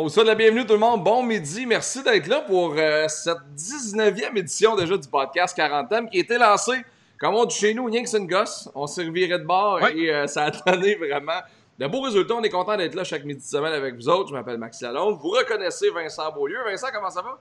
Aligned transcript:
On 0.00 0.04
vous 0.04 0.10
souhaite 0.10 0.28
la 0.28 0.36
bienvenue 0.36 0.64
tout 0.64 0.74
le 0.74 0.78
monde. 0.78 1.02
Bon 1.02 1.24
midi. 1.24 1.66
Merci 1.66 2.04
d'être 2.04 2.28
là 2.28 2.42
pour 2.42 2.72
euh, 2.78 3.08
cette 3.08 3.38
19e 3.56 4.38
édition 4.38 4.76
déjà 4.76 4.96
du 4.96 5.08
podcast 5.08 5.56
40 5.56 5.88
thèmes 5.88 6.08
qui 6.08 6.18
a 6.18 6.20
été 6.20 6.38
lancé, 6.38 6.70
comme 7.18 7.34
on 7.34 7.44
dit 7.44 7.56
chez 7.56 7.74
nous, 7.74 7.86
rien 7.86 8.04
que 8.04 8.08
c'est 8.08 8.18
une 8.18 8.28
gosse. 8.28 8.70
On 8.76 8.86
servirait 8.86 9.40
de 9.40 9.44
bord 9.44 9.84
et 9.88 10.14
euh, 10.14 10.28
ça 10.28 10.44
a 10.44 10.50
donné 10.52 10.94
vraiment 10.94 11.40
de 11.80 11.86
beaux 11.88 12.02
résultats. 12.02 12.36
On 12.36 12.42
est 12.44 12.48
content 12.48 12.76
d'être 12.76 12.94
là 12.94 13.02
chaque 13.02 13.24
midi 13.24 13.42
de 13.42 13.48
semaine 13.48 13.72
avec 13.72 13.96
vous 13.96 14.08
autres. 14.08 14.28
Je 14.28 14.34
m'appelle 14.34 14.58
Maxi 14.58 14.84
Lalonde. 14.84 15.18
Vous 15.20 15.30
reconnaissez 15.30 15.90
Vincent 15.90 16.30
Beaulieu. 16.30 16.58
Vincent, 16.64 16.86
comment 16.94 17.10
ça 17.10 17.22
va? 17.22 17.36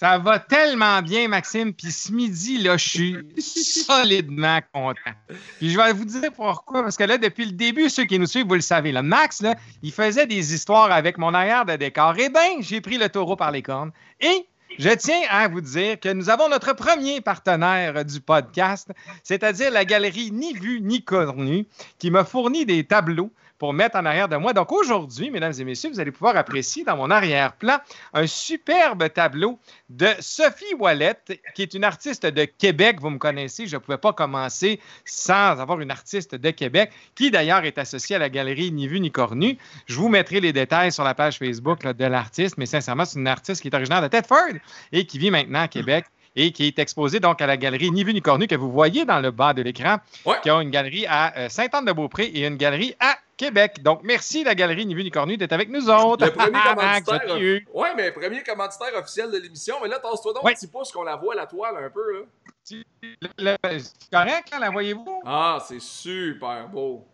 Ça 0.00 0.16
va 0.16 0.38
tellement 0.38 1.02
bien, 1.02 1.28
Maxime. 1.28 1.74
Puis 1.74 1.92
ce 1.92 2.10
midi, 2.10 2.56
là, 2.56 2.78
je 2.78 2.88
suis 2.88 3.16
solidement 3.38 4.58
content. 4.72 5.10
Puis 5.58 5.68
je 5.68 5.76
vais 5.76 5.92
vous 5.92 6.06
dire 6.06 6.32
pourquoi. 6.32 6.82
Parce 6.82 6.96
que 6.96 7.04
là, 7.04 7.18
depuis 7.18 7.44
le 7.44 7.52
début, 7.52 7.90
ceux 7.90 8.06
qui 8.06 8.18
nous 8.18 8.24
suivent, 8.24 8.46
vous 8.46 8.54
le 8.54 8.62
savez, 8.62 8.92
là, 8.92 9.02
Max, 9.02 9.42
là, 9.42 9.56
il 9.82 9.92
faisait 9.92 10.26
des 10.26 10.54
histoires 10.54 10.90
avec 10.90 11.18
mon 11.18 11.34
arrière 11.34 11.66
de 11.66 11.76
décor. 11.76 12.14
Eh 12.16 12.30
bien, 12.30 12.60
j'ai 12.60 12.80
pris 12.80 12.96
le 12.96 13.10
taureau 13.10 13.36
par 13.36 13.50
les 13.50 13.60
cornes. 13.60 13.92
Et 14.22 14.46
je 14.78 14.88
tiens 14.88 15.20
à 15.28 15.48
vous 15.48 15.60
dire 15.60 16.00
que 16.00 16.10
nous 16.10 16.30
avons 16.30 16.48
notre 16.48 16.72
premier 16.72 17.20
partenaire 17.20 18.02
du 18.02 18.22
podcast, 18.22 18.90
c'est-à-dire 19.22 19.70
la 19.70 19.84
galerie 19.84 20.30
Ni 20.32 20.54
Vu 20.54 20.80
Ni 20.80 21.04
Cornu, 21.04 21.66
qui 21.98 22.10
m'a 22.10 22.24
fourni 22.24 22.64
des 22.64 22.84
tableaux 22.84 23.30
pour 23.60 23.74
mettre 23.74 23.96
en 23.96 24.06
arrière 24.06 24.26
de 24.26 24.36
moi. 24.36 24.54
Donc 24.54 24.72
aujourd'hui, 24.72 25.30
mesdames 25.30 25.52
et 25.56 25.64
messieurs, 25.64 25.90
vous 25.90 26.00
allez 26.00 26.10
pouvoir 26.10 26.34
apprécier 26.34 26.82
dans 26.82 26.96
mon 26.96 27.10
arrière-plan 27.10 27.76
un 28.14 28.26
superbe 28.26 29.12
tableau 29.12 29.58
de 29.90 30.08
Sophie 30.18 30.74
Wallet, 30.78 31.14
qui 31.54 31.60
est 31.60 31.74
une 31.74 31.84
artiste 31.84 32.24
de 32.24 32.46
Québec. 32.46 32.96
Vous 33.00 33.10
me 33.10 33.18
connaissez, 33.18 33.66
je 33.66 33.76
ne 33.76 33.80
pouvais 33.80 33.98
pas 33.98 34.14
commencer 34.14 34.80
sans 35.04 35.60
avoir 35.60 35.78
une 35.80 35.90
artiste 35.90 36.34
de 36.34 36.50
Québec, 36.50 36.90
qui 37.14 37.30
d'ailleurs 37.30 37.64
est 37.66 37.76
associée 37.76 38.16
à 38.16 38.18
la 38.18 38.30
galerie 38.30 38.72
Ni 38.72 38.88
Vu 38.88 38.98
Ni 38.98 39.12
Cornu. 39.12 39.58
Je 39.86 39.96
vous 39.96 40.08
mettrai 40.08 40.40
les 40.40 40.54
détails 40.54 40.90
sur 40.90 41.04
la 41.04 41.14
page 41.14 41.36
Facebook 41.36 41.86
de 41.86 42.04
l'artiste, 42.06 42.56
mais 42.56 42.64
sincèrement, 42.64 43.04
c'est 43.04 43.18
une 43.18 43.28
artiste 43.28 43.60
qui 43.60 43.68
est 43.68 43.74
originaire 43.74 44.00
de 44.00 44.08
Thetford 44.08 44.54
et 44.90 45.04
qui 45.04 45.18
vit 45.18 45.30
maintenant 45.30 45.60
à 45.60 45.68
Québec 45.68 46.06
et 46.36 46.52
qui 46.52 46.66
est 46.66 46.78
exposée 46.78 47.20
donc 47.20 47.40
à 47.40 47.46
la 47.46 47.56
galerie 47.56 47.90
Ni 47.90 48.04
Vu 48.04 48.14
Ni 48.14 48.22
Cornu 48.22 48.46
que 48.46 48.54
vous 48.54 48.70
voyez 48.70 49.04
dans 49.04 49.20
le 49.20 49.30
bas 49.30 49.52
de 49.52 49.62
l'écran, 49.62 49.98
qui 50.42 50.50
a 50.50 50.60
une 50.60 50.70
galerie 50.70 51.06
à 51.06 51.36
euh, 51.36 51.48
Sainte-Anne-de-Beaupré 51.48 52.24
et 52.24 52.46
une 52.46 52.56
galerie 52.56 52.94
à 53.00 53.16
Québec. 53.36 53.82
Donc, 53.82 54.00
merci 54.04 54.44
la 54.44 54.54
Galerie 54.54 54.84
Ni 54.84 54.94
Vu 54.94 55.02
Ni 55.02 55.10
Cornu 55.10 55.36
d'être 55.36 55.52
avec 55.52 55.70
nous 55.70 55.88
autres. 55.88 56.26
Le 56.26 56.32
premier 56.32 56.58
commanditaire. 56.74 57.62
Oui, 57.72 57.88
mais 57.96 58.12
premier 58.12 58.42
commanditaire 58.42 58.94
officiel 58.96 59.30
de 59.30 59.38
l'émission. 59.38 59.76
Mais 59.82 59.88
là, 59.88 59.98
tasse-toi 59.98 60.34
donc 60.34 60.46
un 60.46 60.52
petit 60.52 60.66
pouce 60.66 60.92
qu'on 60.92 61.04
la 61.04 61.16
voit 61.16 61.32
à 61.32 61.36
la 61.36 61.46
toile 61.46 61.74
un 61.82 61.90
peu. 61.90 62.12
Là. 62.12 62.20
C'est 62.62 64.10
correct, 64.12 64.50
là, 64.52 64.58
la 64.60 64.70
voyez-vous? 64.70 65.22
Ah, 65.24 65.58
c'est 65.66 65.80
super 65.80 66.68
beau. 66.68 67.06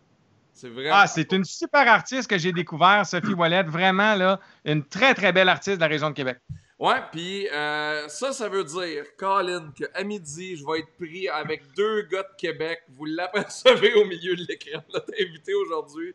C'est 0.53 0.69
vraiment. 0.69 0.95
Ah, 0.95 1.07
c'est 1.07 1.31
une 1.31 1.45
super 1.45 1.87
artiste 1.87 2.29
que 2.29 2.37
j'ai 2.37 2.51
découvert, 2.51 3.05
Sophie 3.05 3.33
Wallet. 3.33 3.63
Vraiment, 3.63 4.15
là, 4.15 4.39
une 4.65 4.83
très, 4.83 5.13
très 5.13 5.31
belle 5.31 5.49
artiste 5.49 5.77
de 5.77 5.81
la 5.81 5.87
région 5.87 6.09
de 6.09 6.15
Québec. 6.15 6.39
Ouais, 6.79 7.01
puis 7.11 7.49
euh, 7.49 8.07
ça, 8.07 8.31
ça 8.33 8.47
veut 8.49 8.63
dire, 8.63 9.03
Colin, 9.17 9.71
qu'à 9.71 10.03
midi, 10.03 10.55
je 10.57 10.63
vais 10.63 10.79
être 10.79 10.95
pris 10.95 11.27
avec 11.27 11.63
deux 11.75 12.03
gars 12.03 12.21
de 12.21 12.35
Québec. 12.37 12.83
Vous 12.89 13.05
l'apercevez 13.05 13.95
au 13.95 14.05
milieu 14.05 14.35
de 14.35 14.43
l'écran, 14.47 14.83
notre 14.93 15.11
invité 15.19 15.55
aujourd'hui. 15.55 16.13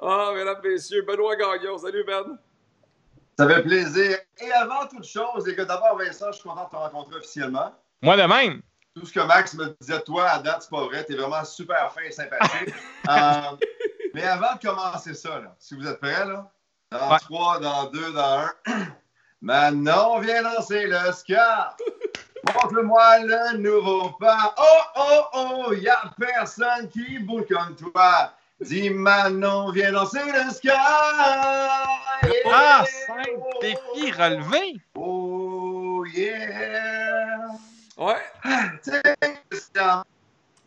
Ah, 0.00 0.32
mesdames, 0.34 0.60
messieurs, 0.64 1.02
Benoît 1.02 1.36
Gagnon. 1.36 1.78
Salut, 1.78 2.02
Ben. 2.04 2.38
Ça 3.38 3.48
fait 3.48 3.62
plaisir. 3.62 4.18
Et 4.40 4.50
avant 4.50 4.86
toute 4.88 5.04
chose, 5.04 5.48
et 5.48 5.54
que 5.54 5.62
d'abord, 5.62 5.96
Vincent, 5.96 6.32
je 6.32 6.40
suis 6.40 6.48
content 6.48 6.64
de 6.64 6.70
te 6.70 6.76
rencontrer 6.76 7.16
officiellement. 7.16 7.72
Moi 8.02 8.16
de 8.16 8.22
même. 8.22 8.62
Tout 8.96 9.06
ce 9.06 9.12
que 9.12 9.20
Max 9.20 9.54
me 9.54 9.76
disait, 9.80 10.00
toi, 10.02 10.28
à 10.28 10.40
date, 10.40 10.62
c'est 10.62 10.70
pas 10.70 10.84
vrai. 10.86 11.04
T'es 11.04 11.14
vraiment 11.14 11.44
super 11.44 11.92
fin 11.92 12.02
et 12.02 12.10
sympathique. 12.10 12.74
euh, 13.08 13.56
mais 14.12 14.24
avant 14.24 14.56
de 14.56 14.60
commencer 14.66 15.14
ça, 15.14 15.38
là, 15.38 15.54
si 15.60 15.76
vous 15.76 15.86
êtes 15.86 16.00
prêts, 16.00 16.26
là, 16.26 16.50
dans 16.90 17.16
trois, 17.18 17.60
dans 17.60 17.86
deux, 17.90 18.12
dans 18.12 18.40
un. 18.40 18.50
Maintenant, 19.42 20.16
on 20.16 20.20
vient 20.20 20.42
lancer 20.42 20.86
le 20.86 21.12
ska. 21.12 21.74
Montre-moi 22.54 23.18
le 23.20 23.56
nouveau 23.58 24.10
pas. 24.20 24.54
Oh, 24.58 24.80
oh, 24.96 25.22
oh, 25.34 25.72
y 25.74 25.88
a 25.88 26.10
personne 26.18 26.88
qui 26.90 27.18
bouge 27.20 27.46
comme 27.50 27.74
toi. 27.76 28.32
Dis 28.60 28.90
Manon, 28.90 29.72
viens 29.72 29.92
lancer 29.92 30.20
le 30.20 30.50
ska. 30.50 30.76
Ah, 32.52 32.84
cinq 33.06 33.28
défis 33.62 34.12
relevés. 34.12 34.80
Oh, 34.94 36.04
yeah. 36.14 37.48
Ouais. 37.96 38.16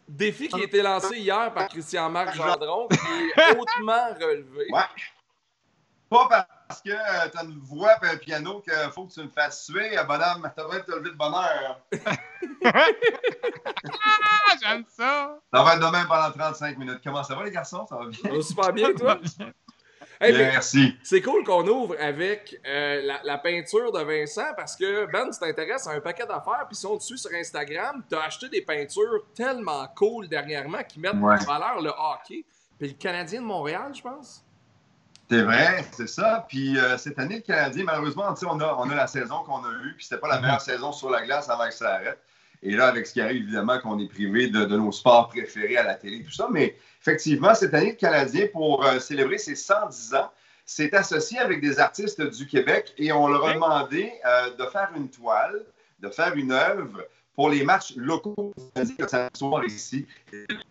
Défi 0.07 0.47
qui 0.47 0.61
a 0.61 0.63
été 0.63 0.81
lancé 0.81 1.17
hier 1.17 1.53
par 1.53 1.67
Christian-Marc 1.67 2.35
Gendron, 2.35 2.87
qui 2.87 2.97
est 2.97 3.57
hautement 3.57 4.07
relevé. 4.19 4.65
Ouais. 4.71 4.81
Pas 6.09 6.47
parce 6.73 6.81
que 6.81 6.89
euh, 6.89 7.29
tu 7.31 7.37
as 7.37 7.43
une 7.43 7.59
voix 7.59 7.93
et 8.01 8.07
un 8.07 8.17
piano 8.17 8.61
qu'il 8.61 8.73
faut 8.91 9.05
que 9.05 9.13
tu 9.13 9.21
me 9.21 9.29
fasses 9.29 9.65
suer, 9.65 9.97
euh, 9.97 10.03
bonhomme. 10.05 10.49
Tu 10.55 10.63
devrais 10.63 10.83
te 10.83 10.91
lever 10.91 11.11
de 11.11 11.15
bonheur. 11.15 11.79
ah, 12.65 12.87
j'aime 14.61 14.83
ça. 14.87 15.37
Ça 15.53 15.63
va 15.63 15.75
être 15.75 15.85
demain 15.85 16.05
pendant 16.05 16.31
35 16.31 16.77
minutes. 16.79 16.99
Comment 17.03 17.23
ça 17.23 17.35
va, 17.35 17.43
les 17.43 17.51
garçons? 17.51 17.85
Ça 17.87 17.95
va 17.95 18.05
bien? 18.05 18.19
Ça 18.23 18.29
va 18.29 18.41
super 18.41 18.73
bien, 18.73 18.93
toi? 18.93 19.19
merci. 20.19 20.95
C'est 21.03 21.21
cool 21.21 21.43
qu'on 21.43 21.67
ouvre 21.67 21.95
avec 21.99 22.59
euh, 22.65 23.17
la, 23.23 23.37
peinture 23.37 23.91
de 23.91 23.99
Vincent 23.99 24.53
parce 24.55 24.75
que 24.75 25.05
Ben, 25.11 25.29
tu 25.29 25.37
t'intéresses 25.37 25.85
à 25.85 25.91
un 25.91 25.99
paquet 25.99 26.25
d'affaires, 26.25 26.65
puis 26.67 26.75
si 26.75 26.87
on 26.87 26.95
dessus 26.95 27.17
sur 27.17 27.31
Instagram, 27.33 28.03
tu 28.09 28.15
as 28.15 28.23
acheté 28.23 28.49
des 28.49 28.61
peintures 28.61 29.25
tellement 29.35 29.87
cool 29.95 30.27
dernièrement 30.27 30.81
qui 30.87 30.99
mettent 30.99 31.13
en 31.13 31.35
valeur 31.35 31.81
le 31.81 31.89
hockey. 31.89 32.45
Puis 32.79 32.87
le 32.87 32.93
Canadien 32.93 33.41
de 33.41 33.45
Montréal, 33.45 33.91
je 33.93 34.01
pense. 34.01 34.43
C'est 35.29 35.41
vrai, 35.41 35.85
c'est 35.95 36.07
ça. 36.07 36.45
Puis 36.47 36.77
euh, 36.77 36.97
cette 36.97 37.17
année, 37.17 37.37
le 37.37 37.41
Canadien, 37.41 37.83
malheureusement, 37.85 38.33
on 38.43 38.59
a, 38.59 38.75
on 38.77 38.89
a 38.89 38.95
la 38.95 39.07
saison 39.07 39.43
qu'on 39.43 39.63
a 39.63 39.71
eue, 39.85 39.93
puis 39.95 40.05
c'était 40.05 40.19
pas 40.19 40.27
la 40.27 40.41
meilleure 40.41 40.57
mm-hmm. 40.57 40.63
saison 40.63 40.91
sur 40.91 41.09
la 41.09 41.25
glace 41.25 41.49
avant 41.49 41.65
que 41.65 41.73
ça 41.73 41.95
arrête. 41.95 42.19
Et 42.61 42.71
là, 42.71 42.87
avec 42.87 43.05
ce 43.05 43.13
qui 43.13 43.21
arrive, 43.21 43.43
évidemment, 43.43 43.79
qu'on 43.79 43.99
est 43.99 44.07
privé 44.07 44.47
de, 44.47 44.65
nos 44.65 44.91
sports 44.91 45.27
préférés 45.29 45.77
à 45.77 45.83
la 45.83 45.95
télé, 45.95 46.23
tout 46.23 46.31
ça. 46.31 46.47
Mais 46.49 46.77
effectivement, 47.01 47.53
cette 47.53 47.73
année, 47.73 47.91
le 47.91 47.95
Canadien, 47.97 48.47
pour 48.51 48.85
euh, 48.85 48.99
célébrer 48.99 49.37
ses 49.37 49.55
110 49.55 50.15
ans, 50.15 50.31
s'est 50.65 50.95
associé 50.95 51.39
avec 51.39 51.59
des 51.59 51.79
artistes 51.79 52.21
du 52.21 52.47
Québec 52.47 52.93
et 52.97 53.11
on 53.11 53.27
leur 53.27 53.45
a 53.45 53.53
demandé 53.53 54.13
euh, 54.25 54.51
de 54.55 54.65
faire 54.67 54.89
une 54.95 55.09
toile, 55.09 55.61
de 55.99 56.09
faire 56.09 56.33
une 56.35 56.53
œuvre 56.53 57.05
pour 57.35 57.49
les 57.49 57.63
matchs 57.63 57.95
locaux 57.97 58.53
que 58.97 59.07
ça 59.09 59.29
soit 59.35 59.65
ici. 59.65 60.05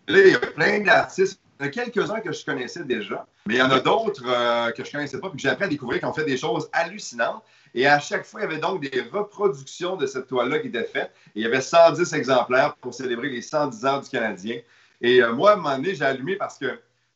là, 0.07 0.19
il 0.19 0.31
y 0.31 0.35
a 0.35 0.39
plein 0.39 0.79
d'artistes 0.79 1.39
y 1.59 1.63
en 1.63 1.67
a 1.67 1.69
quelques-uns 1.69 2.19
que 2.19 2.31
je 2.31 2.45
connaissais 2.45 2.83
déjà, 2.83 3.25
mais 3.45 3.55
il 3.55 3.57
y 3.57 3.61
en 3.61 3.71
a 3.71 3.79
d'autres 3.79 4.23
euh, 4.27 4.71
que 4.71 4.83
je 4.83 4.89
ne 4.89 4.93
connaissais 4.93 5.19
pas, 5.19 5.29
puis 5.29 5.37
que 5.37 5.41
j'ai 5.41 5.49
appris 5.49 5.65
à 5.65 5.67
découvrir 5.67 5.99
qui 5.99 6.05
ont 6.05 6.13
fait 6.13 6.25
des 6.25 6.37
choses 6.37 6.69
hallucinantes. 6.73 7.43
Et 7.75 7.87
à 7.87 7.99
chaque 7.99 8.25
fois, 8.25 8.41
il 8.41 8.43
y 8.43 8.47
avait 8.47 8.59
donc 8.59 8.81
des 8.81 9.01
reproductions 9.01 9.95
de 9.95 10.05
cette 10.05 10.27
toile-là 10.27 10.59
qui 10.59 10.67
étaient 10.67 10.83
faites. 10.83 11.11
Et 11.35 11.39
il 11.39 11.43
y 11.43 11.45
avait 11.45 11.61
110 11.61 12.13
exemplaires 12.13 12.75
pour 12.75 12.93
célébrer 12.93 13.29
les 13.29 13.41
110 13.41 13.85
ans 13.85 13.99
du 13.99 14.09
Canadien. 14.09 14.59
Et 15.01 15.21
euh, 15.21 15.33
moi, 15.33 15.51
à 15.51 15.53
un 15.53 15.55
moment 15.57 15.75
donné, 15.75 15.95
j'ai 15.95 16.05
allumé 16.05 16.35
parce 16.35 16.57
que, 16.57 16.67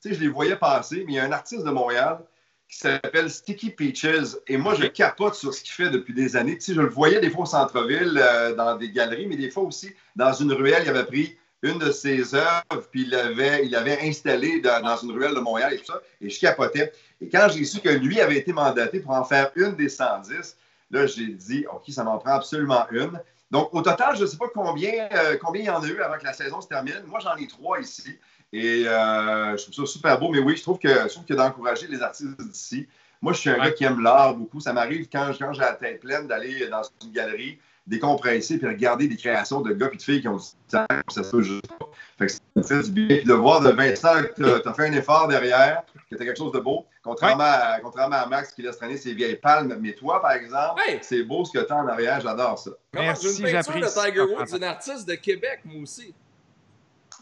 tu 0.02 0.10
sais, 0.10 0.14
je 0.14 0.20
les 0.20 0.28
voyais 0.28 0.56
passer, 0.56 1.04
mais 1.06 1.14
il 1.14 1.16
y 1.16 1.20
a 1.20 1.26
un 1.26 1.32
artiste 1.32 1.64
de 1.64 1.70
Montréal 1.70 2.20
qui 2.68 2.78
s'appelle 2.80 3.30
Sticky 3.30 3.70
Peaches. 3.70 4.36
Et 4.48 4.58
moi, 4.58 4.76
je 4.76 4.88
capote 4.88 5.36
sur 5.36 5.54
ce 5.54 5.62
qu'il 5.62 5.72
fait 5.74 5.90
depuis 5.90 6.14
des 6.14 6.36
années. 6.36 6.56
Tu 6.56 6.66
sais, 6.66 6.74
je 6.74 6.82
le 6.82 6.90
voyais 6.90 7.20
des 7.20 7.30
fois 7.30 7.44
au 7.44 7.46
centre-ville, 7.46 8.20
euh, 8.22 8.56
dans 8.56 8.76
des 8.76 8.92
galeries, 8.92 9.28
mais 9.28 9.38
des 9.38 9.50
fois 9.50 9.64
aussi 9.64 9.94
dans 10.16 10.34
une 10.34 10.52
ruelle, 10.52 10.84
il 10.84 10.90
avait 10.90 11.06
pris 11.06 11.38
une 11.64 11.80
de 11.80 11.92
ses 11.92 12.36
œuvres, 12.36 12.88
puis 12.92 13.04
il 13.04 13.10
l'avait 13.10 13.66
il 13.66 13.76
avait 13.76 14.00
installé 14.08 14.62
dans, 14.62 14.98
une 14.98 15.12
ruelle 15.12 15.34
de 15.34 15.40
Montréal 15.40 15.74
et 15.74 15.78
tout 15.78 15.86
ça, 15.86 16.02
et 16.22 16.30
je 16.30 16.40
capotais. 16.40 16.92
Et 17.20 17.30
quand 17.30 17.48
j'ai 17.50 17.66
su 17.66 17.80
que 17.80 17.90
lui 17.90 18.22
avait 18.22 18.38
été 18.38 18.54
mandaté 18.54 19.00
pour 19.00 19.12
en 19.12 19.24
faire 19.24 19.52
une 19.56 19.76
des 19.76 19.90
110, 19.90 20.58
là, 20.92 21.06
j'ai 21.08 21.28
dit, 21.28 21.66
OK, 21.72 21.84
ça 21.90 22.04
m'en 22.04 22.18
prend 22.20 22.34
absolument 22.34 22.86
une. 22.92 23.20
Donc, 23.50 23.74
au 23.74 23.82
total, 23.82 24.16
je 24.16 24.24
ne 24.24 24.28
sais 24.28 24.38
pas 24.38 24.50
combien, 24.54 25.08
euh, 25.12 25.38
combien 25.42 25.62
il 25.62 25.66
y 25.66 25.70
en 25.70 25.82
a 25.82 25.88
eu 25.88 26.02
avant 26.02 26.18
que 26.18 26.26
la 26.26 26.34
saison 26.34 26.60
se 26.62 26.68
termine. 26.68 27.02
Moi, 27.08 27.20
j'en 27.22 27.36
ai 27.38 27.48
trois 27.48 27.80
ici. 27.80 28.20
Et 28.52 28.88
euh, 28.88 29.56
je 29.58 29.64
trouve 29.64 29.86
ça 29.88 29.92
super 29.92 30.20
beau. 30.20 30.30
Mais 30.30 30.40
oui, 30.40 30.58
je 30.58 30.64
trouve 30.64 30.80
que, 30.80 30.90
je 30.90 31.08
trouve 31.08 31.26
que 31.26 31.34
d'encourager 31.34 31.88
les 31.88 32.02
artistes 32.02 32.40
d'ici. 32.42 32.88
Moi, 33.22 33.34
je 33.34 33.40
suis 33.40 33.50
un 33.50 33.58
gars 33.58 33.72
qui 33.72 33.84
aime 33.86 34.02
l'art 34.02 34.36
beaucoup. 34.36 34.60
Ça 34.60 34.74
m'arrive 34.74 35.08
quand, 35.12 35.32
quand 35.40 35.54
j'ai 35.54 35.62
la 35.62 35.74
tête 35.74 36.02
pleine 36.02 36.28
d'aller 36.28 36.68
dans 36.68 36.82
une 37.04 37.12
galerie 37.12 37.58
décompresser 37.88 38.58
puis 38.58 38.68
regarder 38.68 39.08
des 39.08 39.16
créations 39.16 39.62
de 39.62 39.74
gars 39.74 39.90
et 39.92 39.96
de 39.96 40.02
filles 40.02 40.22
qui 40.22 40.28
ont 40.28 40.36
du 40.36 40.44
temps, 40.70 40.86
ça 41.10 41.24
se 41.24 41.42
juste 41.42 41.68
pas. 41.68 41.90
Fait 42.18 42.28
que 42.28 42.32
ça 42.32 42.64
fait 42.64 42.84
du 42.84 42.92
bien. 42.92 43.24
de 43.24 43.34
voir 43.34 43.62
de 43.62 43.70
Vincent 43.70 44.24
que 44.36 44.60
tu 44.62 44.68
as 44.68 44.74
fait 44.74 44.88
un 44.88 44.94
effort 44.94 45.28
derrière, 45.28 45.84
que 46.10 46.16
tu 46.16 46.22
as 46.22 46.26
quelque 46.26 46.38
chose 46.38 46.52
de 46.52 46.60
beau, 46.60 46.86
contrairement, 47.02 47.44
à, 47.44 47.80
contrairement 47.82 48.18
à 48.18 48.26
Max 48.26 48.52
qui 48.52 48.62
laisse 48.62 48.78
traîner 48.78 48.98
ses 48.98 49.14
vieilles 49.14 49.38
palmes. 49.38 49.78
Mais 49.80 49.94
toi, 49.94 50.22
par 50.22 50.32
exemple, 50.32 50.82
c'est 51.02 51.24
beau 51.24 51.46
ce 51.46 51.58
que 51.58 51.66
tu 51.66 51.72
as 51.72 51.78
en 51.78 51.88
arrière, 51.88 52.20
j'adore 52.20 52.60
ça. 52.60 52.72
Merci, 52.94 53.42
une 53.42 53.52
peinture 53.52 53.76
de 53.76 53.88
Tiger 53.88 54.22
Woods, 54.22 54.56
une 54.56 54.64
artiste 54.64 55.08
de 55.08 55.16
Québec, 55.16 55.62
moi 55.64 55.84
aussi. 55.84 56.14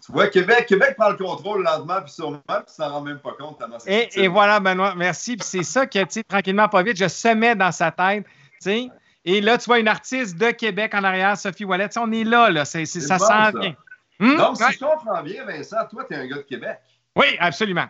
Tu 0.04 0.12
vois, 0.12 0.28
Québec, 0.28 0.68
Québec 0.68 0.96
prend 0.98 1.10
le 1.10 1.18
contrôle 1.18 1.64
lentement, 1.64 2.02
puis 2.02 2.12
sûrement, 2.12 2.40
puis 2.48 2.66
tu 2.68 2.76
t'en 2.78 2.90
rends 2.90 3.02
même 3.02 3.18
pas 3.20 3.34
compte. 3.40 3.60
Et, 3.88 4.08
et, 4.24 4.28
voilà, 4.28 4.60
Benoît, 4.60 4.94
merci. 4.96 5.36
Puis 5.36 5.48
c'est 5.48 5.64
ça 5.64 5.88
que, 5.88 5.98
tu 6.00 6.06
sais, 6.10 6.24
tranquillement, 6.24 6.68
pas 6.68 6.84
vite, 6.84 6.96
je 6.96 7.08
semais 7.08 7.56
dans 7.56 7.72
sa 7.72 7.90
tête, 7.90 8.24
tu 8.24 8.30
sais, 8.60 8.90
et 9.26 9.42
là, 9.42 9.58
tu 9.58 9.66
vois 9.66 9.80
une 9.80 9.88
artiste 9.88 10.38
de 10.38 10.52
Québec 10.52 10.94
en 10.94 11.04
arrière, 11.04 11.36
Sophie 11.38 11.66
Wallet. 11.66 11.90
on 11.98 12.12
est 12.12 12.24
là, 12.24 12.50
là. 12.52 12.64
ça 12.64 12.86
sent 12.86 13.60
bien. 13.60 13.76
Hmm? 14.20 14.38
Donc, 14.38 14.58
si 14.58 14.74
je 14.74 14.80
comprends 14.80 15.24
bien, 15.24 15.44
Vincent, 15.46 15.86
toi, 15.90 16.06
tu 16.08 16.16
es 16.16 16.18
un 16.18 16.28
gars 16.28 16.38
de 16.38 16.42
Québec. 16.44 16.80
Oui, 17.16 17.36
absolument. 17.40 17.88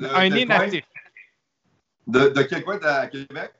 un 0.00 0.24
inactif. 0.26 0.84
De, 2.06 2.28
de 2.28 2.42
quel 2.42 2.62
coin 2.62 2.78
à 2.82 3.08
Québec? 3.08 3.52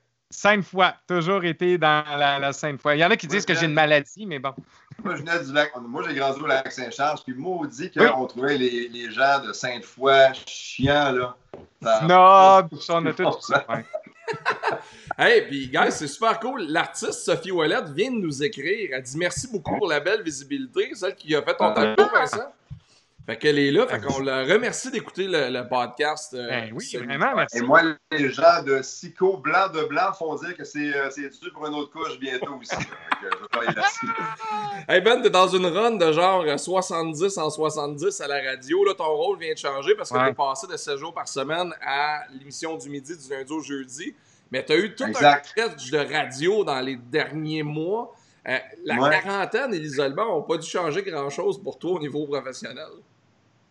Fois. 0.63 0.93
Toujours 1.07 1.43
été 1.45 1.77
dans 1.77 2.03
la, 2.17 2.39
la 2.39 2.53
fois. 2.77 2.95
Il 2.95 2.99
y 2.99 3.05
en 3.05 3.11
a 3.11 3.17
qui 3.17 3.27
disent 3.27 3.45
que 3.45 3.53
j'ai 3.53 3.65
une 3.65 3.73
maladie, 3.73 4.25
mais 4.25 4.39
bon. 4.39 4.53
Moi, 5.03 5.15
je 5.15 5.21
venais 5.21 5.43
du 5.43 5.53
lac. 5.53 5.71
Moi, 5.79 6.03
j'ai 6.07 6.15
grandi 6.15 6.41
au 6.41 6.47
lac 6.47 6.71
Saint-Charles. 6.71 7.19
Puis, 7.25 7.33
maudit 7.33 7.91
qu'on 7.91 8.25
trouvait 8.25 8.57
les, 8.57 8.87
les, 8.89 9.11
gens 9.11 9.39
de 9.39 9.53
Sainte-Foy 9.53 10.33
chiants, 10.45 11.11
là. 11.11 11.35
Non, 12.03 12.67
ça, 12.79 12.95
on 12.95 13.05
a 13.05 13.13
tout. 13.13 13.25
Hey, 15.17 15.41
puis, 15.47 15.67
guys, 15.67 15.91
c'est 15.91 16.07
super 16.07 16.39
cool. 16.39 16.63
L'artiste 16.67 17.13
Sophie 17.13 17.51
Ouellette 17.51 17.89
vient 17.89 18.11
de 18.11 18.17
nous 18.17 18.43
écrire. 18.43 18.89
Elle 18.93 19.01
dit 19.01 19.17
merci 19.17 19.47
beaucoup 19.51 19.77
pour 19.77 19.87
la 19.87 19.99
belle 19.99 20.21
visibilité, 20.21 20.91
celle 20.93 21.15
qui 21.15 21.35
a 21.35 21.41
fait 21.41 21.55
ton 21.55 21.65
ah. 21.65 21.73
tableau, 21.73 22.09
Vincent. 22.13 22.53
Fait 23.27 23.35
qu'elle 23.35 23.59
est 23.59 23.71
là, 23.71 23.85
fait 23.85 23.99
qu'on 23.99 24.21
la 24.21 24.45
remercie 24.45 24.89
d'écouter 24.89 25.27
le, 25.27 25.67
podcast. 25.67 26.33
Euh, 26.33 26.47
ben 26.47 26.71
oui, 26.73 26.95
vraiment, 26.95 27.35
merci. 27.35 27.57
Et 27.57 27.61
moi, 27.61 27.81
les 28.09 28.31
gens 28.31 28.63
de 28.65 28.81
Sico 28.81 29.35
blanc 29.35 29.67
de 29.67 29.83
blanc 29.83 30.13
font 30.17 30.35
dire 30.35 30.55
que 30.55 30.63
c'est 30.63 30.95
euh, 30.95 31.09
dû 31.09 31.51
pour 31.51 31.67
une 31.67 31.73
autre 31.73 31.91
couche 31.91 32.17
bientôt 32.19 32.57
aussi. 32.57 32.73
hey 34.87 35.01
Ben, 35.01 35.21
t'es 35.21 35.29
dans 35.29 35.49
une 35.49 35.65
run 35.65 35.97
de 35.97 36.09
genre 36.13 36.45
70 36.57 37.37
en 37.37 37.49
70 37.49 38.21
à 38.21 38.29
la 38.29 38.41
radio. 38.41 38.85
Là, 38.85 38.93
ton 38.93 39.13
rôle 39.13 39.39
vient 39.39 39.53
de 39.53 39.57
changer 39.57 39.93
parce 39.95 40.09
que 40.09 40.25
t'es 40.25 40.33
passé 40.33 40.67
de 40.67 40.77
7 40.77 40.97
jours 40.97 41.13
par 41.13 41.27
semaine 41.27 41.73
à 41.85 42.21
l'émission 42.31 42.77
du 42.77 42.89
midi 42.89 43.17
du 43.17 43.29
lundi 43.29 43.51
au 43.51 43.59
jeudi. 43.59 44.15
Mais 44.51 44.63
t'as 44.63 44.77
eu 44.77 44.95
tout 44.95 45.03
un 45.03 45.43
stretch 45.43 45.91
de 45.91 45.97
radio 45.97 46.63
dans 46.63 46.79
les 46.79 46.95
derniers 46.95 47.63
mois. 47.63 48.15
Euh, 48.47 48.57
la 48.85 49.19
quarantaine 49.19 49.73
et 49.73 49.79
l'isolement 49.79 50.27
n'ont 50.27 50.43
pas 50.43 50.55
dû 50.55 50.65
changer 50.65 51.03
grand-chose 51.03 51.61
pour 51.61 51.77
toi 51.77 51.91
au 51.91 51.99
niveau 51.99 52.25
professionnel. 52.25 52.87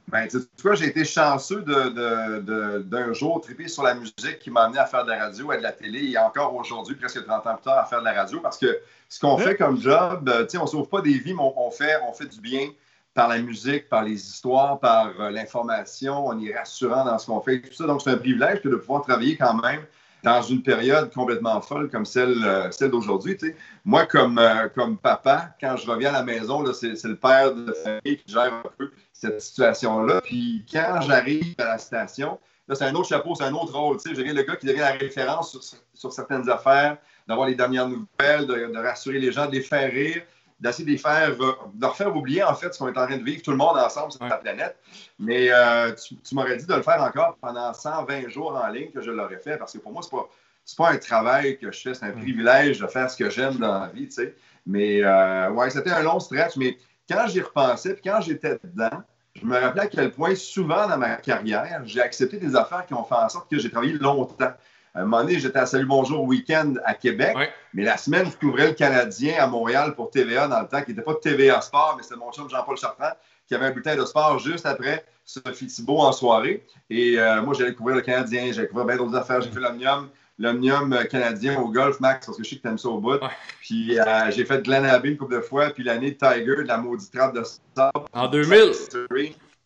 Ben, 0.08 0.28
tu 0.28 0.38
vois, 0.62 0.76
j'ai 0.76 0.86
été 0.86 1.04
chanceux 1.04 1.62
d'un 1.62 1.90
de, 1.90 2.78
de, 2.82 3.12
jour 3.12 3.40
triper 3.40 3.66
sur 3.66 3.82
la 3.82 3.94
musique 3.94 4.38
qui 4.38 4.50
m'a 4.50 4.64
amené 4.64 4.78
à 4.78 4.86
faire 4.86 5.04
de 5.04 5.10
la 5.10 5.18
radio 5.18 5.52
et 5.52 5.56
de 5.56 5.62
la 5.62 5.72
télé 5.72 6.10
et 6.10 6.18
encore 6.18 6.54
aujourd'hui, 6.54 6.94
presque 6.94 7.24
30 7.24 7.46
ans 7.46 7.54
plus 7.54 7.64
tard, 7.64 7.78
à 7.78 7.84
faire 7.86 8.00
de 8.00 8.04
la 8.04 8.12
radio 8.12 8.38
parce 8.40 8.56
que 8.56 8.78
ce 9.08 9.18
qu'on 9.18 9.36
fait 9.36 9.56
comme 9.56 9.80
job, 9.80 10.28
euh, 10.28 10.44
tu 10.44 10.50
sais, 10.50 10.58
on 10.58 10.62
ne 10.62 10.68
sauve 10.68 10.88
pas 10.88 11.00
des 11.00 11.18
vies, 11.18 11.34
mais 11.34 11.42
on, 11.56 11.70
fait, 11.72 11.96
on 12.08 12.12
fait 12.12 12.26
du 12.26 12.40
bien 12.40 12.68
par 13.14 13.28
la 13.28 13.38
musique, 13.38 13.88
par 13.88 14.04
les 14.04 14.14
histoires, 14.14 14.78
par 14.78 15.12
euh, 15.20 15.30
l'information. 15.30 16.26
On 16.26 16.38
est 16.40 16.56
rassurant 16.56 17.04
dans 17.04 17.18
ce 17.18 17.26
qu'on 17.26 17.40
fait. 17.40 17.60
Tout 17.62 17.72
ça. 17.72 17.86
Donc, 17.86 18.02
c'est 18.02 18.10
un 18.10 18.16
privilège 18.16 18.62
de 18.62 18.76
pouvoir 18.76 19.02
travailler 19.02 19.36
quand 19.36 19.54
même 19.54 19.80
dans 20.22 20.42
une 20.42 20.62
période 20.62 21.12
complètement 21.12 21.60
folle 21.60 21.88
comme 21.90 22.04
celle, 22.04 22.42
euh, 22.44 22.70
celle 22.70 22.90
d'aujourd'hui. 22.90 23.36
Moi, 23.84 24.06
comme, 24.06 24.40
comme 24.74 24.96
papa, 24.98 25.54
quand 25.60 25.76
je 25.76 25.88
reviens 25.88 26.10
à 26.10 26.18
la 26.18 26.22
maison, 26.22 26.64
c'est 26.72 27.04
le 27.04 27.16
père 27.16 27.54
de 27.54 27.72
famille 27.72 28.18
qui 28.18 28.32
gère 28.32 28.52
un 28.52 28.62
peu 28.76 28.90
cette 29.12 29.40
situation-là. 29.40 30.20
Puis 30.22 30.64
quand 30.70 31.00
j'arrive 31.02 31.54
à 31.58 31.64
la 31.64 31.78
station, 31.78 32.38
là, 32.68 32.74
c'est 32.74 32.84
un 32.84 32.94
autre 32.94 33.08
chapeau, 33.08 33.34
c'est 33.34 33.44
un 33.44 33.54
autre 33.54 33.76
rôle. 33.78 34.00
Sais, 34.00 34.10
le 34.10 34.42
gars 34.42 34.56
qui 34.56 34.66
devient 34.66 34.80
la 34.80 34.92
référence 34.92 35.56
sur, 35.94 36.12
certaines 36.12 36.48
affaires, 36.50 36.98
d'avoir 37.26 37.48
les 37.48 37.54
dernières 37.54 37.88
nouvelles, 37.88 38.46
de, 38.46 38.78
rassurer 38.78 39.18
les 39.18 39.32
gens, 39.32 39.46
de 39.46 39.52
les 39.52 39.62
faire 39.62 39.90
rire, 39.90 40.22
d'essayer 40.60 40.84
de 40.84 40.90
les 40.90 40.98
faire, 40.98 41.30
euh, 41.40 41.52
de 41.74 41.80
leur 41.80 41.96
faire 41.96 42.14
oublier 42.14 42.42
en 42.42 42.54
fait 42.54 42.72
ce 42.72 42.78
qu'on 42.78 42.88
est 42.88 42.98
en 42.98 43.06
train 43.06 43.18
de 43.18 43.24
vivre 43.24 43.42
tout 43.42 43.50
le 43.50 43.56
monde 43.56 43.76
ensemble 43.76 44.12
sur 44.12 44.24
la 44.24 44.36
planète. 44.36 44.76
Mais 45.18 45.48
euh, 45.50 45.92
tu, 45.92 46.34
m'aurais 46.34 46.56
dit 46.56 46.66
de 46.66 46.74
le 46.74 46.82
faire 46.82 47.02
encore 47.02 47.36
pendant 47.40 47.72
120 47.72 48.28
jours 48.28 48.56
en 48.56 48.68
ligne 48.68 48.90
que 48.90 49.02
je 49.02 49.10
l'aurais 49.10 49.38
fait 49.38 49.56
parce 49.58 49.72
que 49.72 49.78
pour 49.78 49.92
moi, 49.92 50.02
c'est 50.02 50.10
pas. 50.10 50.28
pas 50.76 50.92
un 50.92 50.98
travail 50.98 51.58
que 51.58 51.70
je 51.70 51.80
fais, 51.80 51.94
c'est 51.94 52.06
un 52.06 52.12
mm. 52.12 52.20
privilège 52.20 52.80
de 52.80 52.86
faire 52.86 53.10
ce 53.10 53.16
que 53.16 53.28
j'aime 53.30 53.56
dans 53.56 53.80
la 53.80 53.88
vie, 53.88 54.06
tu 54.06 54.12
sais. 54.12 54.34
Mais 54.66 55.02
euh, 55.02 55.50
ouais, 55.50 55.70
c'était 55.70 55.90
un 55.90 56.02
long 56.02 56.18
stretch, 56.18 56.56
mais 56.56 56.76
quand 57.08 57.26
j'y 57.28 57.40
repensais, 57.40 57.94
puis 57.94 58.02
quand 58.10 58.20
j'étais 58.20 58.58
dedans, 58.64 59.02
je 59.34 59.44
me 59.44 59.58
rappelais 59.58 59.82
à 59.82 59.86
quel 59.86 60.10
point 60.10 60.34
souvent 60.34 60.88
dans 60.88 60.96
ma 60.96 61.16
carrière, 61.16 61.82
j'ai 61.84 62.00
accepté 62.00 62.38
des 62.38 62.56
affaires 62.56 62.86
qui 62.86 62.94
ont 62.94 63.04
fait 63.04 63.14
en 63.14 63.28
sorte 63.28 63.50
que 63.50 63.58
j'ai 63.58 63.70
travaillé 63.70 63.92
longtemps. 63.92 64.52
À 64.96 65.00
un 65.00 65.02
moment 65.02 65.22
donné, 65.22 65.38
j'étais 65.38 65.58
à 65.58 65.66
Salut 65.66 65.84
Bonjour 65.84 66.22
Week-end 66.24 66.72
à 66.86 66.94
Québec, 66.94 67.36
mais 67.74 67.84
la 67.84 67.98
semaine, 67.98 68.24
je 68.30 68.36
couvrais 68.38 68.68
le 68.68 68.72
Canadien 68.72 69.34
à 69.38 69.46
Montréal 69.46 69.94
pour 69.94 70.10
TVA 70.10 70.48
dans 70.48 70.58
le 70.62 70.66
temps, 70.66 70.80
qui 70.80 70.92
n'était 70.92 71.02
pas 71.02 71.12
de 71.12 71.18
TVA 71.18 71.60
Sport, 71.60 71.96
mais 71.98 72.02
c'était 72.02 72.16
mon 72.16 72.32
chum 72.32 72.48
Jean-Paul 72.48 72.78
Chartrand, 72.78 73.12
qui 73.46 73.54
avait 73.54 73.66
un 73.66 73.72
bulletin 73.72 73.94
de 73.94 74.06
sport 74.06 74.38
juste 74.38 74.64
après 74.64 75.04
Sophie 75.26 75.66
Thibault 75.66 75.98
en 75.98 76.12
soirée. 76.12 76.64
Et 76.88 77.18
euh, 77.18 77.42
moi, 77.42 77.52
j'allais 77.52 77.74
couvrir 77.74 77.96
le 77.96 78.00
Canadien, 78.00 78.50
j'allais 78.52 78.68
couvrir 78.68 78.86
bien 78.86 78.96
d'autres 78.96 79.16
affaires, 79.16 79.42
j'ai 79.42 79.50
fait 79.50 79.60
l'Omnium 79.60 80.08
l'Omnium 80.38 80.96
canadien 81.10 81.60
au 81.60 81.68
golf, 81.68 82.00
Max, 82.00 82.24
parce 82.26 82.38
que 82.38 82.44
je 82.44 82.48
sais 82.50 82.56
que 82.56 82.62
tu 82.62 82.68
aimes 82.68 82.78
ça 82.78 82.88
au 82.88 82.98
bout. 82.98 83.20
Puis 83.60 83.98
euh, 83.98 84.30
j'ai 84.30 84.46
fait 84.46 84.62
Glen 84.62 84.84
Abbey 84.84 85.10
une 85.10 85.16
couple 85.18 85.34
de 85.34 85.40
fois, 85.40 85.70
puis 85.70 85.84
l'année 85.84 86.12
de 86.12 86.16
Tiger, 86.16 86.56
de 86.56 86.68
la 86.68 86.78
maudite 86.78 87.12
trappe 87.12 87.34
de 87.34 87.42
sable. 87.42 88.06
En 88.12 88.28
2000. 88.28 88.72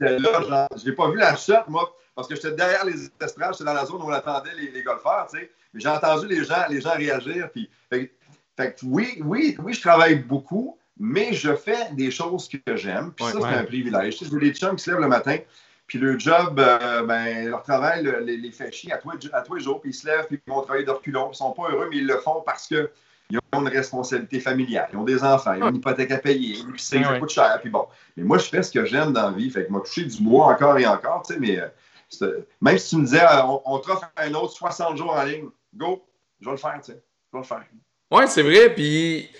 J'étais 0.00 0.18
là, 0.18 0.68
je 0.76 0.88
n'ai 0.88 0.92
pas 0.94 1.10
vu 1.10 1.18
la 1.18 1.36
shot, 1.36 1.54
moi, 1.68 1.92
parce 2.20 2.28
que 2.28 2.34
j'étais 2.36 2.52
derrière 2.52 2.84
les 2.84 3.10
estrades, 3.20 3.52
j'étais 3.52 3.64
dans 3.64 3.74
la 3.74 3.86
zone 3.86 4.02
où 4.02 4.04
on 4.04 4.12
attendait 4.12 4.50
les, 4.54 4.82
golfeurs, 4.82 5.26
tu 5.30 5.38
sais. 5.38 5.50
Mais 5.72 5.80
j'ai 5.80 5.88
entendu 5.88 6.26
les 6.26 6.44
gens, 6.44 6.66
les 6.68 6.80
gens 6.80 6.94
réagir. 6.94 7.50
Puis, 7.50 7.70
fait, 7.90 8.12
fait, 8.56 8.78
oui, 8.82 9.20
oui, 9.24 9.56
oui, 9.62 9.72
je 9.72 9.80
travaille 9.80 10.16
beaucoup, 10.16 10.76
mais 10.98 11.32
je 11.32 11.54
fais 11.54 11.92
des 11.92 12.10
choses 12.10 12.48
que 12.48 12.76
j'aime. 12.76 13.12
Puis 13.12 13.24
ça, 13.24 13.38
c'est 13.40 13.46
un 13.46 13.64
privilège. 13.64 14.18
Tu 14.18 14.24
sais, 14.24 14.30
j'ai 14.30 14.38
des 14.38 14.54
chums 14.54 14.76
qui 14.76 14.84
se 14.84 14.90
lèvent 14.90 15.00
le 15.00 15.08
matin, 15.08 15.38
puis 15.86 15.98
le 15.98 16.18
job, 16.18 16.60
euh, 16.60 17.02
ben, 17.04 17.48
leur 17.48 17.62
travail 17.62 18.04
les, 18.24 18.36
les, 18.36 18.52
fait 18.52 18.70
chier 18.70 18.92
à 18.92 18.98
tous 18.98 19.10
à 19.32 19.42
les 19.54 19.60
jours, 19.60 19.80
puis 19.80 19.90
ils 19.90 19.94
se 19.94 20.06
lèvent, 20.06 20.26
puis 20.26 20.38
ils 20.46 20.50
vont 20.50 20.60
travailler 20.62 20.84
de 20.84 20.90
reculons. 20.90 21.28
Ils 21.28 21.30
ne 21.30 21.34
sont 21.34 21.52
pas 21.52 21.70
heureux, 21.70 21.88
mais 21.90 21.96
ils 21.96 22.06
le 22.06 22.18
font 22.18 22.42
parce 22.44 22.66
qu'ils 22.66 23.38
ont 23.52 23.60
une 23.60 23.68
responsabilité 23.68 24.40
familiale, 24.40 24.88
ils 24.92 24.98
ont 24.98 25.04
des 25.04 25.24
enfants, 25.24 25.54
ils 25.54 25.62
ont 25.62 25.70
une 25.70 25.76
hypothèque 25.76 26.10
à 26.10 26.18
payer, 26.18 26.58
puis 26.72 26.82
ça 26.82 27.18
coûte 27.18 27.30
cher, 27.30 27.58
puis 27.60 27.70
bon. 27.70 27.86
Mais 28.16 28.24
moi, 28.24 28.38
je 28.38 28.48
fais 28.48 28.62
ce 28.62 28.70
que 28.70 28.84
j'aime 28.84 29.12
dans 29.12 29.30
la 29.30 29.36
vie, 29.36 29.50
fait 29.50 29.66
que 29.66 29.78
toucher 29.80 30.04
du 30.04 30.22
bois 30.22 30.46
encore 30.46 30.78
et 30.78 30.86
encore, 30.86 31.24
tu 31.26 31.34
sais, 31.34 31.40
mais 31.40 31.58
euh, 31.58 31.66
même 32.60 32.78
si 32.78 32.90
tu 32.90 32.96
me 32.96 33.04
disais, 33.04 33.22
euh, 33.22 33.42
on, 33.44 33.62
on 33.64 33.78
t'offre 33.78 34.10
un 34.16 34.34
autre 34.34 34.52
60 34.52 34.96
jours 34.96 35.12
en 35.12 35.22
ligne, 35.24 35.48
go, 35.74 36.04
je 36.40 36.46
vais 36.46 36.52
le 36.52 36.56
faire, 36.56 36.80
tu 36.82 36.92
sais, 36.92 37.02
je 37.32 37.36
vais 37.36 37.42
le 37.42 37.46
faire. 37.46 37.64
Oui, 38.10 38.24
c'est 38.26 38.42
vrai, 38.42 38.74
puis 38.74 39.30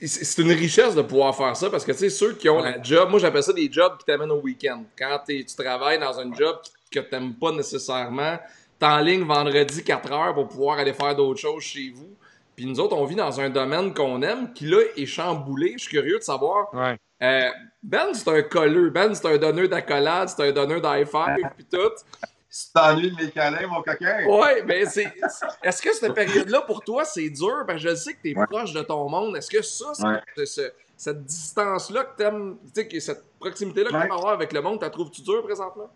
c'est 0.00 0.42
une 0.42 0.52
richesse 0.52 0.94
de 0.94 1.02
pouvoir 1.02 1.34
faire 1.34 1.56
ça 1.56 1.70
parce 1.70 1.84
que, 1.84 1.92
tu 1.92 1.98
sais, 1.98 2.10
ceux 2.10 2.34
qui 2.34 2.48
ont 2.48 2.60
la 2.60 2.82
job, 2.82 3.10
moi 3.10 3.18
j'appelle 3.18 3.42
ça 3.42 3.52
des 3.52 3.70
jobs 3.70 3.96
qui 3.98 4.04
t'amènent 4.04 4.30
au 4.30 4.40
week-end. 4.40 4.84
Quand 4.98 5.20
tu 5.26 5.44
travailles 5.44 5.98
dans 5.98 6.18
un 6.18 6.32
job 6.34 6.56
que 6.90 7.00
tu 7.00 7.08
n'aimes 7.12 7.34
pas 7.34 7.52
nécessairement, 7.52 8.38
tu 8.78 8.86
en 8.86 8.98
ligne 8.98 9.24
vendredi 9.24 9.82
4 9.82 10.12
heures 10.12 10.34
pour 10.34 10.48
pouvoir 10.48 10.78
aller 10.78 10.92
faire 10.92 11.14
d'autres 11.14 11.40
choses 11.40 11.62
chez 11.62 11.90
vous. 11.94 12.14
Puis 12.54 12.66
nous 12.66 12.80
autres, 12.80 12.96
on 12.96 13.04
vit 13.04 13.14
dans 13.14 13.40
un 13.40 13.50
domaine 13.50 13.92
qu'on 13.92 14.22
aime 14.22 14.52
qui 14.52 14.66
là 14.66 14.82
est 14.96 15.06
chamboulé. 15.06 15.74
Je 15.76 15.82
suis 15.84 15.90
curieux 15.90 16.18
de 16.18 16.24
savoir. 16.24 16.68
Euh, 17.22 17.50
ben, 17.82 18.12
c'est 18.12 18.28
un 18.28 18.42
colleux. 18.42 18.90
Ben, 18.90 19.14
c'est 19.14 19.26
un 19.26 19.38
donneur 19.38 19.68
d'accolade, 19.68 20.28
c'est 20.28 20.48
un 20.48 20.52
donneur 20.52 20.80
d'high 20.80 21.06
five, 21.06 21.50
puis 21.56 21.64
tout. 21.64 21.90
Tu 22.50 22.72
t'ennuies 22.72 23.10
de 23.10 23.22
mes 23.22 23.30
câlins, 23.30 23.66
mon 23.66 23.82
coquin? 23.82 24.24
Oui, 24.26 24.62
mais 24.64 24.86
c'est. 24.86 25.12
Est-ce 25.62 25.82
que 25.82 25.94
cette 25.94 26.14
période-là, 26.14 26.62
pour 26.62 26.82
toi, 26.82 27.04
c'est 27.04 27.28
dur? 27.28 27.64
Ben, 27.66 27.76
je 27.76 27.94
sais 27.94 28.14
que 28.14 28.22
tu 28.22 28.30
es 28.30 28.34
proche 28.34 28.72
de 28.72 28.82
ton 28.82 29.08
monde. 29.08 29.36
Est-ce 29.36 29.50
que 29.50 29.62
ça, 29.62 29.92
cette 30.96 31.24
distance-là 31.24 32.04
que 32.04 32.16
t'aimes, 32.16 32.56
tu 32.74 32.88
sais, 32.90 33.00
cette 33.00 33.24
proximité-là 33.38 33.90
que 33.90 34.06
tu 34.06 34.12
avoir 34.12 34.32
avec 34.32 34.52
le 34.52 34.62
monde, 34.62 34.82
tu 34.82 34.90
trouves-tu 34.90 35.22
dur 35.22 35.42
présentement? 35.42 35.90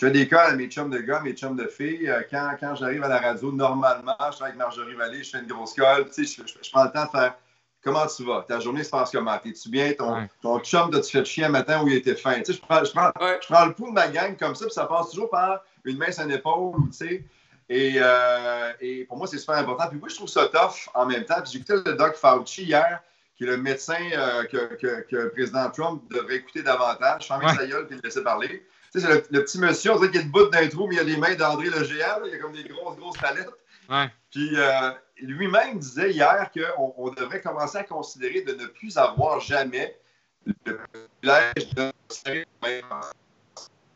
Je 0.00 0.06
fais 0.06 0.12
des 0.12 0.26
calls 0.26 0.52
à 0.54 0.56
mes 0.56 0.66
chums 0.66 0.88
de 0.88 0.98
gars, 0.98 1.20
mes 1.20 1.34
chums 1.34 1.56
de 1.56 1.66
filles. 1.66 2.08
Euh, 2.08 2.22
quand, 2.30 2.56
quand 2.58 2.74
j'arrive 2.74 3.04
à 3.04 3.08
la 3.08 3.18
radio, 3.18 3.52
normalement, 3.52 4.16
je 4.18 4.36
travaille 4.36 4.52
avec 4.52 4.56
Marjorie 4.56 4.94
Vallée, 4.94 5.22
je 5.22 5.30
fais 5.30 5.40
une 5.40 5.46
grosse 5.46 5.74
colle. 5.74 6.06
Tu 6.06 6.24
sais, 6.24 6.42
je, 6.42 6.70
prends 6.70 6.84
le 6.84 6.90
temps 6.90 7.04
de 7.04 7.10
faire 7.10 7.36
comment 7.82 8.06
tu 8.06 8.24
vas? 8.24 8.44
Ta 8.46 8.60
journée 8.60 8.84
se 8.84 8.90
passe 8.90 9.10
comment? 9.10 9.38
T'es-tu 9.38 9.68
bien? 9.68 9.92
Ton, 9.92 10.28
ton 10.42 10.58
chum 10.60 10.90
de 10.90 11.00
tu 11.00 11.10
fait 11.10 11.24
chier 11.24 11.44
un 11.44 11.50
matin 11.50 11.82
où 11.82 11.88
il 11.88 11.94
était 11.94 12.14
fin? 12.14 12.40
Tu 12.40 12.52
sais, 12.52 12.52
je 12.54 12.60
prends, 12.60 12.84
je, 12.84 12.92
prends, 12.92 13.10
je 13.18 13.46
prends 13.46 13.66
le 13.66 13.72
pouls 13.72 13.88
de 13.88 13.94
ma 13.94 14.08
gang 14.08 14.36
comme 14.36 14.54
ça, 14.54 14.66
puis 14.66 14.74
ça 14.74 14.86
passe 14.86 15.10
toujours 15.10 15.30
par 15.30 15.62
une 15.84 15.98
main 15.98 16.12
sur 16.12 16.26
l'épaule, 16.26 16.74
tu 16.90 16.98
sais. 16.98 17.24
Et, 17.70 17.94
euh, 17.98 18.72
et, 18.80 19.04
pour 19.04 19.16
moi, 19.16 19.28
c'est 19.28 19.38
super 19.38 19.54
important. 19.54 19.88
Puis 19.88 19.98
moi, 19.98 20.08
je 20.08 20.16
trouve 20.16 20.28
ça 20.28 20.48
tough 20.48 20.90
en 20.92 21.06
même 21.06 21.24
temps. 21.24 21.40
Puis 21.40 21.52
j'ai 21.52 21.58
écouté 21.58 21.90
le 21.90 21.96
Doc 21.96 22.16
Fauci 22.16 22.64
hier, 22.64 23.00
qui 23.36 23.44
est 23.44 23.46
le 23.46 23.56
médecin 23.58 24.00
euh, 24.12 24.42
que, 24.44 24.74
que, 24.74 25.16
le 25.16 25.30
président 25.30 25.70
Trump 25.70 26.02
devrait 26.10 26.36
écouter 26.36 26.62
davantage. 26.62 27.28
Fermer 27.28 27.46
ouais. 27.46 27.54
sa 27.54 27.66
gueule 27.66 27.86
et 27.88 27.94
le 27.94 28.00
laisser 28.02 28.24
parler. 28.24 28.66
Tu 28.92 29.00
sais, 29.00 29.06
c'est 29.06 29.30
le, 29.30 29.44
petit 29.44 29.60
monsieur, 29.60 29.92
on 29.92 30.00
dirait 30.00 30.10
qu'il 30.10 30.20
est 30.20 30.24
debout 30.24 30.46
d'un 30.46 30.66
trou, 30.68 30.88
mais 30.88 30.96
il 30.96 30.98
y 30.98 31.00
a 31.00 31.04
les 31.04 31.16
mains 31.16 31.36
d'André 31.36 31.70
le 31.70 31.84
géant. 31.84 32.18
Il 32.24 32.32
y 32.32 32.34
a 32.34 32.38
comme 32.38 32.52
des 32.52 32.64
grosses, 32.64 32.96
grosses 32.96 33.18
palettes. 33.18 33.48
Puis 34.30 34.50
euh, 34.56 34.92
lui-même 35.20 35.78
disait 35.78 36.12
hier 36.12 36.50
qu'on 36.52 36.94
on 36.96 37.10
devrait 37.10 37.40
commencer 37.40 37.78
à 37.78 37.84
considérer 37.84 38.42
de 38.42 38.54
ne 38.54 38.66
plus 38.66 38.96
avoir 38.96 39.40
jamais 39.40 39.98
le 40.44 40.54
privilège 40.64 41.74
de 41.74 41.92
Parce 42.04 42.22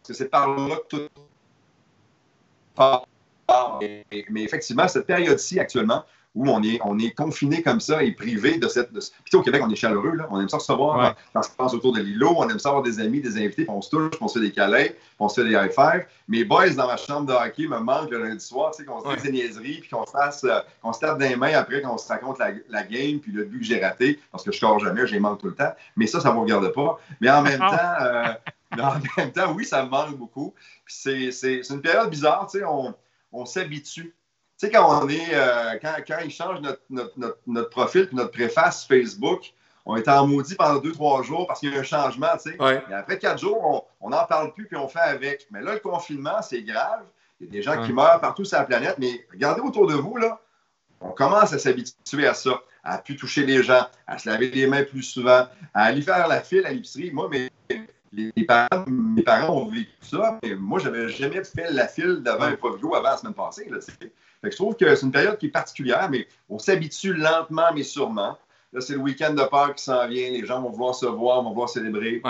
que 0.07 0.13
c'est 0.15 0.29
par 0.29 0.49
là 0.49 0.77
que 0.77 0.97
tout 0.97 1.09
mais, 3.81 4.43
effectivement, 4.43 4.89
cette 4.89 5.07
période-ci 5.07 5.61
actuellement, 5.61 6.05
où 6.35 6.49
on 6.49 6.63
est, 6.63 6.81
on 6.85 6.99
est 6.99 7.13
confiné 7.13 7.63
comme 7.63 7.81
ça 7.81 8.03
et 8.03 8.11
privé 8.13 8.59
de 8.59 8.67
cette. 8.67 8.91
Puis 8.91 9.35
au 9.35 9.43
Québec, 9.43 9.63
on 9.65 9.71
est 9.71 9.77
chaleureux, 9.77 10.15
là. 10.17 10.27
On 10.31 10.41
aime 10.41 10.49
ça 10.49 10.57
recevoir 10.57 10.99
ouais. 10.99 11.15
quand 11.33 11.41
on 11.41 11.43
se 11.43 11.51
passe 11.51 11.75
autour 11.75 11.93
de 11.93 12.01
l'îlot, 12.01 12.35
on 12.37 12.49
aime 12.49 12.59
ça 12.59 12.71
avoir 12.71 12.83
des 12.83 12.99
amis, 12.99 13.21
des 13.21 13.37
invités, 13.37 13.65
puis 13.65 13.71
on 13.71 13.81
se 13.81 13.91
touche, 13.91 14.11
puis 14.11 14.19
on 14.21 14.29
se 14.29 14.39
fait 14.39 14.45
des 14.45 14.53
câlins, 14.53 14.87
puis 14.87 14.97
on 15.21 15.29
se 15.29 15.41
fait 15.41 15.49
des 15.49 15.55
high 15.55 15.71
five. 15.71 16.07
Mes 16.27 16.45
boys 16.45 16.71
dans 16.71 16.89
ma 16.89 16.97
chambre 16.97 17.27
de 17.27 17.33
hockey 17.33 17.69
me 17.69 17.79
manquent 17.79 18.11
le 18.11 18.25
lundi 18.25 18.45
soir, 18.45 18.73
tu 18.73 18.79
sais, 18.79 18.85
qu'on 18.85 19.01
se 19.01 19.15
dise 19.15 19.23
des 19.23 19.33
niaiseries, 19.33 19.79
puis 19.81 19.89
qu'on 19.91 20.05
se 20.05 20.11
fasse, 20.11 20.43
euh, 20.45 20.61
qu'on 20.83 20.93
se 20.93 21.01
tape 21.01 21.19
des 21.19 21.37
mains 21.37 21.55
après, 21.55 21.83
qu'on 21.83 21.99
se 21.99 22.09
raconte 22.09 22.39
la, 22.41 22.51
la, 22.69 22.83
game, 22.83 23.21
puis 23.21 23.31
le 23.31 23.45
but 23.45 23.61
que 23.61 23.65
j'ai 23.65 23.81
raté, 23.81 24.19
parce 24.33 24.43
que 24.43 24.51
je 24.51 24.59
sors 24.59 24.81
jamais, 24.81 25.07
j'ai 25.07 25.21
manque 25.21 25.41
tout 25.41 25.47
le 25.47 25.55
temps. 25.55 25.73
Mais 25.97 26.09
ça, 26.09 26.21
ça 26.21 26.31
ne 26.31 26.35
me 26.35 26.41
regarde 26.41 26.73
pas. 26.73 26.99
Mais 27.21 27.31
en 27.31 27.43
même 27.43 27.61
temps, 27.61 27.95
euh, 28.01 28.35
en 28.83 28.95
même 29.17 29.33
temps, 29.33 29.53
oui, 29.53 29.65
ça 29.65 29.85
me 29.85 29.89
manque 29.89 30.17
beaucoup. 30.17 30.53
Puis 30.85 31.31
c'est 31.33 31.61
une 31.71 31.81
période 31.81 32.11
bizarre, 32.11 32.49
tu 32.51 32.59
sais, 32.59 32.65
on, 32.65 32.93
on 33.33 33.47
s'habitue. 33.47 34.15
Sais, 34.65 34.71
quand 34.71 35.05
on 35.05 35.09
est, 35.11 35.35
euh, 35.35 35.79
quand, 35.83 35.95
quand 36.07 36.19
ils 36.25 36.31
changent 36.31 36.61
notre, 36.63 36.81
notre, 36.89 37.39
notre, 37.47 37.69
profil 37.69 38.09
et 38.11 38.15
notre 38.15 38.31
préface 38.31 38.87
Facebook, 38.87 39.53
on 39.85 39.97
est 39.97 40.09
en 40.09 40.27
maudit 40.27 40.55
pendant 40.55 40.79
deux, 40.79 40.93
trois 40.93 41.23
jours 41.23 41.47
parce 41.47 41.61
qu'il 41.61 41.71
y 41.71 41.77
a 41.77 41.81
un 41.81 41.83
changement, 41.83 42.29
tu 42.43 42.51
sais. 42.51 42.57
Et 42.89 42.95
après 42.95 43.19
quatre 43.19 43.39
jours, 43.39 43.87
on 44.01 44.09
n'en 44.09 44.25
parle 44.25 44.55
plus 44.55 44.67
puis 44.67 44.79
on 44.79 44.89
fait 44.89 45.01
avec. 45.01 45.47
Mais 45.51 45.61
là, 45.61 45.75
le 45.75 45.81
confinement, 45.81 46.41
c'est 46.41 46.63
grave. 46.63 47.03
Il 47.41 47.47
y 47.47 47.51
a 47.51 47.53
des 47.53 47.63
gens 47.63 47.85
qui 47.85 47.93
meurent 47.93 48.21
partout 48.23 48.47
sur 48.47 48.57
la 48.57 48.65
planète, 48.65 48.97
mais 48.99 49.27
regardez 49.31 49.61
autour 49.61 49.87
de 49.87 49.95
vous, 49.95 50.17
là. 50.17 50.41
On 51.03 51.11
commence 51.11 51.53
à 51.53 51.59
s'habituer 51.59 52.27
à 52.27 52.33
ça, 52.33 52.63
à 52.83 52.97
plus 52.97 53.17
toucher 53.17 53.45
les 53.45 53.63
gens, 53.63 53.87
à 54.07 54.17
se 54.17 54.27
laver 54.27 54.49
les 54.49 54.67
mains 54.67 54.85
plus 54.85 55.03
souvent, 55.03 55.47
à 55.75 55.85
aller 55.85 56.01
faire 56.01 56.27
la 56.27 56.41
file 56.41 56.65
à 56.65 56.71
l'épicerie. 56.71 57.11
Moi, 57.11 57.29
mes, 57.29 57.51
les 58.13 58.45
parents, 58.47 58.85
mes 58.87 59.23
parents 59.23 59.55
ont 59.55 59.69
vécu 59.69 59.91
ça, 60.01 60.39
mais 60.43 60.55
moi, 60.55 60.79
je 60.79 60.89
n'avais 60.89 61.09
jamais 61.11 61.45
fait 61.45 61.71
la 61.71 61.87
file 61.87 62.23
devant 62.25 62.45
un 62.45 62.57
Provio 62.57 62.95
avant 62.95 63.11
la 63.11 63.17
semaine 63.19 63.35
passée. 63.35 63.69
Là, 63.69 63.79
je 64.51 64.57
trouve 64.57 64.77
que 64.77 64.95
c'est 64.95 65.07
une 65.07 65.13
période 65.13 65.39
qui 65.39 65.47
est 65.47 65.51
particulière, 65.51 66.09
mais 66.11 66.27
on 66.49 66.59
s'habitue 66.59 67.15
lentement, 67.15 67.73
mais 67.75 67.83
sûrement. 67.83 68.39
Là, 68.73 68.81
c'est 68.81 68.95
le 68.95 68.99
week-end 68.99 69.35
de 69.35 69.43
Pâques 69.45 69.77
qui 69.77 69.85
s'en 69.85 70.07
vient. 70.09 70.31
Les 70.31 70.45
gens 70.45 70.61
vont 70.61 70.71
vouloir 70.71 70.95
se 70.95 71.07
voir, 71.07 71.43
vont 71.43 71.51
vouloir 71.51 71.69
célébrer. 71.69 72.21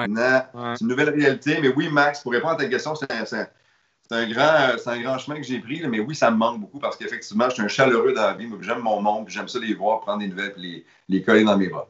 C'est 0.76 0.84
une 0.84 0.88
nouvelle 0.88 1.10
réalité. 1.10 1.58
Mais 1.62 1.68
oui, 1.68 1.88
Max, 1.88 2.20
pour 2.20 2.32
répondre 2.32 2.52
à 2.52 2.56
ta 2.56 2.66
question, 2.66 2.94
c'est 2.94 3.10
un, 3.10 4.28
grand, 4.28 4.76
un 4.86 5.00
grand 5.00 5.18
chemin 5.18 5.36
que 5.36 5.46
j'ai 5.46 5.58
pris. 5.60 5.82
mais 5.88 6.00
oui, 6.00 6.14
ça 6.14 6.30
me 6.30 6.36
manque 6.36 6.60
beaucoup 6.60 6.78
parce 6.78 6.96
qu'effectivement, 6.96 7.48
je 7.48 7.54
suis 7.54 7.62
un 7.62 7.68
chaleureux 7.68 8.12
dans 8.12 8.26
la 8.26 8.34
vie. 8.34 8.48
J'aime 8.60 8.80
mon 8.80 9.00
monde, 9.00 9.24
j'aime 9.28 9.48
ça 9.48 9.58
les 9.58 9.72
voir, 9.72 10.00
prendre 10.00 10.18
des 10.18 10.28
nouvelles 10.28 10.52
et 10.58 10.60
les, 10.60 10.86
les 11.08 11.22
coller 11.22 11.44
dans 11.44 11.56
mes 11.56 11.68
bras 11.68 11.88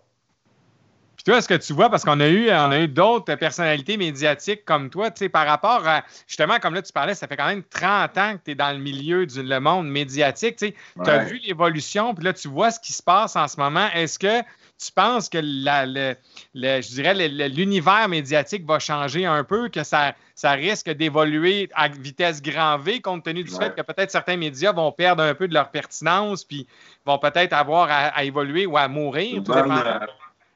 toi, 1.24 1.38
est-ce 1.38 1.48
que 1.48 1.54
tu 1.54 1.72
vois, 1.72 1.88
parce 1.88 2.04
qu'on 2.04 2.20
a 2.20 2.28
eu, 2.28 2.50
on 2.50 2.70
a 2.70 2.80
eu 2.80 2.88
d'autres 2.88 3.34
personnalités 3.36 3.96
médiatiques 3.96 4.64
comme 4.64 4.90
toi, 4.90 5.10
tu 5.10 5.20
sais, 5.20 5.28
par 5.28 5.46
rapport 5.46 5.86
à, 5.86 6.04
justement, 6.26 6.58
comme 6.58 6.74
là, 6.74 6.82
tu 6.82 6.92
parlais, 6.92 7.14
ça 7.14 7.26
fait 7.26 7.36
quand 7.36 7.46
même 7.46 7.62
30 7.62 8.18
ans 8.18 8.32
que 8.34 8.44
tu 8.44 8.50
es 8.50 8.54
dans 8.54 8.72
le 8.72 8.78
milieu 8.78 9.26
du 9.26 9.42
le 9.42 9.60
monde 9.60 9.88
médiatique, 9.88 10.56
tu 10.56 10.68
sais, 10.68 10.74
tu 11.02 11.10
as 11.10 11.24
vu 11.24 11.40
l'évolution, 11.46 12.14
puis 12.14 12.24
là, 12.24 12.32
tu 12.32 12.48
vois 12.48 12.70
ce 12.70 12.78
qui 12.78 12.92
se 12.92 13.02
passe 13.02 13.36
en 13.36 13.48
ce 13.48 13.58
moment. 13.58 13.88
Est-ce 13.94 14.18
que 14.18 14.42
tu 14.78 14.92
penses 14.92 15.28
que 15.28 15.38
la, 15.40 15.86
le, 15.86 16.14
je 16.54 16.94
dirais 16.94 17.14
l'univers 17.14 18.08
médiatique 18.08 18.66
va 18.66 18.78
changer 18.78 19.24
un 19.24 19.44
peu, 19.44 19.68
que 19.68 19.84
ça, 19.84 20.14
ça 20.34 20.52
risque 20.52 20.90
d'évoluer 20.90 21.70
à 21.74 21.88
vitesse 21.88 22.42
grand 22.42 22.78
V, 22.78 23.00
compte 23.00 23.24
tenu 23.24 23.44
du 23.44 23.52
fait 23.52 23.74
que 23.74 23.82
peut-être 23.82 24.10
certains 24.10 24.36
médias 24.36 24.72
vont 24.72 24.92
perdre 24.92 25.22
un 25.22 25.34
peu 25.34 25.48
de 25.48 25.54
leur 25.54 25.70
pertinence, 25.70 26.44
puis 26.44 26.66
vont 27.06 27.18
peut-être 27.18 27.52
avoir 27.52 27.88
à, 27.90 28.24
évoluer 28.24 28.66
ou 28.66 28.76
à 28.76 28.88
mourir, 28.88 29.42
tout 29.42 29.52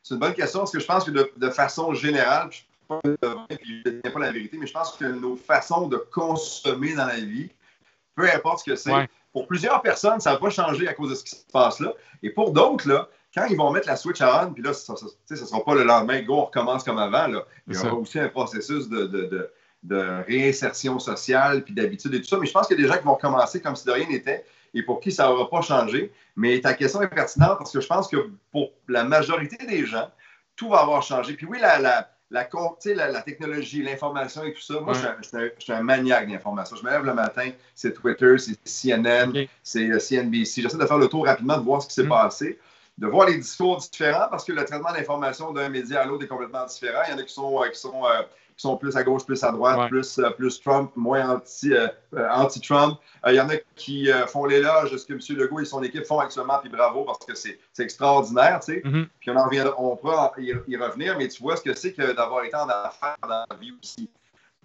c'est 0.03 0.15
une 0.15 0.21
bonne 0.21 0.35
question 0.35 0.61
parce 0.61 0.73
que 0.73 0.81
je 0.81 0.87
pense 0.87 1.05
que 1.05 1.11
de, 1.11 1.51
façon 1.51 1.95
générale, 1.95 2.49
je 3.05 3.11
ne 3.11 4.01
sais 4.05 4.11
pas 4.11 4.21
la 4.21 4.33
vérité, 4.33 4.57
mais 4.59 4.67
je 4.67 4.73
pense 4.73 4.93
que 4.93 5.05
nos 5.05 5.37
façons 5.37 5.89
de 5.89 5.97
consommer 5.97 6.95
dans 6.95 7.07
la 7.07 7.21
vie, 7.21 7.51
peu 8.15 8.25
importe 8.31 8.61
ce 8.61 8.71
que 8.71 8.77
c'est, 8.77 9.09
pour 9.33 9.47
plusieurs 9.47 9.83
personnes, 9.83 10.21
ça 10.21 10.33
va 10.33 10.39
pas 10.39 10.51
changer 10.51 10.89
à 10.89 10.95
cause 10.95 11.11
de 11.11 11.15
ce 11.15 11.25
qui 11.25 11.31
se 11.31 11.45
passe 11.53 11.81
là. 11.81 11.93
Et 12.23 12.31
pour 12.31 12.53
d'autres, 12.53 12.89
là, 12.89 13.09
quand 13.35 13.45
ils 13.45 13.57
vont 13.57 13.71
mettre 13.71 13.87
la 13.87 13.97
switch 13.97 14.21
on, 14.23 14.53
puis 14.53 14.63
là, 14.63 14.73
ça 14.73 14.95
ne 15.31 15.37
sera 15.37 15.65
pas 15.65 15.75
le 15.75 15.85
lendemain, 15.85 16.23
go, 16.23 16.35
on 16.35 16.45
recommence 16.47 16.83
comme 16.83 16.99
avant. 16.99 17.27
Là. 17.27 17.45
Il 17.67 17.75
y 17.75 17.79
aura 17.79 17.95
aussi 17.95 18.19
un 18.19 18.29
processus 18.29 18.89
de, 18.89 19.05
de, 19.05 19.51
de 19.83 20.25
réinsertion 20.27 20.99
sociale, 20.99 21.63
puis 21.63 21.75
d'habitude 21.75 22.15
et 22.15 22.21
tout 22.21 22.29
ça. 22.29 22.39
Mais 22.39 22.47
je 22.47 22.53
pense 22.53 22.67
qu'il 22.67 22.79
y 22.79 22.81
a 22.81 22.83
des 22.83 22.93
gens 22.93 22.99
qui 22.99 23.05
vont 23.05 23.15
recommencer 23.15 23.61
comme 23.61 23.77
si 23.77 23.85
de 23.85 23.93
rien 23.93 24.09
n'était 24.09 24.45
et 24.79 24.83
pour 24.83 25.01
qui 25.01 25.11
ça 25.11 25.27
n'aura 25.27 25.51
pas 25.51 25.61
changé. 25.61 26.13
Mais 26.37 26.61
ta 26.61 26.73
question 26.75 27.03
est 27.03 27.09
pertinente 27.09 27.59
parce 27.59 27.73
que 27.73 27.81
je 27.81 27.87
pense 27.87 28.09
que 28.09 28.31
pour 28.53 28.71
la 28.87 29.05
majorité 29.05 29.57
des 29.67 29.85
gens, 29.85 30.09
tout 30.55 30.69
va 30.69 30.81
avoir 30.81 31.03
changé. 31.03 31.35
Puis 31.35 31.47
oui, 31.47 31.59
la, 31.61 31.81
la, 31.81 32.09
la, 32.31 32.49
la 33.11 33.23
technologie, 33.23 33.83
l'information 33.83 34.45
et 34.45 34.53
tout 34.53 34.61
ça, 34.61 34.81
moi, 34.81 34.95
je, 34.95 35.53
suis 35.59 35.73
un, 35.73 35.83
maniaque 35.83 36.29
d'information. 36.29 36.77
Je 36.77 36.85
me 36.85 36.91
lève 36.91 37.05
le 37.05 37.15
matin, 37.15 37.51
c'est 37.75 37.93
Twitter, 37.93 38.37
c'est 38.39 38.57
CNN, 38.65 39.33
c'est 39.63 39.91
euh, 39.91 39.99
CNBC. 39.99 40.63
J'essaie 40.63 40.79
de 40.79 40.87
faire 40.87 40.99
le 40.99 41.09
tour 41.09 41.27
rapidement, 41.27 41.59
de 41.59 41.65
voir 41.65 41.83
ce 41.83 41.89
qui 41.89 41.95
s'est 41.95 42.05
mm. 42.05 42.09
passé, 42.09 42.59
de 42.99 43.07
voir 43.09 43.27
les 43.27 43.37
discours 43.37 43.79
différents 43.79 44.29
parce 44.31 44.45
que 44.45 44.53
le 44.53 44.65
traitement 44.65 44.93
d'information 44.93 45.53
d'un 45.53 45.69
média 45.69 46.03
à 46.03 46.07
l'autre 46.07 46.25
est 46.25 46.29
complètement 46.29 46.67
différent. 46.67 47.03
Il 47.09 47.13
y 47.13 47.15
en 47.15 47.19
a 47.19 47.23
qui 47.25 47.35
sont, 47.35 47.63
euh, 47.63 47.69
qui 47.69 47.81
sont 47.81 48.05
euh, 48.05 48.23
qui 48.59 48.63
sont 48.63 48.77
plus 48.77 48.97
à 48.97 49.05
gauche, 49.05 49.25
plus 49.25 49.43
à 49.45 49.53
droite, 49.53 49.89
plus, 49.89 50.19
euh, 50.19 50.31
plus 50.31 50.61
Trump, 50.61 50.91
moins 50.97 51.37
anti, 51.37 51.73
euh, 51.73 51.87
euh, 52.15 52.29
anti-Trump. 52.29 52.99
Il 53.29 53.35
y 53.35 53.41
en 53.41 53.49
a 53.49 53.55
qui 53.77 54.11
font 54.27 54.47
l'éloge 54.47 54.91
de 54.91 54.97
ce 54.97 55.07
que 55.07 55.13
M. 55.13 55.21
Legault 55.39 55.61
et 55.61 55.65
son 55.65 55.83
équipe 55.83 56.05
font 56.05 56.19
actuellement, 56.19 56.59
puis 56.61 56.69
bravo, 56.69 57.05
parce 57.05 57.25
que 57.25 57.35
c'est 57.37 57.59
extraordinaire, 57.79 58.59
tu 58.61 58.73
sais. 58.73 58.83
Mm-hmm. 58.85 59.07
Puis 59.21 59.31
on, 59.31 59.37
en 59.37 59.45
revient, 59.45 59.65
on 59.79 59.97
pourra 59.97 60.33
y, 60.39 60.77
revenir, 60.77 61.17
mais 61.17 61.29
tu 61.29 61.41
vois 61.43 61.57
ce 61.57 61.63
que 61.63 61.75
c'est 61.75 61.93
que 61.93 62.13
d'avoir 62.17 62.45
été 62.45 62.57
en 62.57 62.69
affaires 62.69 63.17
dans 63.23 63.45
la 63.49 63.57
vie 63.61 63.73
aussi. 63.81 64.11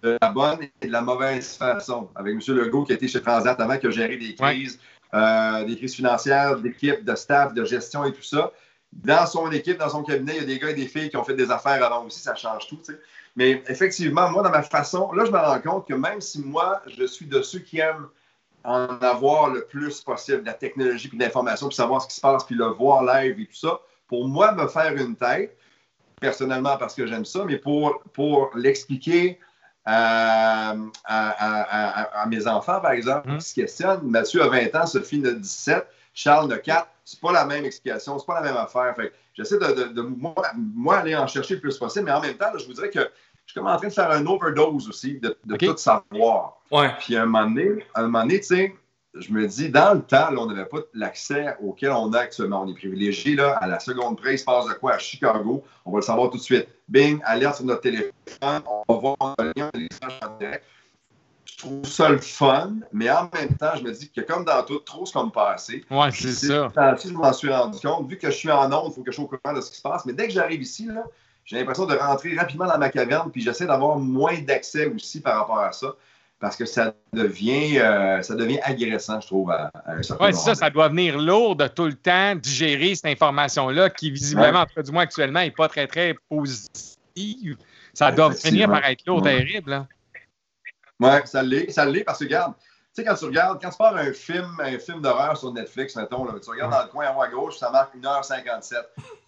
De 0.02 0.18
la 0.20 0.30
bonne 0.30 0.58
et 0.82 0.86
de 0.86 0.92
la 0.92 1.00
mauvaise 1.00 1.56
façon. 1.56 2.10
Avec 2.16 2.34
M. 2.34 2.56
Legault 2.56 2.84
qui 2.84 2.92
a 2.92 2.94
été 2.96 3.06
chez 3.06 3.22
Transat 3.22 3.58
avant, 3.60 3.78
qui 3.78 3.86
a 3.86 3.90
géré 3.90 4.16
des 4.16 4.34
crises, 4.34 4.80
des 5.12 5.76
crises 5.76 5.94
financières, 5.94 6.58
d'équipe, 6.58 7.04
de 7.04 7.14
staff, 7.14 7.54
de 7.54 7.64
gestion 7.64 8.04
et 8.04 8.12
tout 8.12 8.22
ça. 8.22 8.50
Dans 8.92 9.26
son 9.26 9.50
équipe, 9.50 9.78
dans 9.78 9.88
son 9.88 10.02
cabinet, 10.02 10.34
il 10.36 10.40
y 10.40 10.42
a 10.42 10.46
des 10.46 10.58
gars 10.58 10.70
et 10.70 10.74
des 10.74 10.86
filles 10.86 11.10
qui 11.10 11.16
ont 11.16 11.24
fait 11.24 11.34
des 11.34 11.50
affaires 11.50 11.84
avant 11.84 12.04
aussi, 12.04 12.20
ça 12.20 12.34
change 12.34 12.68
tout, 12.68 12.76
tu 12.76 12.92
sais. 12.92 13.00
Mais 13.36 13.62
effectivement, 13.68 14.30
moi, 14.30 14.42
dans 14.42 14.50
ma 14.50 14.62
façon, 14.62 15.10
là, 15.12 15.24
je 15.24 15.30
me 15.30 15.38
rends 15.38 15.60
compte 15.60 15.88
que 15.88 15.94
même 15.94 16.20
si 16.20 16.40
moi, 16.40 16.82
je 16.86 17.04
suis 17.04 17.26
de 17.26 17.42
ceux 17.42 17.58
qui 17.58 17.80
aiment 17.80 18.08
en 18.62 18.86
avoir 19.00 19.50
le 19.50 19.64
plus 19.64 20.00
possible 20.00 20.40
de 20.40 20.46
la 20.46 20.54
technologie 20.54 21.08
puis 21.08 21.18
de 21.18 21.22
l'information, 21.22 21.68
puis 21.68 21.76
savoir 21.76 22.02
ce 22.02 22.08
qui 22.08 22.14
se 22.14 22.20
passe, 22.20 22.44
puis 22.44 22.54
le 22.54 22.66
voir 22.66 23.04
live 23.04 23.38
et 23.40 23.46
tout 23.46 23.56
ça, 23.56 23.80
pour 24.08 24.26
moi, 24.28 24.52
me 24.52 24.66
faire 24.68 24.94
une 24.94 25.16
tête, 25.16 25.56
personnellement 26.20 26.76
parce 26.78 26.94
que 26.94 27.06
j'aime 27.06 27.24
ça, 27.24 27.44
mais 27.44 27.58
pour, 27.58 28.02
pour 28.12 28.50
l'expliquer 28.54 29.38
à, 29.84 30.74
mes 32.28 32.46
enfants, 32.46 32.80
par 32.80 32.92
exemple, 32.92 33.30
mmh. 33.30 33.38
qui 33.38 33.44
se 33.44 33.54
questionnent. 33.54 34.02
Mathieu 34.04 34.42
a 34.42 34.48
20 34.48 34.74
ans, 34.74 34.86
Sophie 34.86 35.22
a 35.26 35.32
17, 35.32 35.86
Charles 36.14 36.52
a 36.52 36.58
4. 36.58 36.88
C'est 37.04 37.20
pas 37.20 37.32
la 37.32 37.44
même 37.44 37.66
explication, 37.66 38.18
c'est 38.18 38.26
pas 38.26 38.40
la 38.40 38.46
même 38.50 38.56
affaire. 38.56 38.94
j'essaie 39.34 39.58
de, 39.58 40.00
moi, 40.00 40.96
aller 40.96 41.14
en 41.14 41.26
chercher 41.26 41.56
le 41.56 41.60
plus 41.60 41.76
possible, 41.76 42.06
mais 42.06 42.12
en 42.12 42.20
même 42.20 42.36
temps, 42.36 42.56
je 42.56 42.64
vous 42.66 42.72
dirais 42.72 42.88
que 42.88 43.10
je 43.46 43.52
suis 43.52 43.60
comme 43.60 43.68
en 43.68 43.76
train 43.76 43.88
de 43.88 43.92
faire 43.92 44.10
un 44.10 44.26
overdose 44.26 44.88
aussi 44.88 45.20
de, 45.20 45.36
tout 45.56 45.76
savoir. 45.76 46.60
Puis 46.98 47.16
à 47.16 47.22
un 47.22 47.26
moment 47.26 47.46
donné, 47.46 47.84
un 47.94 48.02
moment 48.02 48.22
donné, 48.22 48.40
tu 48.40 48.46
sais, 48.46 48.74
je 49.14 49.32
me 49.32 49.46
dis, 49.46 49.68
dans 49.68 49.94
le 49.94 50.02
temps, 50.02 50.30
là, 50.30 50.36
on 50.38 50.46
n'avait 50.46 50.64
pas 50.64 50.78
l'accès 50.92 51.56
auquel 51.62 51.92
on 51.92 52.12
a 52.14 52.20
actuellement. 52.20 52.62
On 52.62 52.68
est 52.68 52.74
privilégié, 52.74 53.36
là, 53.36 53.52
à 53.60 53.68
la 53.68 53.78
seconde 53.78 54.16
près, 54.16 54.34
il 54.34 54.38
se 54.38 54.44
passe 54.44 54.66
de 54.66 54.72
quoi? 54.72 54.94
À 54.94 54.98
Chicago, 54.98 55.62
on 55.84 55.92
va 55.92 55.98
le 55.98 56.02
savoir 56.02 56.30
tout 56.30 56.38
de 56.38 56.42
suite. 56.42 56.66
Bing, 56.88 57.20
alerte 57.24 57.56
sur 57.56 57.64
notre 57.64 57.82
téléphone, 57.82 58.12
on 58.42 58.92
va 58.92 58.98
voir 58.98 59.16
un 59.38 59.52
lien, 59.56 59.70
en 59.72 60.36
direct 60.38 60.64
je 61.54 61.58
trouve 61.58 61.84
ça 61.84 62.08
le 62.08 62.18
fun, 62.18 62.74
mais 62.92 63.10
en 63.10 63.30
même 63.32 63.56
temps, 63.56 63.72
je 63.76 63.82
me 63.82 63.92
dis 63.92 64.10
que 64.10 64.20
comme 64.22 64.44
dans 64.44 64.62
tout, 64.64 64.78
trop, 64.78 65.06
c'est 65.06 65.12
comme 65.12 65.30
passé. 65.30 65.84
Ouais, 65.90 66.10
c'est 66.10 66.32
ça. 66.32 66.70
Je 66.74 67.12
m'en 67.12 67.32
suis 67.32 67.52
rendu 67.52 67.78
compte, 67.80 68.08
vu 68.08 68.18
que 68.18 68.30
je 68.30 68.36
suis 68.36 68.50
en 68.50 68.72
onde, 68.72 68.90
il 68.90 68.94
faut 68.94 69.02
que 69.02 69.10
je 69.10 69.16
sois 69.16 69.24
au 69.24 69.28
courant 69.28 69.54
de 69.54 69.60
ce 69.60 69.70
qui 69.70 69.76
se 69.76 69.82
passe. 69.82 70.04
Mais 70.04 70.12
dès 70.12 70.26
que 70.26 70.32
j'arrive 70.32 70.62
ici, 70.62 70.88
j'ai 71.44 71.58
l'impression 71.58 71.86
de 71.86 71.94
rentrer 71.94 72.36
rapidement 72.36 72.66
dans 72.66 72.78
ma 72.78 72.88
caverne, 72.88 73.30
puis 73.30 73.42
j'essaie 73.42 73.66
d'avoir 73.66 73.98
moins 73.98 74.38
d'accès 74.40 74.86
aussi 74.86 75.20
par 75.20 75.38
rapport 75.38 75.58
à 75.58 75.72
ça. 75.72 75.94
Parce 76.40 76.56
que 76.56 76.66
ça 76.66 76.94
devient, 77.12 77.78
euh, 77.78 78.20
ça 78.20 78.34
devient 78.34 78.58
agressant, 78.62 79.20
je 79.20 79.26
trouve, 79.26 79.50
à, 79.50 79.70
un 79.86 80.02
certain 80.02 80.26
Oui, 80.26 80.34
c'est 80.34 80.40
ça, 80.40 80.54
ça 80.54 80.68
doit 80.68 80.88
venir 80.88 81.16
lourd 81.16 81.56
de 81.56 81.66
tout 81.68 81.86
le 81.86 81.94
temps 81.94 82.34
digérer 82.34 82.94
cette 82.94 83.06
information-là 83.06 83.88
qui, 83.88 84.10
visiblement, 84.10 84.60
en 84.60 84.66
tout 84.66 84.74
cas, 84.74 84.82
du 84.82 84.92
moins 84.92 85.04
actuellement, 85.04 85.40
n'est 85.40 85.50
pas 85.50 85.68
très, 85.68 85.86
très 85.86 86.14
positive. 86.28 87.56
Ça 87.94 88.10
doit 88.10 88.32
finir 88.32 88.68
par 88.68 88.84
être 88.84 89.06
lourd, 89.06 89.22
terrible. 89.22 89.70
Là. 89.70 89.86
Oui, 91.00 91.10
ça 91.24 91.42
l'est. 91.42 91.70
Ça 91.70 91.86
l'est 91.86 92.04
parce 92.04 92.18
que, 92.18 92.24
regarde, 92.24 92.54
tu 92.94 93.02
sais, 93.02 93.08
quand 93.08 93.16
tu 93.16 93.24
regardes, 93.24 93.60
quand 93.60 93.70
tu 93.70 93.76
pars 93.76 93.96
un 93.96 94.12
film, 94.12 94.56
un 94.60 94.78
film 94.78 95.00
d'horreur 95.00 95.36
sur 95.36 95.52
Netflix, 95.52 95.96
mettons, 95.96 96.24
là, 96.24 96.34
tu 96.40 96.48
regardes 96.48 96.70
dans 96.70 96.82
le 96.82 96.88
coin 96.88 97.08
en 97.08 97.18
haut 97.18 97.22
à 97.22 97.28
gauche, 97.28 97.58
ça 97.58 97.68
marque 97.70 97.96
1h57. 97.96 98.74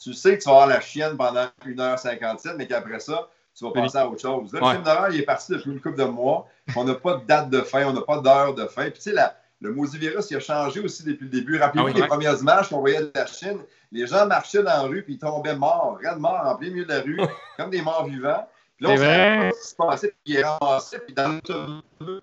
Tu 0.01 0.15
sais 0.15 0.39
que 0.39 0.43
tu 0.45 0.49
vas 0.49 0.55
avoir 0.55 0.67
la 0.69 0.81
chienne 0.81 1.17
pendant 1.17 1.47
1h57, 1.67 2.55
mais 2.57 2.69
qu'après 2.69 3.01
ça, 3.01 3.29
tu 3.57 3.65
vas 3.65 3.73
passer 3.73 3.99
à 3.99 4.09
autre 4.09 4.21
chose. 4.21 4.53
Là, 4.53 4.61
le 4.61 4.71
film 4.71 4.83
d'horreur, 4.85 5.09
il 5.11 5.19
est 5.19 5.25
parti 5.25 5.51
depuis 5.51 5.73
une 5.73 5.81
couple 5.81 5.97
de 5.97 6.05
mois. 6.05 6.47
On 6.77 6.85
n'a 6.85 6.95
pas 6.95 7.15
de 7.15 7.25
date 7.25 7.51
de 7.51 7.61
fin, 7.63 7.87
on 7.87 7.93
n'a 7.93 8.03
pas 8.03 8.21
d'heure 8.21 8.55
de 8.55 8.67
fin. 8.67 8.85
Puis, 8.85 9.01
tu 9.03 9.11
sais, 9.11 9.17
le 9.61 9.73
maudit 9.73 9.99
virus, 9.99 10.31
il 10.31 10.37
a 10.37 10.41
changé 10.41 10.79
aussi 10.79 11.03
depuis 11.03 11.25
le 11.25 11.31
début. 11.31 11.59
Rappelez-vous 11.59 11.89
ah 11.89 11.99
les 11.99 12.07
premières 12.07 12.39
images 12.39 12.69
qu'on 12.69 12.79
voyait 12.79 13.01
de 13.01 13.11
la 13.15 13.27
Chine. 13.27 13.59
Les 13.91 14.07
gens 14.07 14.27
marchaient 14.27 14.63
dans 14.63 14.71
la 14.71 14.83
rue, 14.83 15.03
puis 15.03 15.15
ils 15.15 15.19
tombaient 15.19 15.57
morts, 15.57 15.99
de 16.01 16.19
morts, 16.21 16.43
en 16.45 16.55
plein 16.55 16.69
milieu 16.69 16.85
de 16.85 16.93
la 16.93 17.01
rue, 17.01 17.19
comme 17.57 17.71
des 17.71 17.83
morts 17.83 18.07
vivants. 18.07 18.47
Puis 18.77 18.87
là, 18.87 18.93
on 18.93 18.97
sait 18.97 19.51
ce 19.53 19.63
qui 19.63 19.69
se 19.71 19.75
passait, 19.75 20.09
puis 20.09 20.35
il 20.35 20.37
est 20.37 20.45
ramassé, 20.45 20.99
puis 20.99 21.15
dans 21.15 21.29
l'autobus, 21.29 22.23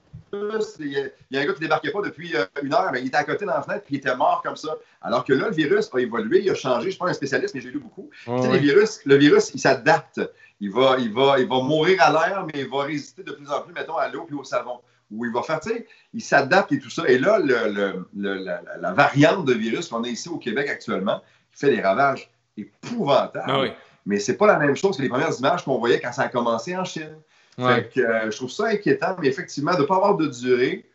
il 0.79 1.11
y 1.31 1.37
a 1.37 1.41
un 1.41 1.45
gars 1.45 1.53
qui 1.53 1.59
débarquait 1.59 1.91
pas 1.91 2.01
depuis 2.01 2.35
euh, 2.35 2.45
une 2.61 2.73
heure, 2.73 2.89
mais 2.91 3.01
il 3.01 3.07
était 3.07 3.17
à 3.17 3.23
côté 3.23 3.45
dans 3.45 3.53
la 3.53 3.61
fenêtre, 3.61 3.83
puis 3.85 3.95
il 3.95 3.97
était 3.99 4.15
mort 4.15 4.41
comme 4.43 4.55
ça. 4.55 4.75
Alors 5.01 5.23
que 5.23 5.33
là, 5.33 5.47
le 5.49 5.53
virus 5.53 5.89
a 5.93 5.99
évolué, 5.99 6.41
il 6.41 6.49
a 6.49 6.55
changé. 6.55 6.81
Je 6.81 6.85
ne 6.87 6.91
suis 6.91 6.99
pas 6.99 7.07
un 7.07 7.13
spécialiste, 7.13 7.53
mais 7.55 7.61
j'ai 7.61 7.71
lu 7.71 7.79
beaucoup. 7.79 8.09
tu 8.25 8.41
sais, 8.41 8.51
les 8.51 8.59
virus, 8.59 8.99
le 9.05 9.15
virus, 9.15 9.51
il 9.53 9.59
s'adapte. 9.59 10.21
Il 10.59 10.71
va, 10.71 10.95
il, 10.99 11.13
va, 11.13 11.39
il 11.39 11.47
va 11.47 11.61
mourir 11.61 12.01
à 12.01 12.11
l'air, 12.11 12.45
mais 12.45 12.61
il 12.61 12.69
va 12.69 12.83
résister 12.83 13.23
de 13.23 13.31
plus 13.31 13.49
en 13.49 13.61
plus, 13.61 13.73
mettons, 13.73 13.97
à 13.97 14.09
l'eau 14.09 14.23
puis 14.25 14.35
au 14.35 14.43
savon. 14.43 14.79
Ou 15.11 15.25
il 15.25 15.31
va 15.31 15.43
faire, 15.43 15.59
tu 15.59 15.69
sais, 15.69 15.87
il 16.13 16.21
s'adapte 16.21 16.71
et 16.71 16.79
tout 16.79 16.89
ça. 16.89 17.07
Et 17.07 17.17
là, 17.17 17.37
le, 17.39 18.07
le, 18.15 18.35
la, 18.35 18.61
la, 18.79 18.93
variante 18.93 19.45
de 19.45 19.53
virus 19.53 19.89
qu'on 19.89 20.03
a 20.03 20.07
ici 20.07 20.29
au 20.29 20.37
Québec 20.37 20.69
actuellement, 20.69 21.21
qui 21.51 21.59
fait 21.65 21.75
des 21.75 21.81
ravages 21.81 22.31
épouvantables. 22.57 23.45
Ah 23.47 23.61
oui 23.61 23.69
mais 24.05 24.19
c'est 24.19 24.37
pas 24.37 24.47
la 24.47 24.57
même 24.57 24.75
chose 24.75 24.97
que 24.97 25.01
les 25.01 25.09
premières 25.09 25.37
images 25.39 25.63
qu'on 25.63 25.77
voyait 25.77 25.99
quand 25.99 26.11
ça 26.11 26.23
a 26.23 26.27
commencé 26.27 26.75
en 26.75 26.83
Chine. 26.83 27.15
Fait 27.55 27.89
que, 27.93 27.99
euh, 27.99 28.31
je 28.31 28.37
trouve 28.37 28.51
ça 28.51 28.67
inquiétant, 28.67 29.15
mais 29.19 29.27
effectivement, 29.27 29.73
de 29.75 29.81
ne 29.81 29.85
pas 29.85 29.95
avoir 29.95 30.15
de 30.15 30.27
durée, 30.27 30.85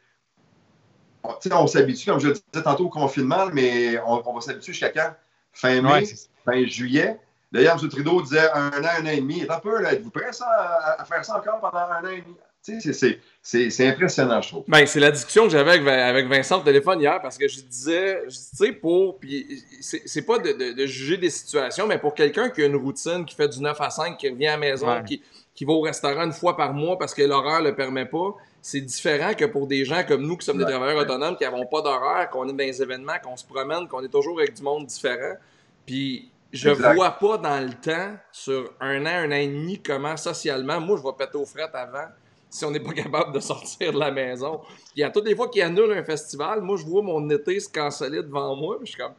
on, 1.23 1.67
s'habitue, 1.67 2.11
comme 2.11 2.21
je 2.21 2.29
le 2.29 2.35
disais 2.35 2.65
tantôt, 2.65 2.87
au 2.87 2.89
confinement, 2.89 3.47
mais 3.53 3.99
on, 4.07 4.33
va 4.33 4.41
s'habituer 4.41 4.73
jusqu'à 4.73 4.91
quand? 4.91 5.15
Fin 5.53 5.83
mai, 5.83 6.05
fin 6.45 6.65
juillet. 6.67 7.19
D'ailleurs, 7.51 7.83
M. 7.83 7.89
Trudeau 7.89 8.23
disait 8.23 8.51
un 8.53 8.69
an, 8.69 8.89
un 8.99 9.07
an 9.07 9.11
et 9.11 9.21
demi. 9.21 9.45
un 9.49 9.61
peu, 9.61 9.85
êtes-vous 9.85 10.11
prêt 10.11 10.31
à, 10.41 11.05
faire 11.05 11.25
ça 11.25 11.39
encore 11.39 11.61
pendant 11.61 11.79
un 11.79 12.05
an 12.05 12.11
et 12.11 12.23
demi? 12.23 12.37
C'est 13.43 13.87
impressionnant, 13.87 14.43
je 14.43 14.49
trouve. 14.49 14.65
Ben, 14.69 14.85
c'est 14.87 15.01
la 15.01 15.11
discussion 15.11 15.45
que 15.45 15.51
j'avais 15.51 15.71
avec, 15.89 16.29
Vincent 16.29 16.61
au 16.61 16.63
téléphone 16.63 17.01
hier 17.01 17.19
parce 17.23 17.39
que 17.39 17.49
je 17.49 17.61
disais, 17.61 18.25
tu 18.27 18.31
sais, 18.31 18.73
pour. 18.73 19.19
Puis 19.19 19.65
c'est 19.81 20.23
pas 20.23 20.39
de, 20.39 20.87
juger 20.87 21.17
des 21.17 21.31
situations, 21.31 21.87
mais 21.87 21.99
pour 21.99 22.15
quelqu'un 22.15 22.51
qui 22.51 22.63
a 22.63 22.67
une 22.67 22.77
routine, 22.77 23.25
qui 23.25 23.35
fait 23.35 23.49
du 23.49 23.61
9 23.61 23.81
à 23.81 23.91
5, 23.91 24.19
qui 24.19 24.29
revient 24.29 24.49
à 24.49 24.53
la 24.53 24.57
maison, 24.59 25.03
qui, 25.03 25.23
qui 25.59 25.65
va 25.65 25.73
au 25.73 25.81
restaurant 25.81 26.23
une 26.23 26.33
fois 26.33 26.57
par 26.57 26.73
mois 26.73 26.97
parce 26.97 27.13
que 27.13 27.23
l'horaire 27.23 27.61
le 27.61 27.75
permet 27.75 28.07
pas, 28.07 28.37
c'est 28.63 28.81
différent 28.81 29.35
que 29.35 29.45
pour 29.45 29.67
des 29.67 29.85
gens 29.85 30.05
comme 30.07 30.25
nous 30.25 30.37
qui 30.37 30.47
sommes 30.47 30.59
des 30.59 30.65
travailleurs 30.65 31.03
autonomes, 31.03 31.37
qui 31.37 31.43
n'avons 31.43 31.67
pas 31.67 31.83
d'horaire, 31.83 32.31
qu'on 32.31 32.45
est 32.45 32.53
dans 32.53 32.59
des 32.59 32.81
événements, 32.81 33.19
qu'on 33.21 33.37
se 33.37 33.45
promène, 33.45 33.89
qu'on 33.89 34.01
est 34.05 34.09
toujours 34.09 34.39
avec 34.39 34.55
du 34.55 34.63
monde 34.63 34.87
différent. 34.87 35.35
Puis 35.85 36.31
je 36.53 36.71
vois 36.71 37.11
pas 37.11 37.39
dans 37.39 37.59
le 37.59 37.75
temps, 37.75 38.17
sur 38.31 38.73
un 38.81 39.05
an, 39.05 39.09
un 39.09 39.33
an 39.33 39.35
et 39.35 39.49
demi, 39.49 39.83
comment 39.83 40.17
socialement, 40.17 40.81
moi 40.81 40.97
je 40.97 41.03
vais 41.03 41.17
péter 41.19 41.39
aux 41.39 41.45
frettes 41.45 41.75
avant 41.75 42.07
si 42.49 42.65
on 42.65 42.71
n'est 42.71 42.79
pas 42.79 42.93
capable 43.03 43.33
de 43.33 43.41
sortir 43.41 43.93
de 43.93 43.99
la 43.99 44.13
maison. 44.13 44.61
Il 44.95 45.01
y 45.01 45.03
a 45.03 45.11
toutes 45.11 45.27
les 45.27 45.35
fois 45.35 45.49
qu'il 45.49 45.63
annule 45.63 45.91
un 45.91 46.05
festival, 46.05 46.61
moi 46.61 46.77
je 46.77 46.85
vois 46.85 47.03
mon 47.03 47.29
été 47.31 47.59
se 47.59 47.69
canceller 47.69 48.23
devant 48.23 48.55
moi, 48.55 48.77
puis 48.79 48.87
je 48.87 48.93
suis 48.93 49.03
comme 49.03 49.15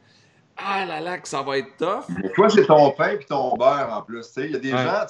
ah 0.64 0.84
là 0.84 1.00
là, 1.00 1.18
que 1.18 1.28
ça 1.28 1.42
va 1.42 1.58
être 1.58 1.76
tough. 1.76 2.04
Mais 2.22 2.30
toi, 2.32 2.48
c'est 2.48 2.66
ton 2.66 2.90
pain 2.90 3.16
puis 3.16 3.26
ton 3.26 3.56
beurre 3.56 3.92
en 3.92 4.02
plus. 4.02 4.26
Il 4.36 4.50
y 4.50 4.56
a 4.56 4.58
des 4.58 4.70
gens, 4.70 5.06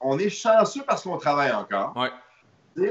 on 0.00 0.18
est 0.18 0.30
chanceux 0.30 0.82
parce 0.86 1.02
qu'on 1.02 1.18
travaille 1.18 1.52
encore. 1.52 1.96
Ouais. 1.96 2.10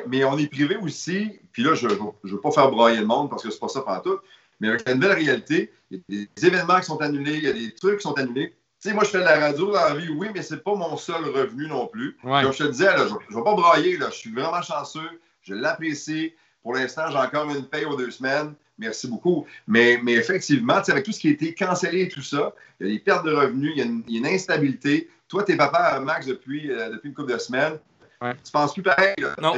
Mais 0.08 0.24
on 0.24 0.38
est 0.38 0.48
privé 0.48 0.78
aussi, 0.78 1.40
puis 1.52 1.64
là, 1.64 1.76
je 1.76 1.88
ne 1.88 1.94
veux 2.24 2.42
pas 2.42 2.52
faire 2.52 2.72
broyer 2.72 3.00
le 3.00 3.06
monde 3.06 3.30
parce 3.30 3.44
que 3.44 3.52
c'est 3.52 3.60
pas 3.60 3.68
ça 3.68 3.82
pendant 3.82 4.02
tout, 4.02 4.18
mais 4.60 4.70
avec 4.70 4.88
la 4.88 4.96
nouvelle 4.96 5.14
réalité, 5.14 5.72
il 5.92 6.02
y 6.10 6.24
a 6.24 6.26
des 6.36 6.48
événements 6.48 6.80
qui 6.80 6.86
sont 6.86 7.02
annulés, 7.02 7.38
il 7.38 7.44
y 7.44 7.48
a 7.48 7.54
des 7.54 7.74
trucs 7.76 7.98
qui 7.98 8.04
sont 8.04 8.18
annulés. 8.18 8.56
Tu 8.82 8.90
sais, 8.90 8.96
moi, 8.96 9.04
je 9.04 9.10
fais 9.10 9.20
de 9.20 9.24
la 9.24 9.40
radio 9.40 9.68
dans 9.68 9.74
la 9.74 9.94
vie, 9.94 10.10
oui, 10.10 10.28
mais 10.34 10.42
c'est 10.42 10.64
pas 10.64 10.76
mon 10.76 10.98
seul 10.98 11.24
revenu 11.26 11.68
non 11.68 11.88
plus. 11.88 12.18
Comme 12.24 12.52
je 12.52 12.64
te 12.64 12.70
disais, 12.70 12.86
là, 12.86 13.06
je 13.08 13.14
ne 13.14 13.38
vais 13.38 13.44
pas 13.44 13.54
broyer, 13.54 13.98
là, 13.98 14.08
je 14.10 14.16
suis 14.16 14.32
vraiment 14.32 14.62
chanceux, 14.62 15.22
je 15.42 15.54
l'apprécie. 15.54 16.34
Pour 16.64 16.74
l'instant, 16.74 17.04
j'ai 17.12 17.18
encore 17.18 17.48
une 17.50 17.68
paye 17.68 17.86
aux 17.86 17.96
deux 17.96 18.10
semaines. 18.10 18.56
Merci 18.78 19.08
beaucoup. 19.08 19.46
Mais, 19.68 20.00
mais 20.04 20.14
effectivement, 20.14 20.76
avec 20.76 21.04
tout 21.04 21.12
ce 21.12 21.20
qui 21.20 21.30
a 21.30 21.32
été 21.32 21.54
cancellé 21.54 22.02
et 22.02 22.10
tout 22.10 22.22
ça, 22.22 22.54
il 22.80 22.88
y 22.88 22.90
a 22.90 22.94
des 22.94 23.00
pertes 23.00 23.26
de 23.26 23.34
revenus, 23.34 23.72
il 23.76 23.80
y 23.80 24.18
a 24.18 24.20
une, 24.20 24.26
instabilité. 24.26 25.10
Toi, 25.28 25.44
tu 25.44 25.54
es 25.54 25.56
papa, 25.56 26.00
Max, 26.00 26.26
depuis, 26.26 26.72
euh, 26.72 26.90
depuis 26.90 27.10
une 27.10 27.16
couple 27.16 27.34
de 27.34 27.38
semaines. 27.38 27.80
Ouais. 28.22 28.34
Tu 28.44 28.52
penses 28.52 28.74
plus 28.74 28.84
pareil. 28.84 29.16
Là? 29.18 29.36
Non. 29.42 29.54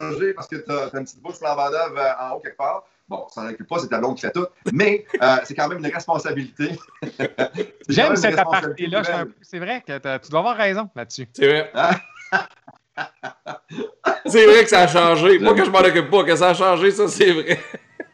changé 0.00 0.32
parce 0.32 0.46
que 0.46 0.56
tu 0.56 0.70
as, 0.70 0.90
une 0.94 1.04
petite 1.04 1.20
bouche 1.20 1.36
flambant 1.36 1.70
euh, 1.72 2.12
en 2.20 2.36
haut 2.36 2.40
quelque 2.40 2.56
part. 2.56 2.84
Bon, 3.08 3.26
ça 3.30 3.42
n'occupe 3.42 3.66
pas, 3.66 3.78
c'est 3.78 3.88
ta 3.88 3.98
blonde 3.98 4.16
qui 4.16 4.20
fait 4.20 4.32
tout. 4.32 4.46
Mais 4.72 5.06
euh, 5.22 5.36
c'est 5.44 5.54
quand 5.54 5.68
même 5.68 5.78
une 5.78 5.92
responsabilité. 5.92 6.78
J'aime 7.88 8.16
cette 8.16 8.38
aparté-là. 8.38 9.02
C'est 9.40 9.58
vrai 9.58 9.82
que 9.86 10.18
tu 10.18 10.30
dois 10.30 10.40
avoir 10.40 10.56
raison 10.56 10.90
là-dessus. 10.94 11.26
C'est 11.32 11.48
vrai. 11.48 11.72
c'est 14.26 14.46
vrai 14.46 14.64
que 14.64 14.70
ça 14.70 14.80
a 14.80 14.86
changé. 14.86 15.38
Moi, 15.38 15.54
que 15.54 15.64
je 15.64 15.70
m'en 15.70 15.80
occupe 15.80 16.10
pas, 16.10 16.24
que 16.24 16.36
ça 16.36 16.50
a 16.50 16.54
changé, 16.54 16.90
ça, 16.90 17.08
c'est 17.08 17.32
vrai. 17.32 17.58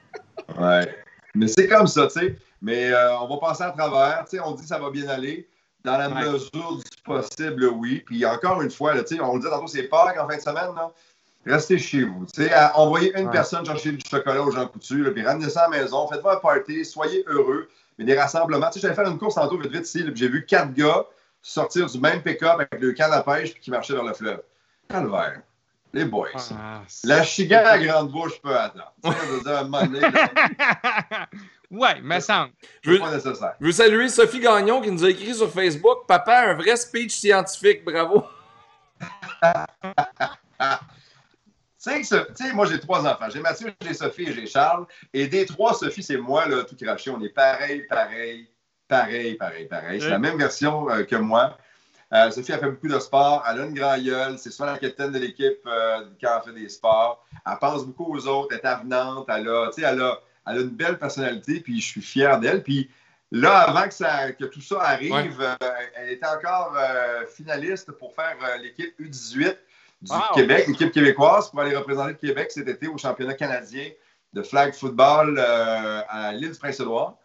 ouais. 0.59 0.97
Mais 1.35 1.49
c'est 1.49 1.69
comme 1.69 1.87
ça, 1.87 2.07
tu 2.07 2.21
sais. 2.21 2.37
Mais 2.63 2.91
euh, 2.93 3.19
on 3.19 3.29
va 3.29 3.37
passer 3.39 3.65
à 3.65 3.71
travers. 3.71 4.25
Tu 4.29 4.37
sais, 4.37 4.43
on 4.43 4.53
dit 4.53 4.63
que 4.63 4.69
ça 4.69 4.79
va 4.79 4.91
bien 4.91 5.09
aller. 5.09 5.49
Dans 5.85 5.99
la 5.99 6.09
mesure 6.09 6.79
du 6.79 7.03
possible, 7.05 7.67
oui. 7.67 8.03
Puis 8.07 8.25
encore 8.25 8.63
une 8.63 8.71
fois, 8.71 8.95
là, 8.95 9.03
on 9.21 9.35
le 9.35 9.43
dit 9.43 9.51
tantôt, 9.51 9.67
c'est 9.67 9.83
Pâques 9.83 10.19
en 10.19 10.27
fin 10.27 10.37
de 10.37 10.41
semaine. 10.41 10.75
Là. 10.75 10.91
Restez 11.45 11.77
chez 11.77 12.05
vous. 12.05 12.25
envoyez 12.75 13.15
une 13.19 13.31
personne 13.31 13.67
chercher 13.67 13.93
du 13.93 14.03
chocolat 14.09 14.41
aux 14.41 14.51
gens 14.51 14.67
coutus, 14.67 15.07
puis 15.13 15.23
ramenez 15.23 15.51
ça 15.51 15.65
à 15.65 15.71
la 15.71 15.79
maison, 15.83 16.09
faites-vous 16.09 16.31
un 16.31 16.37
party, 16.37 16.87
soyez 16.87 17.23
heureux. 17.27 17.69
Mais 17.99 18.07
des 18.07 18.19
rassemblements. 18.19 18.69
Tu 18.69 18.75
sais, 18.75 18.81
j'allais 18.81 18.95
faire 18.95 19.11
une 19.11 19.19
course 19.19 19.35
tantôt 19.35 19.59
vite 19.59 19.73
vite 19.73 19.87
ici, 19.87 20.07
j'ai 20.15 20.29
vu 20.29 20.47
quatre 20.47 20.73
gars 20.73 21.05
sortir 21.45 21.87
du 21.87 22.01
même 22.01 22.23
pick-up 22.23 22.55
avec 22.55 22.81
le 22.81 22.93
canne 22.93 23.13
à 23.13 23.23
pêche 23.23 23.53
puis 23.53 23.61
qui 23.61 23.71
marchaient 23.71 23.95
dans 23.95 24.03
le 24.03 24.15
fleuve. 24.15 24.41
Calvaire. 24.95 25.43
Les 25.93 26.05
boys. 26.05 26.29
Ah, 26.51 26.83
la 27.05 27.23
chigane 27.23 27.67
à 27.67 27.79
grande 27.79 28.11
bouche 28.11 28.41
peut 28.43 28.57
attendre. 28.57 28.93
Ouais, 31.71 32.01
mais 32.03 32.21
semble. 32.21 32.53
Je 32.83 32.91
veux, 32.91 32.99
je 32.99 33.31
veux 33.65 33.73
saluer 33.73 34.09
Sophie 34.09 34.41
Gagnon 34.41 34.81
qui 34.81 34.91
nous 34.91 35.05
a 35.05 35.11
écrit 35.11 35.35
sur 35.35 35.51
Facebook 35.51 36.07
Papa, 36.07 36.51
un 36.51 36.55
vrai 36.55 36.77
speech 36.77 37.13
scientifique, 37.13 37.85
bravo. 37.85 38.25
tu 41.83 42.05
sais, 42.05 42.53
moi 42.53 42.67
j'ai 42.67 42.79
trois 42.81 43.07
enfants. 43.07 43.29
J'ai 43.31 43.41
Mathieu, 43.41 43.73
j'ai 43.81 43.95
Sophie 43.95 44.25
et 44.25 44.33
j'ai 44.33 44.47
Charles. 44.47 44.87
Et 45.13 45.27
des 45.27 45.47
trois, 45.47 45.75
Sophie, 45.75 46.03
c'est 46.03 46.17
moi, 46.17 46.47
là, 46.47 46.65
tout 46.65 46.77
craché. 46.77 47.11
On 47.11 47.21
est 47.23 47.29
pareil, 47.29 47.85
pareil, 47.89 48.49
pareil, 48.87 49.35
pareil, 49.35 49.67
pareil. 49.67 50.01
C'est 50.01 50.11
la 50.11 50.19
même 50.19 50.39
version 50.39 50.89
euh, 50.91 51.03
que 51.05 51.17
moi. 51.17 51.57
Euh, 52.15 52.31
Sophie 52.31 52.53
a 52.53 52.59
fait 52.59 52.71
beaucoup 52.71 52.89
de 52.89 52.99
sport. 52.99 53.45
Elle 53.49 53.61
a 53.61 53.65
une 53.65 53.75
grande 53.75 54.03
gueule. 54.03 54.39
C'est 54.39 54.51
souvent 54.51 54.71
la 54.71 54.79
capitaine 54.79 55.11
de 55.11 55.19
l'équipe 55.19 55.59
euh, 55.67 56.05
quand 56.21 56.31
elle 56.37 56.55
fait 56.55 56.61
des 56.61 56.69
sports. 56.69 57.25
Elle 57.45 57.59
pense 57.61 57.85
beaucoup 57.85 58.15
aux 58.15 58.27
autres. 58.29 58.49
Elle 58.53 58.59
est 58.59 58.67
avenante. 58.67 59.27
Elle 59.29 59.49
a, 59.49 59.71
elle 59.77 60.01
a, 60.01 60.21
elle 60.47 60.59
a 60.59 60.61
une 60.61 60.69
belle 60.69 60.99
personnalité. 60.99 61.61
Puis 61.61 61.81
je 61.81 61.87
suis 61.87 62.03
fier 62.03 62.39
d'elle. 62.39 62.63
Puis 62.63 62.89
là, 63.33 63.59
avant 63.63 63.89
que, 63.89 63.95
ça, 63.95 64.33
que 64.33 64.45
tout 64.45 64.61
ça 64.61 64.81
arrive, 64.83 65.41
euh, 65.41 65.55
elle 65.97 66.11
était 66.11 66.27
encore 66.27 66.77
finaliste 67.35 67.91
pour 67.93 68.15
faire 68.15 68.37
l'équipe 68.63 68.95
U18 69.01 69.57
du 70.03 70.13
Québec, 70.35 70.67
l'équipe 70.69 70.93
québécoise, 70.93 71.51
pour 71.51 71.61
aller 71.61 71.75
représenter 71.75 72.13
le 72.13 72.29
Québec 72.29 72.53
cet 72.53 72.69
été 72.69 72.87
au 72.87 72.99
championnat 72.99 73.35
canadien 73.35 73.89
de 74.35 74.43
flag 74.43 74.73
football 74.75 75.39
à 75.39 76.33
l'île 76.33 76.53
du 76.53 76.59
Prince-Édouard. 76.59 77.17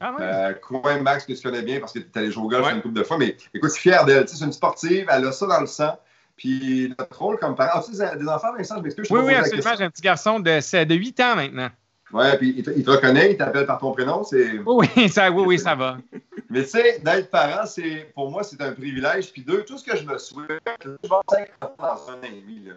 Ah 0.00 0.14
euh, 0.20 0.54
Coin 0.54 1.00
Max, 1.00 1.24
que 1.24 1.32
tu 1.32 1.42
connais 1.42 1.62
bien 1.62 1.80
parce 1.80 1.92
que 1.92 1.98
tu 1.98 2.06
es 2.14 2.18
allé 2.18 2.30
jouer 2.30 2.44
au 2.44 2.48
golf 2.48 2.66
une 2.72 2.82
couple 2.82 2.94
de 2.94 3.02
fois, 3.02 3.18
mais 3.18 3.36
écoute, 3.54 3.70
je 3.70 3.80
suis 3.80 3.90
fier 3.90 4.04
d'elle. 4.04 4.28
C'est 4.28 4.44
une 4.44 4.52
sportive, 4.52 5.06
elle 5.10 5.26
a 5.26 5.32
ça 5.32 5.46
dans 5.46 5.60
le 5.60 5.66
sang. 5.66 5.98
Puis 6.36 6.88
le 6.88 6.94
rôle 7.16 7.38
comme 7.38 7.56
parent. 7.56 7.82
Tu 7.82 7.94
sais, 7.94 8.16
des 8.16 8.28
enfants, 8.28 8.54
Vincent, 8.56 8.76
je 8.78 8.82
m'excuse. 8.82 9.10
Oui, 9.10 9.20
oui, 9.24 9.34
absolument. 9.34 9.74
J'ai 9.76 9.84
un 9.84 9.90
petit 9.90 10.02
garçon 10.02 10.38
de, 10.38 10.84
de 10.84 10.94
8 10.94 11.20
ans 11.20 11.36
maintenant. 11.36 11.68
Oui, 12.12 12.24
puis 12.38 12.54
il 12.56 12.84
te, 12.84 12.90
reconnaît, 12.90 13.32
il 13.32 13.36
t'appelle 13.36 13.66
par 13.66 13.78
ton 13.78 13.92
prénom. 13.92 14.22
Oui, 14.64 14.88
ça, 15.10 15.30
oui, 15.30 15.44
oui, 15.46 15.58
ça 15.58 15.74
va. 15.74 15.98
Mais 16.50 16.62
tu 16.62 16.70
sais, 16.70 17.00
d'être 17.00 17.30
parent, 17.30 17.66
c'est 17.66 18.10
pour 18.14 18.30
moi, 18.30 18.42
c'est 18.42 18.60
un 18.62 18.72
privilège. 18.72 19.30
Puis 19.32 19.42
deux, 19.42 19.64
tout 19.64 19.76
ce 19.76 19.84
que 19.84 19.96
je 19.96 20.04
me 20.04 20.16
souhaite, 20.16 20.62
je 20.82 20.90
vais 20.90 20.98
50 21.02 21.78
dans 21.78 21.84
un 21.84 22.14
an 22.14 22.22
et 22.22 22.40
demi. 22.40 22.68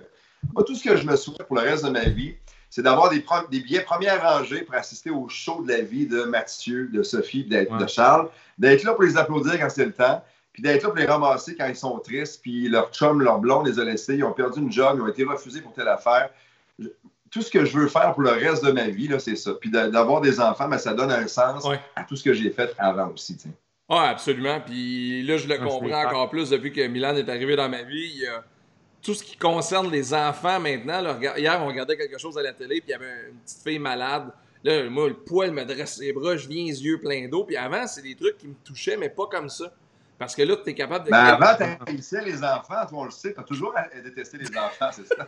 Moi, 0.53 0.63
tout 0.65 0.75
ce 0.75 0.83
que 0.83 0.97
je 0.97 1.05
me 1.05 1.15
souhaite 1.15 1.43
pour 1.43 1.55
le 1.55 1.61
reste 1.61 1.85
de 1.85 1.91
ma 1.91 2.03
vie, 2.03 2.35
c'est 2.71 2.81
d'avoir 2.81 3.09
des, 3.09 3.23
des, 3.51 3.59
billets 3.59 3.81
première 3.81 4.23
rangée 4.23 4.61
pour 4.61 4.75
assister 4.75 5.09
au 5.09 5.27
show 5.27 5.61
de 5.61 5.67
la 5.67 5.81
vie 5.81 6.07
de 6.07 6.23
Mathieu, 6.23 6.87
de 6.87 7.03
Sophie, 7.03 7.43
de, 7.43 7.67
de 7.77 7.87
Charles, 7.87 8.29
d'être 8.57 8.83
là 8.83 8.93
pour 8.93 9.03
les 9.03 9.17
applaudir 9.17 9.59
quand 9.59 9.69
c'est 9.69 9.85
le 9.85 9.91
temps, 9.91 10.23
puis 10.53 10.63
d'être 10.63 10.83
là 10.83 10.89
pour 10.89 10.97
les 10.97 11.05
ramasser 11.05 11.55
quand 11.55 11.67
ils 11.67 11.75
sont 11.75 11.99
tristes, 11.99 12.41
puis 12.41 12.69
leur 12.69 12.89
chum, 12.91 13.21
leur 13.21 13.39
blond 13.39 13.61
les 13.61 13.77
a 13.77 13.83
laissés, 13.83 14.15
ils 14.15 14.23
ont 14.23 14.31
perdu 14.31 14.61
une 14.61 14.71
job, 14.71 14.93
ils 14.95 15.01
ont 15.01 15.07
été 15.07 15.25
refusés 15.25 15.59
pour 15.61 15.73
telle 15.73 15.89
affaire. 15.89 16.29
tout 17.29 17.41
ce 17.41 17.51
que 17.51 17.65
je 17.65 17.77
veux 17.77 17.87
faire 17.87 18.13
pour 18.13 18.23
le 18.23 18.31
reste 18.31 18.63
de 18.63 18.71
ma 18.71 18.87
vie, 18.87 19.09
c'est 19.19 19.35
ça. 19.35 19.51
Puis 19.53 19.69
d'avoir 19.69 20.21
des 20.21 20.39
enfants, 20.39 20.69
mais 20.69 20.77
ça 20.77 20.93
donne 20.93 21.11
un 21.11 21.27
sens 21.27 21.67
à 21.97 22.03
tout 22.05 22.15
ce 22.15 22.23
que 22.23 22.33
j'ai 22.33 22.51
fait 22.51 22.73
avant 22.77 23.09
aussi. 23.09 23.37
Oui, 23.89 23.97
absolument. 23.97 24.61
Puis 24.65 25.23
là, 25.23 25.35
je 25.35 25.47
le 25.49 25.57
comprends 25.57 26.05
encore 26.05 26.29
plus 26.29 26.49
depuis 26.49 26.71
que 26.71 26.87
Milan 26.87 27.15
est 27.17 27.27
arrivé 27.27 27.57
dans 27.57 27.67
ma 27.67 27.83
vie. 27.83 28.13
Il 28.15 28.29
tout 29.01 29.13
ce 29.13 29.23
qui 29.23 29.35
concerne 29.35 29.89
les 29.89 30.13
enfants 30.13 30.59
maintenant, 30.59 31.19
hier, 31.19 31.59
on 31.61 31.67
regardait 31.67 31.97
quelque 31.97 32.17
chose 32.17 32.37
à 32.37 32.41
la 32.41 32.53
télé, 32.53 32.81
puis 32.81 32.89
il 32.89 32.91
y 32.91 32.93
avait 32.93 33.29
une 33.29 33.37
petite 33.39 33.63
fille 33.63 33.79
malade. 33.79 34.31
Là, 34.63 34.89
moi, 34.89 35.07
le 35.07 35.15
poil 35.15 35.51
me 35.51 35.65
dresse 35.65 35.99
les 35.99 36.13
bras, 36.13 36.37
je 36.37 36.47
viens 36.47 36.65
les 36.65 36.83
yeux 36.83 36.99
pleins 36.99 37.27
d'eau. 37.27 37.43
Puis 37.43 37.57
avant, 37.57 37.87
c'est 37.87 38.03
des 38.03 38.15
trucs 38.15 38.37
qui 38.37 38.47
me 38.47 38.53
touchaient, 38.63 38.97
mais 38.97 39.09
pas 39.09 39.25
comme 39.25 39.49
ça. 39.49 39.73
Parce 40.19 40.35
que 40.35 40.43
là, 40.43 40.55
tu 40.63 40.69
es 40.69 40.75
capable 40.75 41.05
de. 41.05 41.09
Ben 41.09 41.17
avant, 41.17 41.55
tu 41.57 41.95
les 41.95 42.43
enfants, 42.43 42.85
toi, 42.87 42.89
on 42.91 43.05
le 43.05 43.11
sait, 43.11 43.33
tu 43.33 43.39
as 43.39 43.43
toujours 43.43 43.73
détesté 44.03 44.37
les 44.37 44.55
enfants, 44.55 44.91
c'est 44.91 45.07
ça. 45.07 45.25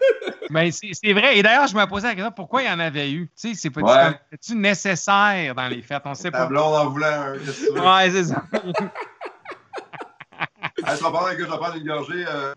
Mais 0.52 0.70
ben, 0.70 0.72
c'est 0.72 1.14
vrai. 1.14 1.40
Et 1.40 1.42
d'ailleurs, 1.42 1.66
je 1.66 1.76
me 1.76 1.84
posais 1.88 2.10
la 2.10 2.14
question 2.14 2.32
pourquoi 2.32 2.62
il 2.62 2.68
y 2.68 2.72
en 2.72 2.80
avait 2.80 3.12
eu? 3.12 3.26
Tu 3.36 3.56
sais, 3.56 3.56
c'est 3.56 3.72
pas 3.72 4.20
tu 4.40 4.56
nécessaire 4.56 5.56
dans 5.56 5.68
les 5.68 5.82
fêtes? 5.82 6.04
On 6.06 6.14
sait 6.14 6.30
pas. 6.30 6.46
blonde 6.46 6.76
en 6.76 6.90
voulait 6.92 7.08
un. 7.08 7.34
Ouais, 7.34 8.12
c'est 8.12 8.26
ça. 8.26 8.44
Je 10.78 10.92
vais 10.92 11.58
prendre 11.58 11.76
une 11.76 11.88
gorgée 11.88 12.26
euh, 12.28 12.54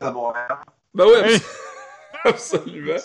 à 0.00 0.10
Montréal. 0.10 0.58
Ben 0.94 1.04
oui, 1.06 1.38
absolument. 2.24 2.96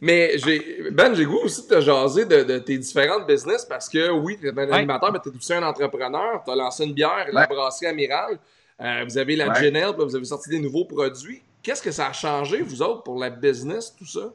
Mais 0.00 0.38
j'ai, 0.38 0.90
Ben, 0.90 1.14
j'ai 1.14 1.24
goût 1.24 1.40
aussi 1.44 1.62
de 1.62 1.74
te 1.74 1.80
jaser 1.80 2.24
de, 2.24 2.58
tes 2.58 2.78
différentes 2.78 3.26
business 3.26 3.64
parce 3.64 3.88
que 3.88 4.10
oui, 4.10 4.38
tu 4.40 4.48
es 4.48 4.50
un 4.50 4.72
animateur, 4.72 5.12
mais 5.12 5.18
tu 5.20 5.30
es 5.30 5.36
aussi 5.36 5.52
un 5.52 5.62
entrepreneur. 5.62 6.42
Tu 6.44 6.50
as 6.50 6.56
lancé 6.56 6.84
une 6.84 6.94
bière, 6.94 7.26
la 7.32 7.46
brasserie 7.46 7.86
Amiral. 7.86 8.38
Euh, 8.80 9.04
vous 9.04 9.18
avez 9.18 9.36
la 9.36 9.48
ouais. 9.48 9.92
vous 9.98 10.16
avez 10.16 10.24
sorti 10.24 10.48
des 10.50 10.58
nouveaux 10.58 10.86
produits. 10.86 11.42
Qu'est-ce 11.62 11.82
que 11.82 11.90
ça 11.90 12.06
a 12.06 12.12
changé, 12.12 12.62
vous 12.62 12.80
autres, 12.80 13.02
pour 13.02 13.18
la 13.18 13.28
business, 13.28 13.94
tout 13.94 14.06
ça? 14.06 14.32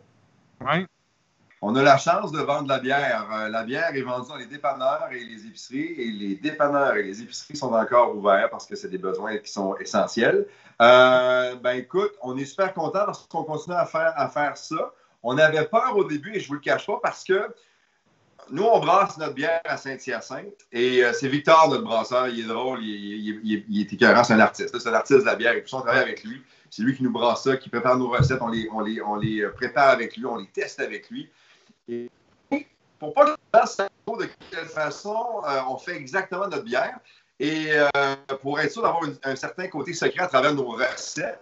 Oui. 0.62 0.86
On 1.68 1.76
a 1.76 1.82
la 1.82 1.98
chance 1.98 2.32
de 2.32 2.38
vendre 2.42 2.68
la 2.68 2.78
bière. 2.78 3.28
Euh, 3.34 3.50
la 3.50 3.64
bière 3.64 3.96
est 3.96 4.04
vendue 4.04 4.30
dans 4.30 4.36
les 4.36 4.46
dépanneurs 4.46 5.08
et 5.12 5.24
les 5.24 5.48
épiceries, 5.48 5.96
et 5.98 6.12
les 6.12 6.36
dépanneurs 6.36 6.96
et 6.96 7.02
les 7.02 7.24
épiceries 7.24 7.56
sont 7.58 7.74
encore 7.74 8.16
ouverts 8.16 8.52
parce 8.52 8.68
que 8.68 8.76
c'est 8.76 8.88
des 8.88 9.00
besoins 9.00 9.40
qui 9.40 9.52
sont 9.52 9.76
essentiels. 9.78 10.46
Euh, 10.80 11.56
ben 11.56 11.72
écoute, 11.72 12.12
on 12.22 12.38
est 12.38 12.46
super 12.46 12.72
content 12.72 13.06
parce 13.06 13.26
qu'on 13.26 13.44
continue 13.44 13.76
à 13.76 13.88
faire, 13.88 14.14
à 14.16 14.30
faire 14.30 14.56
ça. 14.58 14.94
on 15.24 15.40
avait 15.40 15.66
peur 15.66 15.98
au 15.98 16.04
début, 16.04 16.36
et 16.36 16.40
je 16.40 16.44
ne 16.44 16.50
vous 16.50 16.54
le 16.54 16.60
cache 16.60 16.86
pas, 16.86 17.00
parce 17.02 17.24
que 17.24 17.50
nous, 18.52 18.62
on 18.64 18.80
brasse 18.80 19.18
notre 19.18 19.34
bière 19.34 19.62
à 19.66 19.76
Saint-Hyacinthe 19.76 20.68
et 20.72 21.04
euh, 21.04 21.14
c'est 21.14 21.30
Victor, 21.30 21.68
notre 21.68 21.84
brasseur. 21.84 22.28
Il 22.28 22.42
est 22.42 22.48
drôle, 22.48 22.78
il, 22.84 23.42
il, 23.44 23.82
est 23.82 23.92
écœurant, 23.92 24.24
c'est 24.24 24.34
un 24.34 24.40
artiste. 24.40 24.78
C'est 24.78 24.88
un 24.88 24.94
artiste 24.94 25.22
de 25.22 25.26
la 25.26 25.36
bière 25.36 25.54
et 25.54 25.64
puis 25.64 25.74
on 25.74 25.82
travaille 25.82 26.04
avec 26.04 26.24
lui. 26.24 26.44
C'est 26.70 26.84
lui 26.84 26.96
qui 26.96 27.02
nous 27.02 27.12
brasse 27.12 27.44
ça, 27.44 27.58
qui 27.58 27.70
prépare 27.70 27.98
nos 27.98 28.10
recettes. 28.10 28.44
On 28.44 28.50
les, 28.50 28.70
on 28.72 28.82
les, 28.82 29.02
on 29.02 29.16
les 29.16 29.42
euh, 29.42 29.50
prépare 29.50 29.90
avec 29.90 30.16
lui, 30.16 30.28
on 30.28 30.38
les 30.38 30.46
teste 30.46 30.80
avec 30.80 31.10
lui. 31.10 31.28
Et 31.88 32.10
pour 33.00 33.14
pas 33.14 33.36
que 33.36 33.68
ça 33.68 33.88
de 34.08 34.30
quelle 34.52 34.66
façon 34.66 35.42
euh, 35.48 35.60
on 35.70 35.78
fait 35.78 35.96
exactement 35.96 36.48
notre 36.48 36.64
bière. 36.64 37.00
Et 37.40 37.72
pour 38.42 38.60
être 38.62 38.72
sûr 38.72 38.82
d'avoir 38.82 39.04
un 39.24 39.36
certain 39.36 39.68
côté 39.68 39.94
secret 39.94 40.24
à 40.24 40.28
travers 40.28 40.54
nos 40.54 40.68
recettes, 40.68 41.42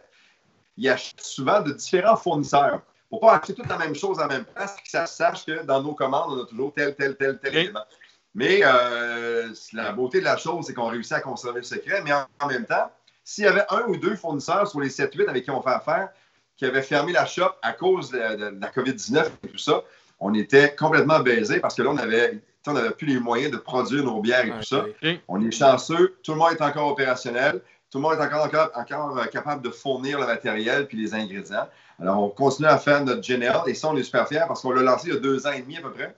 il 0.77 0.89
achète 0.89 1.21
souvent 1.21 1.61
de 1.61 1.71
différents 1.71 2.15
fournisseurs. 2.15 2.81
Faut 3.09 3.19
pas 3.19 3.35
acheter 3.35 3.53
toute 3.53 3.67
la 3.67 3.77
même 3.77 3.93
chose 3.93 4.19
en 4.19 4.27
même 4.27 4.45
place, 4.45 4.75
que 4.75 4.89
ça 4.89 5.05
sache 5.05 5.45
que 5.45 5.63
dans 5.63 5.83
nos 5.83 5.93
commandes, 5.93 6.31
on 6.31 6.43
a 6.43 6.45
toujours 6.47 6.73
tel, 6.73 6.95
tel, 6.95 7.15
tel, 7.15 7.37
tel 7.39 7.55
élément. 7.55 7.85
Mais 8.33 8.61
euh, 8.63 9.53
la 9.73 9.91
beauté 9.91 10.19
de 10.19 10.25
la 10.25 10.37
chose, 10.37 10.65
c'est 10.65 10.73
qu'on 10.73 10.87
réussit 10.87 11.13
à 11.13 11.21
conserver 11.21 11.59
le 11.59 11.65
secret, 11.65 12.01
mais 12.03 12.11
en, 12.11 12.47
même 12.47 12.65
temps, 12.65 12.91
s'il 13.23 13.43
y 13.43 13.47
avait 13.47 13.65
un 13.69 13.83
ou 13.83 13.97
deux 13.97 14.15
fournisseurs 14.15 14.67
sur 14.67 14.79
les 14.79 14.89
7-8 14.89 15.29
avec 15.29 15.43
qui 15.43 15.51
on 15.51 15.61
fait 15.61 15.69
affaire 15.69 16.09
qui 16.57 16.65
avaient 16.65 16.81
fermé 16.81 17.11
la 17.11 17.25
shop 17.25 17.51
à 17.61 17.73
cause 17.73 18.11
de, 18.11 18.17
la 18.17 18.69
COVID-19 18.69 19.27
et 19.43 19.47
tout 19.47 19.57
ça, 19.57 19.83
on 20.23 20.33
était 20.33 20.73
complètement 20.75 21.19
baisé 21.19 21.59
parce 21.59 21.75
que 21.75 21.81
là, 21.81 21.89
on 21.89 21.97
avait 21.97 22.41
on 22.65 22.71
n'avait 22.71 22.91
plus 22.91 23.07
les 23.07 23.19
moyens 23.19 23.51
de 23.51 23.57
produire 23.57 24.05
nos 24.05 24.21
bières 24.21 24.45
et 24.45 24.51
tout 24.51 24.63
ça. 24.63 24.85
On 25.27 25.45
est 25.45 25.51
chanceux, 25.51 26.15
tout 26.23 26.31
le 26.31 26.37
monde 26.37 26.53
est 26.53 26.61
encore 26.61 26.87
opérationnel, 26.87 27.61
tout 27.91 27.97
le 27.97 28.03
monde 28.03 28.13
est 28.13 28.23
encore, 28.23 28.45
encore, 28.45 28.71
encore 28.73 29.17
euh, 29.17 29.25
capable 29.25 29.61
de 29.61 29.69
fournir 29.69 30.17
le 30.17 30.25
matériel 30.25 30.87
puis 30.87 30.97
les 30.97 31.13
ingrédients. 31.13 31.67
Alors, 31.99 32.23
on 32.23 32.29
continue 32.29 32.69
à 32.69 32.77
faire 32.77 33.03
notre 33.03 33.21
gin 33.21 33.43
et 33.67 33.73
ça, 33.73 33.89
on 33.89 33.97
est 33.97 34.03
super 34.03 34.27
fiers 34.29 34.45
parce 34.47 34.61
qu'on 34.61 34.71
l'a 34.71 34.81
lancé 34.81 35.09
il 35.09 35.13
y 35.13 35.17
a 35.17 35.19
deux 35.19 35.45
ans 35.45 35.51
et 35.51 35.61
demi 35.61 35.77
à 35.77 35.81
peu 35.81 35.91
près. 35.91 36.15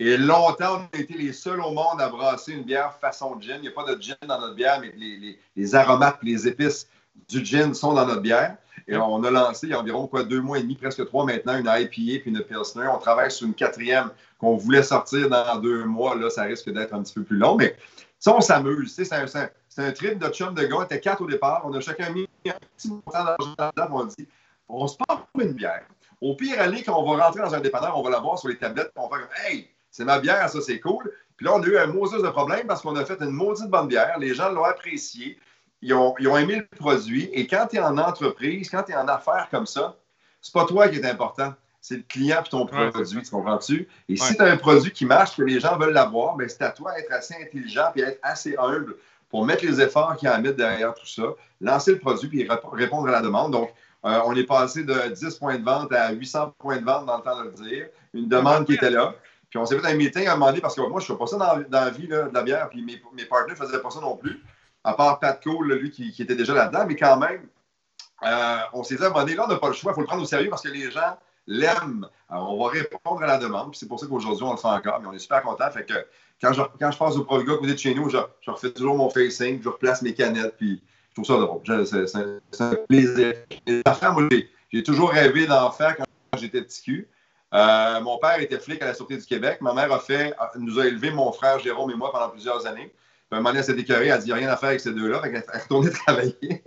Et 0.00 0.16
longtemps, 0.16 0.78
on 0.78 0.96
a 0.96 1.00
été 1.00 1.14
les 1.14 1.34
seuls 1.34 1.60
au 1.60 1.72
monde 1.72 2.00
à 2.00 2.08
brasser 2.08 2.52
une 2.52 2.64
bière 2.64 2.94
façon 3.00 3.38
gin. 3.38 3.56
Il 3.58 3.62
n'y 3.62 3.68
a 3.68 3.72
pas 3.72 3.84
de 3.84 4.00
gin 4.00 4.16
dans 4.26 4.40
notre 4.40 4.54
bière, 4.54 4.80
mais 4.80 4.94
les, 4.96 5.74
aromates, 5.74 6.18
les 6.22 6.48
épices 6.48 6.88
du 7.28 7.44
gin 7.44 7.74
sont 7.74 7.92
dans 7.92 8.06
notre 8.06 8.22
bière. 8.22 8.56
Et 8.88 8.96
on 8.96 9.22
a 9.24 9.30
lancé 9.30 9.66
il 9.66 9.70
y 9.70 9.74
a 9.74 9.80
environ 9.80 10.06
quoi, 10.06 10.24
deux 10.24 10.40
mois 10.40 10.58
et 10.58 10.62
demi, 10.62 10.74
presque 10.74 11.06
trois 11.06 11.24
maintenant, 11.24 11.56
une 11.56 11.66
IPA 11.66 11.86
puis 11.88 12.22
une 12.26 12.42
Pilsner. 12.42 12.88
On 12.88 12.98
travaille 12.98 13.30
sur 13.30 13.46
une 13.46 13.54
quatrième 13.54 14.10
qu'on 14.38 14.56
voulait 14.56 14.82
sortir 14.82 15.28
dans 15.28 15.56
deux 15.58 15.84
mois. 15.84 16.14
Là, 16.16 16.30
ça 16.30 16.42
risque 16.42 16.70
d'être 16.70 16.94
un 16.94 17.02
petit 17.02 17.14
peu 17.14 17.22
plus 17.22 17.36
long, 17.36 17.56
mais 17.56 17.76
ça, 18.18 18.34
on 18.34 18.40
s'amuse. 18.40 18.94
C'est 18.94 19.12
un, 19.12 19.24
un, 19.78 19.92
trip 19.92 20.18
de 20.18 20.28
chum 20.28 20.54
de 20.54 20.62
gars. 20.62 20.76
On 20.76 20.82
était 20.84 21.00
quatre 21.00 21.22
au 21.22 21.26
départ. 21.26 21.62
On 21.64 21.72
a 21.74 21.80
chacun 21.80 22.10
mis 22.10 22.28
un 22.46 22.52
petit 22.76 22.88
montant 22.88 23.36
d'argent. 23.56 23.88
On 23.92 24.04
dit 24.04 24.28
on 24.68 24.86
se 24.86 24.96
part 24.96 25.26
pour 25.26 25.42
une 25.42 25.52
bière. 25.52 25.84
Au 26.20 26.34
pire, 26.34 26.60
aller, 26.60 26.82
quand 26.82 26.98
on 26.98 27.16
va 27.16 27.26
rentrer 27.26 27.42
dans 27.42 27.54
un 27.54 27.60
dépanneur, 27.60 27.98
on 27.98 28.02
va 28.02 28.10
la 28.10 28.20
voir 28.20 28.38
sur 28.38 28.48
les 28.48 28.56
tablettes, 28.56 28.92
on 28.96 29.08
va 29.08 29.18
faire 29.18 29.28
Hey, 29.44 29.68
c'est 29.90 30.04
ma 30.04 30.18
bière, 30.18 30.48
ça 30.48 30.60
c'est 30.60 30.80
cool. 30.80 31.12
Puis 31.36 31.46
là, 31.46 31.54
on 31.54 31.62
a 31.62 31.66
eu 31.66 31.76
un 31.76 31.86
Moses 31.86 32.22
de 32.22 32.28
problème 32.28 32.66
parce 32.66 32.82
qu'on 32.82 32.96
a 32.96 33.04
fait 33.04 33.20
une 33.20 33.30
maudite 33.30 33.68
bonne 33.68 33.88
bière. 33.88 34.18
Les 34.18 34.34
gens 34.34 34.50
l'ont 34.50 34.64
apprécié. 34.64 35.38
Ils 35.82 35.92
ont, 35.94 36.14
ils 36.18 36.28
ont, 36.28 36.36
aimé 36.36 36.56
le 36.56 36.76
produit. 36.76 37.28
Et 37.32 37.46
quand 37.46 37.66
tu 37.68 37.76
es 37.76 37.80
en 37.80 37.98
entreprise, 37.98 38.70
quand 38.70 38.84
tu 38.84 38.92
es 38.92 38.96
en 38.96 39.08
affaires 39.08 39.48
comme 39.50 39.66
ça, 39.66 39.96
c'est 40.40 40.52
pas 40.52 40.64
toi 40.64 40.88
qui 40.88 40.98
est 40.98 41.06
important. 41.06 41.54
C'est 41.80 41.96
le 41.96 42.04
client 42.08 42.42
et 42.46 42.48
ton 42.48 42.66
produit, 42.66 43.22
tu 43.22 43.30
comprends-tu? 43.30 43.88
Et 44.08 44.16
si 44.16 44.36
tu 44.36 44.42
as 44.42 44.46
un 44.46 44.56
produit 44.56 44.92
qui 44.92 45.04
marche, 45.04 45.36
que 45.36 45.42
les 45.42 45.58
gens 45.58 45.76
veulent 45.76 45.92
l'avoir, 45.92 46.36
ben 46.36 46.48
c'est 46.48 46.62
à 46.62 46.70
toi 46.70 46.94
d'être 46.94 47.12
assez 47.12 47.34
intelligent 47.34 47.90
et 47.96 48.02
être 48.02 48.20
assez 48.22 48.54
humble 48.56 48.94
pour 49.28 49.44
mettre 49.44 49.64
les 49.64 49.80
efforts 49.80 50.16
qu'il 50.16 50.28
y 50.28 50.30
a 50.30 50.34
à 50.34 50.38
mettre 50.38 50.56
derrière 50.56 50.94
tout 50.94 51.06
ça, 51.06 51.22
lancer 51.60 51.92
le 51.92 51.98
produit 51.98 52.40
et 52.40 52.48
répondre 52.72 53.08
à 53.08 53.12
la 53.12 53.20
demande. 53.20 53.50
Donc, 53.50 53.72
euh, 54.04 54.20
on 54.26 54.34
est 54.36 54.44
passé 54.44 54.84
de 54.84 55.08
10 55.08 55.34
points 55.36 55.58
de 55.58 55.64
vente 55.64 55.92
à 55.92 56.12
800 56.12 56.54
points 56.58 56.78
de 56.78 56.84
vente 56.84 57.06
dans 57.06 57.16
le 57.16 57.22
temps 57.22 57.38
de 57.38 57.44
le 57.44 57.52
dire. 57.52 57.86
Une 58.14 58.28
demande 58.28 58.66
qui 58.66 58.74
était 58.74 58.90
là. 58.90 59.14
Puis 59.48 59.58
on 59.58 59.66
s'est 59.66 59.78
fait 59.78 59.86
un 59.86 59.94
meeting 59.94 60.26
à 60.26 60.32
un 60.32 60.36
moment 60.36 60.46
donné 60.46 60.60
parce 60.60 60.74
que 60.74 60.80
moi, 60.82 61.00
je 61.00 61.10
ne 61.10 61.16
fais 61.16 61.18
pas 61.18 61.26
ça 61.26 61.36
dans, 61.36 61.64
la 61.70 61.90
vie 61.90 62.06
de 62.06 62.30
la 62.32 62.42
bière. 62.42 62.68
Puis 62.68 62.82
mes, 62.82 63.02
mes 63.14 63.24
partenaires 63.24 63.58
ne 63.58 63.66
faisaient 63.66 63.82
pas 63.82 63.90
ça 63.90 64.00
non 64.00 64.16
plus. 64.16 64.42
À 64.84 64.94
part 64.94 65.20
Pat 65.20 65.42
Cole, 65.42 65.74
lui, 65.74 65.90
qui, 65.90 66.14
était 66.18 66.34
déjà 66.34 66.54
là-dedans. 66.54 66.84
Mais 66.86 66.96
quand 66.96 67.16
même, 67.16 67.46
euh, 68.24 68.56
on 68.72 68.82
s'est 68.82 68.96
dit 68.96 69.02
là, 69.02 69.12
on 69.14 69.48
n'a 69.48 69.56
pas 69.56 69.68
le 69.68 69.74
choix. 69.74 69.92
Il 69.92 69.94
faut 69.94 70.00
le 70.00 70.06
prendre 70.06 70.22
au 70.22 70.26
sérieux 70.26 70.50
parce 70.50 70.62
que 70.62 70.68
les 70.68 70.90
gens 70.90 71.16
l'aiment. 71.46 72.08
Alors, 72.28 72.54
on 72.54 72.64
va 72.64 72.70
répondre 72.70 73.22
à 73.22 73.26
la 73.26 73.38
demande. 73.38 73.74
C'est 73.74 73.88
pour 73.88 73.98
ça 74.00 74.06
qu'aujourd'hui, 74.06 74.44
on 74.44 74.52
le 74.52 74.58
fait 74.58 74.68
encore. 74.68 75.00
Mais 75.00 75.08
on 75.08 75.12
est 75.12 75.18
super 75.18 75.42
content. 75.42 75.70
Fait 75.70 75.84
que 75.84 75.94
quand 76.40 76.52
je, 76.52 76.62
quand 76.78 76.90
je 76.90 76.98
passe 76.98 77.16
au 77.16 77.24
produit 77.24 77.52
à 77.52 77.56
côté 77.56 77.72
de 77.72 77.78
chez 77.78 77.94
nous, 77.94 78.08
je, 78.10 78.18
refais 78.46 78.70
toujours 78.70 78.96
mon 78.96 79.10
facing, 79.10 79.62
je 79.62 79.68
replace 79.68 80.02
mes 80.02 80.14
canettes. 80.14 80.56
Puis 80.56 80.82
je 81.10 81.22
trouve 81.22 81.24
ça 81.26 81.40
drôle. 81.40 81.86
C'est 81.86 82.62
un 82.62 82.74
plaisir. 82.88 83.34
j'ai 84.72 84.82
toujours 84.82 85.10
rêvé 85.10 85.46
d'en 85.46 85.70
faire 85.70 85.96
quand 85.96 86.04
j'étais 86.38 86.62
petit 86.62 86.82
cul. 86.82 87.08
Euh, 87.54 88.00
mon 88.00 88.18
père 88.18 88.40
était 88.40 88.58
flic 88.58 88.80
à 88.80 88.86
la 88.86 88.94
Sûreté 88.94 89.18
du 89.18 89.26
Québec. 89.26 89.60
Ma 89.60 89.74
mère 89.74 89.92
a 89.92 89.98
fait, 89.98 90.34
nous 90.56 90.78
a 90.80 90.86
élevé 90.86 91.10
mon 91.10 91.32
frère 91.32 91.58
Jérôme 91.58 91.90
et 91.90 91.94
moi 91.94 92.10
pendant 92.10 92.30
plusieurs 92.30 92.66
années. 92.66 92.92
Un 93.32 93.36
moment 93.36 93.48
donné, 93.48 93.60
elle 93.60 93.64
s'est 93.64 93.74
déclarée, 93.74 94.06
elle 94.06 94.12
a 94.12 94.18
dit 94.18 94.32
rien 94.32 94.48
à 94.48 94.56
faire 94.56 94.70
avec 94.70 94.80
ces 94.80 94.92
deux-là. 94.92 95.22
Elle 95.24 95.36
est 95.36 95.62
retournée 95.62 95.90
travailler. 96.06 96.62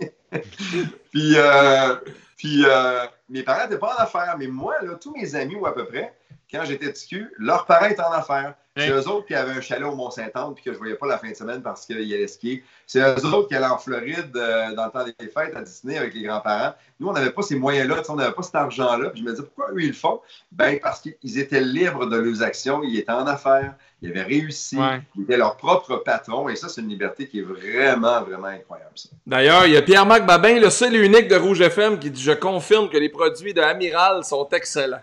puis, 1.12 1.34
euh, 1.36 1.94
puis 2.36 2.64
euh, 2.66 3.06
mes 3.28 3.42
parents 3.42 3.64
n'étaient 3.64 3.78
pas 3.78 3.94
en 3.94 4.02
affaires, 4.02 4.36
mais 4.38 4.48
moi, 4.48 4.74
là, 4.82 4.94
tous 4.94 5.14
mes 5.14 5.34
amis, 5.36 5.54
ou 5.54 5.66
à 5.66 5.74
peu 5.74 5.86
près, 5.86 6.12
quand 6.50 6.64
j'étais 6.64 6.92
petit 6.92 7.08
cul, 7.08 7.32
leurs 7.38 7.66
parents 7.66 7.86
étaient 7.86 8.02
en 8.02 8.12
affaires. 8.12 8.54
C'est 8.76 8.90
eux 8.90 9.08
autres 9.08 9.26
qui 9.26 9.34
avaient 9.34 9.52
un 9.52 9.60
chalet 9.62 9.88
au 9.88 9.94
Mont-Saint-Anne 9.94 10.52
puis 10.54 10.62
que 10.62 10.70
je 10.70 10.74
ne 10.74 10.78
voyais 10.78 10.96
pas 10.96 11.06
la 11.06 11.16
fin 11.16 11.30
de 11.30 11.34
semaine 11.34 11.62
parce 11.62 11.86
qu'il 11.86 12.02
y 12.02 12.14
allait 12.14 12.26
skier. 12.26 12.62
C'est 12.86 13.00
eux 13.00 13.24
autres 13.24 13.48
qui 13.48 13.54
allaient 13.54 13.64
en 13.64 13.78
Floride 13.78 14.36
euh, 14.36 14.74
dans 14.74 14.84
le 14.84 14.90
temps 14.90 15.04
des 15.04 15.28
fêtes 15.28 15.56
à 15.56 15.62
Disney 15.62 15.96
avec 15.96 16.12
les 16.12 16.22
grands-parents. 16.22 16.74
Nous, 17.00 17.08
on 17.08 17.12
n'avait 17.14 17.30
pas 17.30 17.40
ces 17.40 17.56
moyens-là, 17.56 18.02
on 18.10 18.16
n'avait 18.16 18.34
pas 18.34 18.42
cet 18.42 18.54
argent-là. 18.54 19.08
Puis 19.10 19.20
je 19.20 19.24
me 19.24 19.30
disais, 19.30 19.44
pourquoi 19.44 19.72
eux, 19.72 19.80
ils 19.80 19.88
le 19.88 19.92
font? 19.94 20.20
Ben, 20.52 20.78
parce 20.78 21.00
qu'ils 21.00 21.38
étaient 21.38 21.62
libres 21.62 22.04
de 22.04 22.18
leurs 22.18 22.42
actions, 22.42 22.82
ils 22.82 22.98
étaient 22.98 23.12
en 23.12 23.26
affaires, 23.26 23.74
ils 24.02 24.10
avaient 24.10 24.24
réussi, 24.24 24.76
ils 25.16 25.22
étaient 25.22 25.38
leur 25.38 25.56
propre 25.56 25.96
patron. 25.96 26.50
Et 26.50 26.56
ça, 26.56 26.68
c'est 26.68 26.82
une 26.82 26.88
liberté 26.88 27.26
qui 27.28 27.38
est 27.38 27.42
vraiment, 27.42 28.22
vraiment 28.22 28.48
incroyable. 28.48 28.92
D'ailleurs, 29.26 29.66
il 29.66 29.72
y 29.72 29.76
a 29.78 29.82
Pierre-Marc 29.82 30.26
Babin, 30.26 30.60
le 30.60 30.68
seul 30.68 30.94
et 30.94 30.98
unique 30.98 31.28
de 31.28 31.36
Rouge 31.36 31.62
FM, 31.62 31.98
qui 31.98 32.10
dit 32.10 32.22
Je 32.22 32.32
confirme 32.32 32.90
que 32.90 32.98
les 32.98 33.08
produits 33.08 33.54
de 33.54 33.62
Amiral 33.62 34.22
sont 34.22 34.46
excellents. 34.50 35.00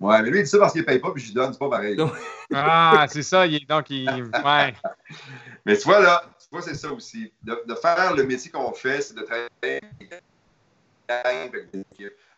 Ouais, 0.00 0.22
mais 0.22 0.30
lui, 0.30 0.38
il 0.38 0.44
dit 0.44 0.48
ça 0.48 0.58
parce 0.58 0.72
qu'il 0.72 0.82
ne 0.82 0.86
paye 0.86 1.00
pas, 1.00 1.10
puis 1.10 1.22
je 1.22 1.28
lui 1.28 1.34
donne, 1.34 1.52
c'est 1.52 1.58
pas 1.58 1.70
pareil. 1.70 1.96
ah, 2.54 3.06
c'est 3.08 3.22
ça, 3.22 3.46
il, 3.46 3.66
donc 3.66 3.90
il. 3.90 4.08
Ouais. 4.44 4.74
mais 5.66 5.76
tu 5.76 5.84
vois, 5.84 6.00
là, 6.00 6.22
tu 6.38 6.46
vois, 6.52 6.62
c'est 6.62 6.74
ça 6.74 6.92
aussi. 6.92 7.32
De, 7.42 7.60
de, 7.66 7.74
faire 7.74 8.14
le 8.14 8.22
métier 8.22 8.50
qu'on 8.50 8.72
fait, 8.72 9.00
c'est 9.00 9.14
de 9.14 9.22
travailler 9.22 9.80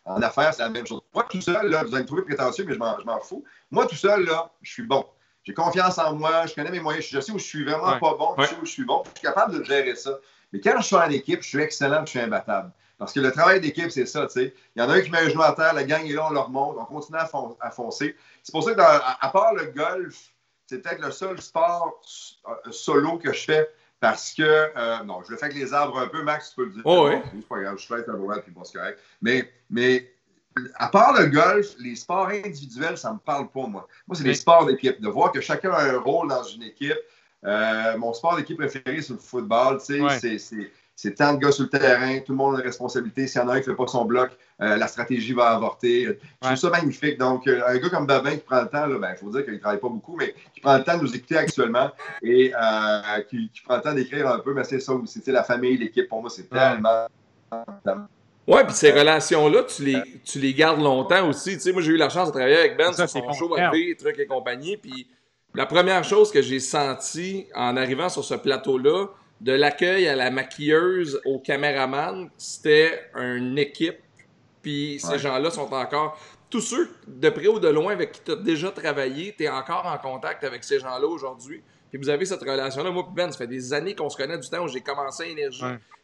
en 0.05 0.21
affaires, 0.21 0.53
c'est 0.53 0.63
la 0.63 0.69
même 0.69 0.87
chose. 0.87 1.01
Moi, 1.13 1.25
tout 1.29 1.41
seul, 1.41 1.69
là, 1.69 1.83
vous 1.83 1.93
allez 1.93 2.03
me 2.03 2.07
trouver 2.07 2.23
prétentieux, 2.23 2.65
mais 2.67 2.73
je 2.73 2.79
m'en 2.79 3.19
fous. 3.19 3.43
Moi, 3.69 3.85
tout 3.85 3.95
seul, 3.95 4.25
là, 4.25 4.51
je 4.61 4.71
suis 4.71 4.83
bon. 4.83 5.05
J'ai 5.43 5.53
confiance 5.53 5.97
en 5.97 6.15
moi, 6.15 6.45
je 6.45 6.53
connais 6.53 6.69
mes 6.69 6.79
moyens, 6.79 7.05
je 7.09 7.19
sais 7.19 7.31
où 7.31 7.39
je 7.39 7.43
suis 7.43 7.63
vraiment 7.63 7.97
pas 7.97 8.15
bon, 8.15 8.35
je 8.37 8.45
sais 8.45 8.55
où 8.61 8.65
je 8.65 8.71
suis 8.71 8.85
bon, 8.85 9.01
je 9.05 9.19
suis 9.19 9.27
capable 9.27 9.57
de 9.57 9.63
gérer 9.63 9.95
ça. 9.95 10.19
Mais 10.53 10.59
quand 10.59 10.79
je 10.79 10.85
suis 10.85 10.95
en 10.95 11.09
équipe, 11.09 11.41
je 11.41 11.47
suis 11.47 11.59
excellent, 11.59 12.05
je 12.05 12.11
suis 12.11 12.19
imbattable. 12.19 12.71
Parce 13.01 13.13
que 13.13 13.19
le 13.19 13.31
travail 13.31 13.59
d'équipe, 13.59 13.89
c'est 13.89 14.05
ça, 14.05 14.27
tu 14.27 14.33
sais. 14.33 14.53
Il 14.75 14.79
y 14.79 14.85
en 14.85 14.87
a 14.87 14.93
un 14.93 15.01
qui 15.01 15.09
met 15.09 15.17
un 15.17 15.27
genou 15.27 15.41
à 15.41 15.53
terre, 15.53 15.73
la 15.73 15.83
gang 15.85 16.05
est 16.05 16.13
là, 16.13 16.27
on 16.29 16.33
leur 16.33 16.51
monte, 16.51 16.77
on 16.79 16.85
continue 16.85 17.17
à, 17.17 17.71
foncer. 17.71 18.15
C'est 18.43 18.51
pour 18.51 18.63
ça 18.63 18.75
que, 18.75 18.79
à, 18.79 19.29
part 19.33 19.55
le 19.55 19.71
golf, 19.75 20.15
c'est 20.67 20.83
peut-être 20.83 21.01
le 21.01 21.09
seul 21.09 21.41
sport 21.41 21.99
euh, 22.47 22.71
solo 22.71 23.17
que 23.17 23.33
je 23.33 23.43
fais 23.43 23.67
parce 23.99 24.35
que, 24.35 24.43
euh, 24.43 25.03
non, 25.03 25.23
je 25.25 25.31
le 25.31 25.37
fais 25.37 25.45
avec 25.45 25.57
les 25.57 25.73
arbres 25.73 25.97
un 25.97 26.09
peu, 26.09 26.21
Max, 26.21 26.51
tu 26.51 26.57
peux 26.57 26.65
le 26.65 26.73
dire. 26.73 26.81
Oh, 26.85 27.09
oui. 27.09 27.15
C'est 27.33 27.47
pas 27.47 27.59
grave, 27.59 27.79
je 27.79 27.87
fais 27.87 28.07
un 28.07 28.13
droit 28.13 28.37
puis 28.37 28.51
bon, 28.51 28.63
c'est 28.63 28.77
correct. 28.77 28.99
Mais, 29.19 29.51
mais 29.71 30.07
à 30.75 30.87
part 30.87 31.19
le 31.19 31.25
golf, 31.25 31.73
les 31.79 31.95
sports 31.95 32.27
individuels, 32.27 32.99
ça 32.99 33.13
me 33.13 33.17
parle 33.17 33.49
pas, 33.49 33.65
moi. 33.65 33.87
Moi, 34.07 34.15
c'est 34.15 34.25
les 34.25 34.35
sports 34.35 34.67
d'équipe. 34.67 35.01
De 35.01 35.07
voir 35.07 35.31
que 35.31 35.41
chacun 35.41 35.71
a 35.71 35.85
un 35.85 35.97
rôle 35.97 36.27
dans 36.27 36.43
une 36.43 36.61
équipe. 36.61 36.99
Euh, 37.45 37.97
mon 37.97 38.13
sport 38.13 38.35
d'équipe 38.35 38.57
préféré, 38.57 39.01
c'est 39.01 39.13
le 39.13 39.19
football. 39.19 39.79
Tu 39.83 40.07
sais, 40.19 40.37
c'est 40.37 40.71
c'est 40.95 41.15
tant 41.15 41.33
de 41.33 41.39
gars 41.39 41.51
sur 41.51 41.63
le 41.63 41.69
terrain, 41.69 42.19
tout 42.19 42.33
le 42.33 42.37
monde 42.37 42.55
a 42.55 42.59
une 42.59 42.65
responsabilité. 42.65 43.25
S'il 43.25 43.41
y 43.41 43.43
en 43.43 43.47
a 43.49 43.53
un 43.53 43.61
qui 43.61 43.69
ne 43.69 43.73
fait 43.73 43.77
pas 43.77 43.87
son 43.87 44.05
bloc, 44.05 44.31
euh, 44.61 44.77
la 44.77 44.87
stratégie 44.87 45.33
va 45.33 45.49
avorter. 45.49 46.05
Je 46.05 46.13
trouve 46.39 46.55
ça 46.55 46.69
magnifique. 46.69 47.17
Donc, 47.17 47.47
euh, 47.47 47.61
un 47.67 47.77
gars 47.77 47.89
comme 47.89 48.05
Babin 48.05 48.31
qui 48.31 48.43
prend 48.43 48.61
le 48.61 48.67
temps, 48.67 48.87
il 48.87 48.97
ben, 48.97 49.15
faut 49.15 49.29
dire 49.31 49.43
qu'il 49.43 49.53
ne 49.53 49.59
travaille 49.59 49.79
pas 49.79 49.89
beaucoup, 49.89 50.15
mais 50.15 50.35
qui 50.53 50.61
prend 50.61 50.77
le 50.77 50.83
temps 50.83 50.97
de 50.97 51.03
nous 51.03 51.15
écouter 51.15 51.37
actuellement 51.37 51.89
et 52.21 52.53
euh, 52.53 53.21
qui, 53.29 53.49
prend 53.65 53.77
le 53.77 53.81
temps 53.81 53.93
d'écrire 53.93 54.27
un 54.27 54.39
peu, 54.39 54.53
mais 54.53 54.63
c'est 54.63 54.79
ça 54.79 54.93
aussi. 54.93 55.23
La 55.27 55.43
famille, 55.43 55.77
l'équipe, 55.77 56.07
pour 56.07 56.21
moi, 56.21 56.29
c'est 56.29 56.49
tellement. 56.49 57.07
Ouais, 58.47 58.63
puis 58.65 58.73
ces 58.73 58.91
relations-là, 58.91 59.63
tu 59.63 59.83
les, 59.83 60.21
tu 60.23 60.39
les 60.39 60.53
gardes 60.53 60.81
longtemps 60.81 61.27
aussi. 61.29 61.53
Tu 61.53 61.61
sais, 61.61 61.71
moi, 61.71 61.81
j'ai 61.81 61.91
eu 61.91 61.97
la 61.97 62.09
chance 62.09 62.27
de 62.27 62.33
travailler 62.33 62.57
avec 62.57 62.77
Ben 62.77 62.91
sur 62.91 63.09
son 63.09 63.31
show 63.33 63.55
TV, 63.55 63.95
trucs 63.95 64.19
et 64.19 64.25
compagnie. 64.25 64.77
Puis 64.77 65.07
la 65.53 65.65
première 65.65 66.03
chose 66.03 66.31
que 66.31 66.41
j'ai 66.41 66.59
sentie 66.59 67.47
en 67.55 67.75
arrivant 67.77 68.09
sur 68.09 68.23
ce 68.23 68.35
plateau-là, 68.35 69.07
de 69.41 69.51
l'accueil 69.53 70.07
à 70.07 70.15
la 70.15 70.29
maquilleuse 70.29 71.19
au 71.25 71.39
caméraman, 71.39 72.29
c'était 72.37 73.09
une 73.15 73.57
équipe. 73.57 73.97
Puis 74.61 74.99
ces 74.99 75.17
gens-là 75.17 75.49
sont 75.49 75.71
encore. 75.73 76.19
Tous 76.49 76.61
ceux 76.61 76.89
de 77.07 77.29
près 77.29 77.47
ou 77.47 77.59
de 77.59 77.69
loin 77.69 77.93
avec 77.93 78.11
qui 78.11 78.21
tu 78.25 78.31
as 78.31 78.35
déjà 78.35 78.71
travaillé, 78.71 79.33
tu 79.35 79.45
es 79.45 79.49
encore 79.49 79.85
en 79.85 79.97
contact 79.97 80.43
avec 80.43 80.63
ces 80.63 80.79
gens-là 80.79 81.07
aujourd'hui. 81.07 81.63
Puis 81.89 81.97
vous 81.97 82.09
avez 82.09 82.25
cette 82.25 82.41
relation-là. 82.41 82.91
Moi, 82.91 83.07
Ben, 83.15 83.31
ça 83.31 83.37
fait 83.37 83.47
des 83.47 83.73
années 83.73 83.95
qu'on 83.95 84.09
se 84.09 84.17
connaît 84.17 84.37
du 84.37 84.47
temps 84.49 84.63
où 84.63 84.67
j'ai 84.67 84.81
commencé 84.81 85.23
à 85.23 85.25
Énergie. 85.27 85.63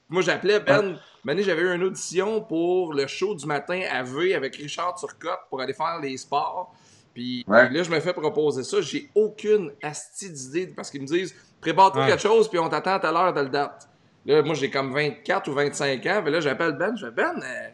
moi, 0.09 0.21
j'appelais 0.21 0.59
Ben. 0.59 0.97
Ouais. 1.25 1.43
j'avais 1.43 1.61
eu 1.61 1.75
une 1.75 1.83
audition 1.83 2.41
pour 2.41 2.93
le 2.93 3.05
show 3.07 3.35
du 3.35 3.45
matin 3.45 3.81
à 3.91 4.03
V 4.03 4.33
avec 4.33 4.55
Richard 4.55 4.95
Turcotte 4.95 5.41
pour 5.49 5.61
aller 5.61 5.73
faire 5.73 5.99
les 6.01 6.17
sports. 6.17 6.73
Puis 7.13 7.43
là, 7.47 7.83
je 7.83 7.89
me 7.89 7.99
fais 7.99 8.13
proposer 8.13 8.63
ça. 8.63 8.79
J'ai 8.81 9.09
aucune 9.15 9.71
astie 9.83 10.29
d'idée 10.29 10.67
parce 10.67 10.89
qu'ils 10.89 11.01
me 11.01 11.07
disent 11.07 11.35
prépare-toi 11.61 12.07
quelque 12.07 12.21
chose, 12.21 12.49
puis 12.49 12.59
on 12.59 12.69
t'attend 12.69 12.97
à 12.97 13.11
l'heure 13.11 13.33
de 13.33 13.43
date. 13.45 13.87
Là, 14.27 14.41
moi, 14.41 14.55
j'ai 14.55 14.69
comme 14.69 14.93
24 14.93 15.47
ou 15.47 15.53
25 15.53 16.05
ans. 16.05 16.21
Mais 16.23 16.31
là, 16.31 16.41
j'appelle 16.41 16.73
Ben. 16.73 16.95
Je 16.97 17.05
fais 17.05 17.11
Ben, 17.11 17.41
euh, 17.41 17.69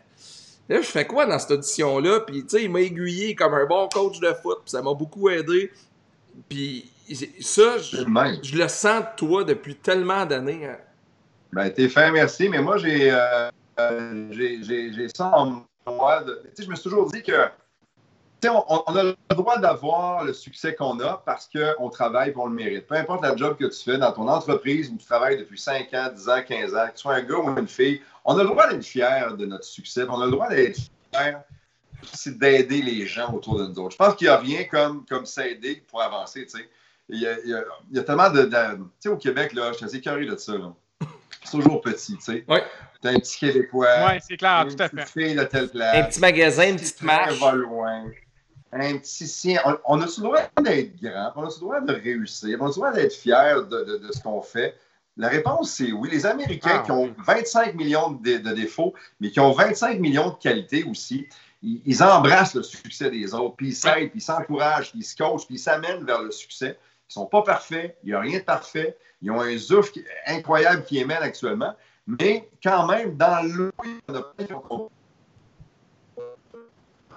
là, 0.69 0.81
je 0.81 0.87
fais 0.87 1.05
quoi 1.05 1.25
dans 1.25 1.39
cette 1.39 1.51
audition-là? 1.51 2.21
Puis, 2.21 2.43
tu 2.43 2.49
sais, 2.49 2.63
il 2.63 2.71
m'a 2.71 2.81
aiguillé 2.81 3.33
comme 3.33 3.55
un 3.55 3.65
bon 3.65 3.89
coach 3.89 4.19
de 4.19 4.31
foot. 4.33 4.59
Puis 4.63 4.71
ça 4.71 4.83
m'a 4.83 4.93
beaucoup 4.93 5.29
aidé. 5.29 5.71
Puis 6.47 6.91
ça, 7.39 7.79
je, 7.79 8.03
le 8.55 8.67
sens 8.67 9.01
de 9.01 9.15
toi 9.17 9.43
depuis 9.43 9.75
tellement 9.75 10.25
d'années. 10.25 10.67
Hein. 10.67 10.77
Ben, 11.51 11.71
t'es 11.71 11.89
fin, 11.89 12.11
merci. 12.11 12.47
Mais 12.49 12.61
moi, 12.61 12.77
j'ai 12.77 13.11
euh, 13.11 13.49
euh 13.79 15.09
ça 15.15 15.31
en 15.35 15.63
moi. 15.87 16.23
sais, 16.53 16.63
je 16.63 16.69
me 16.69 16.75
suis 16.75 16.83
toujours 16.83 17.11
dit 17.11 17.23
que 17.23 17.33
on, 18.49 18.63
on, 18.67 18.95
a 18.95 19.03
le 19.03 19.15
droit 19.29 19.57
d'avoir 19.57 20.23
le 20.23 20.33
succès 20.33 20.75
qu'on 20.75 20.99
a 20.99 21.21
parce 21.25 21.49
qu'on 21.49 21.89
travaille 21.89 22.31
pour 22.31 22.47
le 22.47 22.53
mérite. 22.53 22.87
Peu 22.87 22.95
importe 22.95 23.21
la 23.23 23.35
job 23.35 23.57
que 23.57 23.65
tu 23.65 23.83
fais 23.83 23.97
dans 23.97 24.11
ton 24.11 24.27
entreprise 24.27 24.89
où 24.89 24.97
tu 24.97 25.05
travailles 25.05 25.37
depuis 25.37 25.59
5 25.59 25.93
ans, 25.93 26.09
10 26.13 26.29
ans, 26.29 26.41
15 26.47 26.75
ans, 26.75 26.87
que 26.87 26.93
tu 26.93 26.97
sois 27.01 27.15
un 27.15 27.23
gars 27.23 27.37
ou 27.37 27.57
une 27.57 27.67
fille, 27.67 28.01
on 28.25 28.37
a 28.37 28.43
le 28.43 28.49
droit 28.49 28.69
d'être 28.69 28.85
fier 28.85 29.35
de 29.35 29.45
notre 29.45 29.65
succès. 29.65 30.03
On 30.09 30.21
a 30.21 30.25
le 30.25 30.31
droit 30.31 30.49
d'être 30.49 30.79
fier 31.13 31.43
c'est 32.11 32.37
d'aider 32.37 32.81
les 32.81 33.05
gens 33.05 33.33
autour 33.33 33.57
de 33.57 33.67
nous 33.67 33.79
autres. 33.79 33.91
Je 33.91 33.97
pense 33.97 34.15
qu'il 34.15 34.27
n'y 34.27 34.33
a 34.33 34.37
rien 34.37 34.63
comme, 34.65 35.05
comme 35.05 35.25
s'aider 35.25 35.83
pour 35.87 36.01
avancer. 36.01 36.45
Il 37.09 37.19
y, 37.19 37.27
a, 37.27 37.37
il, 37.43 37.63
y 37.91 37.99
a, 37.99 38.03
tellement 38.03 38.29
de. 38.29 38.43
tu 38.43 38.85
sais, 38.99 39.09
au 39.09 39.17
Québec, 39.17 39.53
là, 39.53 39.71
je 39.71 39.77
suis 39.77 39.85
assez 39.85 40.01
curieux 40.01 40.29
de 40.29 40.37
ça. 40.37 40.53
C'est 41.43 41.51
toujours 41.51 41.81
petit. 41.81 42.15
tu 42.17 42.23
sais. 42.23 42.45
Oui. 42.47 42.59
T'as 43.01 43.11
un 43.11 43.19
petit 43.19 43.37
Québécois. 43.37 43.87
Oui, 44.07 44.13
c'est 44.25 44.37
clair, 44.37 44.65
tout 44.69 44.81
à 44.81 44.87
fait. 44.87 45.35
de 45.35 45.43
telle 45.43 45.69
place. 45.69 45.95
Un 45.95 46.03
petit 46.03 46.19
magasin, 46.21 46.69
une 46.69 46.77
petite 46.77 47.01
marche. 47.01 47.39
va 47.39 47.51
loin 47.51 48.05
un 48.81 48.97
petit 48.97 49.27
sien. 49.27 49.59
On, 49.85 50.01
a 50.01 50.05
le 50.05 50.21
droit 50.21 50.39
d'être 50.61 50.95
grand, 51.01 51.31
on 51.35 51.43
a 51.43 51.49
le 51.49 51.59
droit 51.59 51.81
de 51.81 51.93
réussir, 51.93 52.57
on 52.59 52.65
a 52.65 52.67
le 52.67 52.73
droit 52.73 52.91
d'être 52.91 53.13
fier 53.13 53.63
de, 53.67 54.09
ce 54.11 54.21
qu'on 54.21 54.41
fait? 54.41 54.75
La 55.15 55.27
réponse, 55.27 55.71
c'est 55.71 55.91
oui. 55.91 56.09
Les 56.11 56.25
Américains 56.25 56.79
ah, 56.79 56.83
qui 56.83 56.91
ont 56.91 57.13
25 57.25 57.75
millions 57.75 58.11
de, 58.11 58.37
défauts, 58.53 58.93
mais 59.19 59.29
qui 59.29 59.39
ont 59.39 59.51
25 59.51 59.99
millions 59.99 60.29
de 60.29 60.35
qualités 60.35 60.83
aussi, 60.83 61.27
ils, 61.61 62.03
embrassent 62.03 62.55
le 62.55 62.63
succès 62.63 63.11
des 63.11 63.33
autres, 63.33 63.55
puis 63.55 63.69
ils 63.69 63.75
s'aident, 63.75 64.09
puis 64.09 64.19
ils 64.19 64.21
s'encouragent, 64.21 64.89
puis 64.91 64.99
ils 64.99 65.05
se 65.05 65.15
coachent, 65.15 65.45
puis 65.45 65.55
ils 65.55 65.59
s'amènent 65.59 66.03
vers 66.03 66.21
le 66.21 66.31
succès. 66.31 66.77
Ils 67.09 67.19
ne 67.19 67.23
sont 67.23 67.25
pas 67.27 67.43
parfaits, 67.43 67.97
il 68.03 68.07
n'y 68.07 68.13
a 68.13 68.19
rien 68.19 68.39
de 68.39 68.43
parfait. 68.43 68.97
Ils 69.21 69.31
ont 69.31 69.39
un 69.39 69.55
zouf 69.55 69.91
incroyable 70.25 70.83
qui 70.83 70.97
émène 70.97 71.21
actuellement, 71.21 71.75
mais 72.07 72.49
quand 72.61 72.87
même, 72.87 73.15
dans 73.15 73.47
l'eau, 73.47 73.71
on 74.07 74.15
a 74.15 74.21
plein 74.21 74.47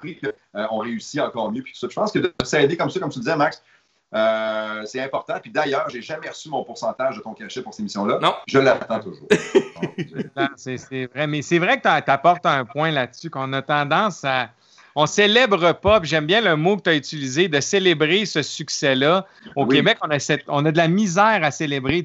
qu'on 0.00 0.58
euh, 0.58 0.66
réussit 0.80 1.20
encore 1.20 1.50
mieux. 1.50 1.62
Puis 1.62 1.72
tout 1.72 1.78
ça. 1.78 1.88
Je 1.90 1.94
pense 1.94 2.12
que 2.12 2.18
de 2.18 2.32
s'aider 2.44 2.76
comme 2.76 2.90
ça, 2.90 3.00
comme 3.00 3.10
tu 3.10 3.18
disais, 3.18 3.36
Max, 3.36 3.62
euh, 4.14 4.82
c'est 4.84 5.00
important. 5.00 5.34
Puis 5.40 5.50
d'ailleurs, 5.50 5.88
j'ai 5.90 6.02
jamais 6.02 6.28
reçu 6.28 6.48
mon 6.48 6.64
pourcentage 6.64 7.16
de 7.16 7.22
ton 7.22 7.34
cachet 7.34 7.62
pour 7.62 7.74
ces 7.74 7.82
missions-là. 7.82 8.18
Non. 8.20 8.34
Je 8.46 8.58
l'attends 8.58 9.00
toujours. 9.00 9.26
c'est 10.56 11.06
vrai. 11.06 11.26
Mais 11.26 11.42
c'est 11.42 11.58
vrai 11.58 11.78
que 11.78 11.82
tu 11.82 12.10
apportes 12.10 12.46
un 12.46 12.64
point 12.64 12.90
là-dessus, 12.90 13.30
qu'on 13.30 13.52
a 13.52 13.62
tendance 13.62 14.24
à. 14.24 14.50
On 14.98 15.04
célèbre 15.04 15.72
pas, 15.72 16.00
j'aime 16.02 16.24
bien 16.24 16.40
le 16.40 16.56
mot 16.56 16.78
que 16.78 16.82
tu 16.82 16.90
as 16.90 16.94
utilisé, 16.94 17.48
de 17.48 17.60
célébrer 17.60 18.24
ce 18.24 18.40
succès-là. 18.40 19.26
Au 19.54 19.66
Québec, 19.66 19.98
on 20.02 20.10
a, 20.10 20.36
on 20.48 20.64
a 20.64 20.72
de 20.72 20.76
la 20.78 20.88
misère 20.88 21.40
à 21.42 21.50
célébrer. 21.50 22.02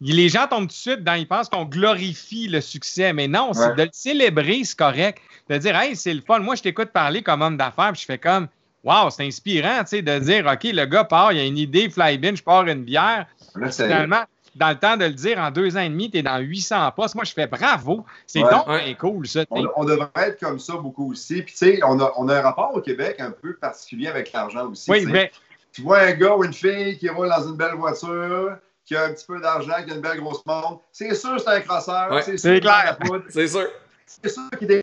Les 0.00 0.28
gens 0.28 0.46
tombent 0.46 0.68
tout 0.68 0.68
de 0.68 0.72
suite 0.72 1.02
dans, 1.02 1.14
ils 1.14 1.26
pensent 1.26 1.48
qu'on 1.48 1.64
glorifie 1.64 2.46
le 2.46 2.60
succès. 2.60 3.12
Mais 3.12 3.26
non, 3.26 3.52
c'est 3.52 3.74
de 3.74 3.82
le 3.82 3.90
célébrer, 3.92 4.62
c'est 4.62 4.78
correct. 4.78 5.18
De 5.48 5.58
dire, 5.58 5.76
hey, 5.76 5.96
c'est 5.96 6.14
le 6.14 6.20
fun. 6.20 6.38
Moi, 6.38 6.54
je 6.54 6.62
t'écoute 6.62 6.90
parler 6.90 7.22
comme 7.22 7.42
homme 7.42 7.56
d'affaires, 7.56 7.90
puis 7.92 8.02
je 8.02 8.06
fais 8.06 8.18
comme, 8.18 8.46
Wow, 8.82 9.10
c'est 9.10 9.26
inspirant, 9.26 9.80
tu 9.80 9.88
sais, 9.88 10.02
de 10.02 10.18
dire, 10.20 10.46
OK, 10.46 10.62
le 10.64 10.86
gars 10.86 11.04
part, 11.04 11.32
il 11.32 11.40
a 11.40 11.44
une 11.44 11.58
idée, 11.58 11.90
fly 11.90 12.16
bin, 12.16 12.34
je 12.34 12.42
pars 12.42 12.66
une 12.66 12.84
bière. 12.84 13.26
Finalement, 13.70 14.22
dans 14.56 14.70
le 14.70 14.78
temps 14.78 14.96
de 14.96 15.04
le 15.04 15.12
dire, 15.12 15.38
en 15.38 15.50
deux 15.50 15.76
ans 15.76 15.80
et 15.80 15.88
demi, 15.88 16.10
tu 16.10 16.18
es 16.18 16.22
dans 16.22 16.38
800 16.38 16.90
postes. 16.96 17.14
Moi, 17.14 17.24
je 17.24 17.32
fais 17.32 17.46
bravo. 17.46 18.04
C'est 18.26 18.40
donc 18.40 18.66
cool, 18.98 19.26
ça. 19.26 19.44
On, 19.50 19.84
devrait 19.84 20.10
être 20.16 20.40
comme 20.40 20.58
ça 20.58 20.74
beaucoup 20.74 21.12
aussi. 21.12 21.42
Puis, 21.42 21.52
tu 21.52 21.58
sais, 21.58 21.80
on 21.84 22.00
a, 22.00 22.12
on 22.16 22.28
a, 22.28 22.38
un 22.38 22.42
rapport 22.42 22.74
au 22.74 22.80
Québec 22.80 23.16
un 23.20 23.30
peu 23.30 23.54
particulier 23.54 24.08
avec 24.08 24.32
l'argent 24.32 24.68
aussi. 24.68 24.90
Oui, 24.90 25.06
mais. 25.06 25.30
Tu 25.72 25.82
vois 25.82 26.00
un 26.00 26.12
gars 26.12 26.34
ou 26.34 26.42
une 26.42 26.52
fille 26.52 26.98
qui 26.98 27.08
roule 27.08 27.28
dans 27.28 27.46
une 27.46 27.56
belle 27.56 27.74
voiture, 27.74 28.56
qui 28.84 28.96
a 28.96 29.04
un 29.04 29.12
petit 29.12 29.24
peu 29.24 29.40
d'argent, 29.40 29.74
qui 29.86 29.92
a 29.92 29.94
une 29.94 30.00
belle 30.00 30.18
grosse 30.18 30.44
montre. 30.44 30.80
C'est 30.90 31.14
sûr 31.14 31.38
c'est 31.38 31.48
un 31.48 31.60
crosseur. 31.60 32.22
c'est 32.24 32.60
clair. 32.60 32.98
C'est 33.28 33.46
sûr. 33.46 33.68
C'est 34.04 34.28
sûr 34.28 34.50
qu'il 34.58 34.82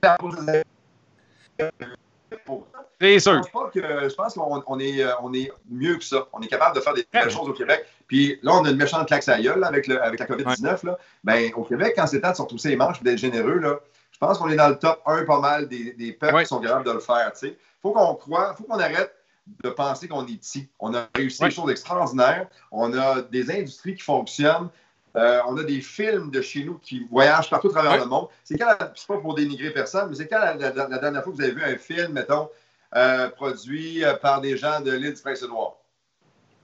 c'est 3.00 3.20
sûr. 3.20 3.42
Je 3.44 4.16
pense 4.16 4.34
qu'on 4.34 4.80
est, 4.80 5.04
euh, 5.04 5.12
on 5.22 5.34
est 5.34 5.52
mieux 5.70 5.98
que 5.98 6.04
ça. 6.04 6.28
On 6.34 6.42
est 6.42 6.48
capable 6.48 6.76
de 6.76 6.82
faire 6.82 6.94
des 6.94 7.06
belles 7.12 7.30
choses 7.30 7.48
au 7.48 7.54
Québec. 7.54 7.86
Puis 8.08 8.40
là, 8.42 8.54
on 8.56 8.66
a 8.66 8.70
une 8.70 8.78
méchante 8.78 9.08
claque 9.08 9.28
à 9.28 9.40
gueule 9.40 9.64
avec, 9.64 9.88
le, 9.88 10.02
avec 10.02 10.20
la 10.20 10.26
COVID-19. 10.26 10.96
Ben, 11.24 11.52
au 11.56 11.64
Québec, 11.64 11.94
quand 11.96 12.08
c'est 12.08 12.22
temps 12.22 12.32
de 12.32 12.36
se 12.36 12.42
retrousser 12.42 12.70
les 12.70 12.76
manches 12.76 13.02
et 13.02 13.04
d'être 13.04 13.18
généreux, 13.18 13.60
là, 13.60 13.80
je 14.12 14.18
pense 14.18 14.38
qu'on 14.38 14.50
est 14.50 14.56
dans 14.56 14.70
le 14.70 14.80
top 14.80 15.02
1 15.06 15.26
pas 15.26 15.40
mal 15.40 15.68
des, 15.68 15.94
des 15.94 16.12
peuples 16.14 16.40
qui 16.40 16.48
sont 16.48 16.60
capables 16.60 16.86
de 16.86 16.92
le 16.92 17.00
faire. 17.00 17.32
Il 17.44 17.56
faut 17.82 17.92
qu'on 17.92 18.16
croit, 18.16 18.56
faut 18.56 18.64
qu'on 18.64 18.80
arrête 18.80 19.14
de 19.64 19.70
penser 19.70 20.08
qu'on 20.08 20.26
est 20.26 20.38
petit. 20.38 20.70
On 20.80 20.94
a 20.94 21.08
réussi 21.16 21.44
des 21.44 21.52
choses 21.52 21.70
extraordinaires. 21.72 22.48
On 22.72 22.98
a 22.98 23.22
des 23.22 23.52
industries 23.52 23.96
qui 23.96 24.04
fonctionnent. 24.04 24.70
Euh, 25.18 25.42
on 25.48 25.58
a 25.58 25.64
des 25.64 25.82
films 25.82 26.30
de 26.30 26.42
chez 26.42 26.64
nous 26.64 26.78
qui 26.78 27.06
voyagent 27.10 27.50
partout 27.50 27.70
à 27.70 27.72
travers 27.72 27.98
le 27.98 28.06
monde. 28.06 28.28
C'est 28.44 28.58
quand, 28.58 28.76
c'est 28.96 29.08
pas 29.08 29.18
pour 29.18 29.34
dénigrer 29.34 29.72
personne, 29.72 30.10
mais 30.10 30.16
c'est 30.16 30.28
quand 30.28 30.40
la, 30.40 30.54
dernière 30.54 31.24
fois 31.24 31.32
que 31.34 31.38
vous 31.38 31.42
avez 31.42 31.54
vu 31.54 31.64
un 31.64 31.76
film, 31.76 32.14
mettons, 32.14 32.50
euh, 32.96 33.30
produit 33.30 34.06
euh, 34.06 34.14
par 34.14 34.42
des 34.42 34.58
gens 34.58 34.80
de 34.80 34.92
l'île 34.92 35.14
du 35.14 35.22
Prince-Édouard? 35.22 35.78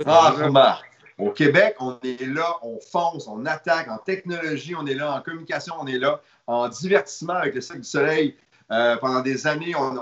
Ah, 0.05 0.31
remarque. 0.37 0.85
Au 1.17 1.31
Québec, 1.31 1.75
on 1.79 1.97
est 2.03 2.25
là, 2.27 2.57
on 2.61 2.79
fonce, 2.79 3.27
on 3.27 3.45
attaque. 3.45 3.87
En 3.87 3.97
technologie, 3.97 4.75
on 4.75 4.85
est 4.85 4.95
là. 4.95 5.13
En 5.13 5.21
communication, 5.21 5.73
on 5.79 5.87
est 5.87 5.99
là. 5.99 6.21
En 6.45 6.67
divertissement 6.67 7.33
avec 7.33 7.55
le 7.55 7.61
Cirque 7.61 7.79
du 7.79 7.89
Soleil, 7.89 8.35
pendant 8.67 9.21
des 9.21 9.45
années, 9.47 9.73
on, 9.75 9.95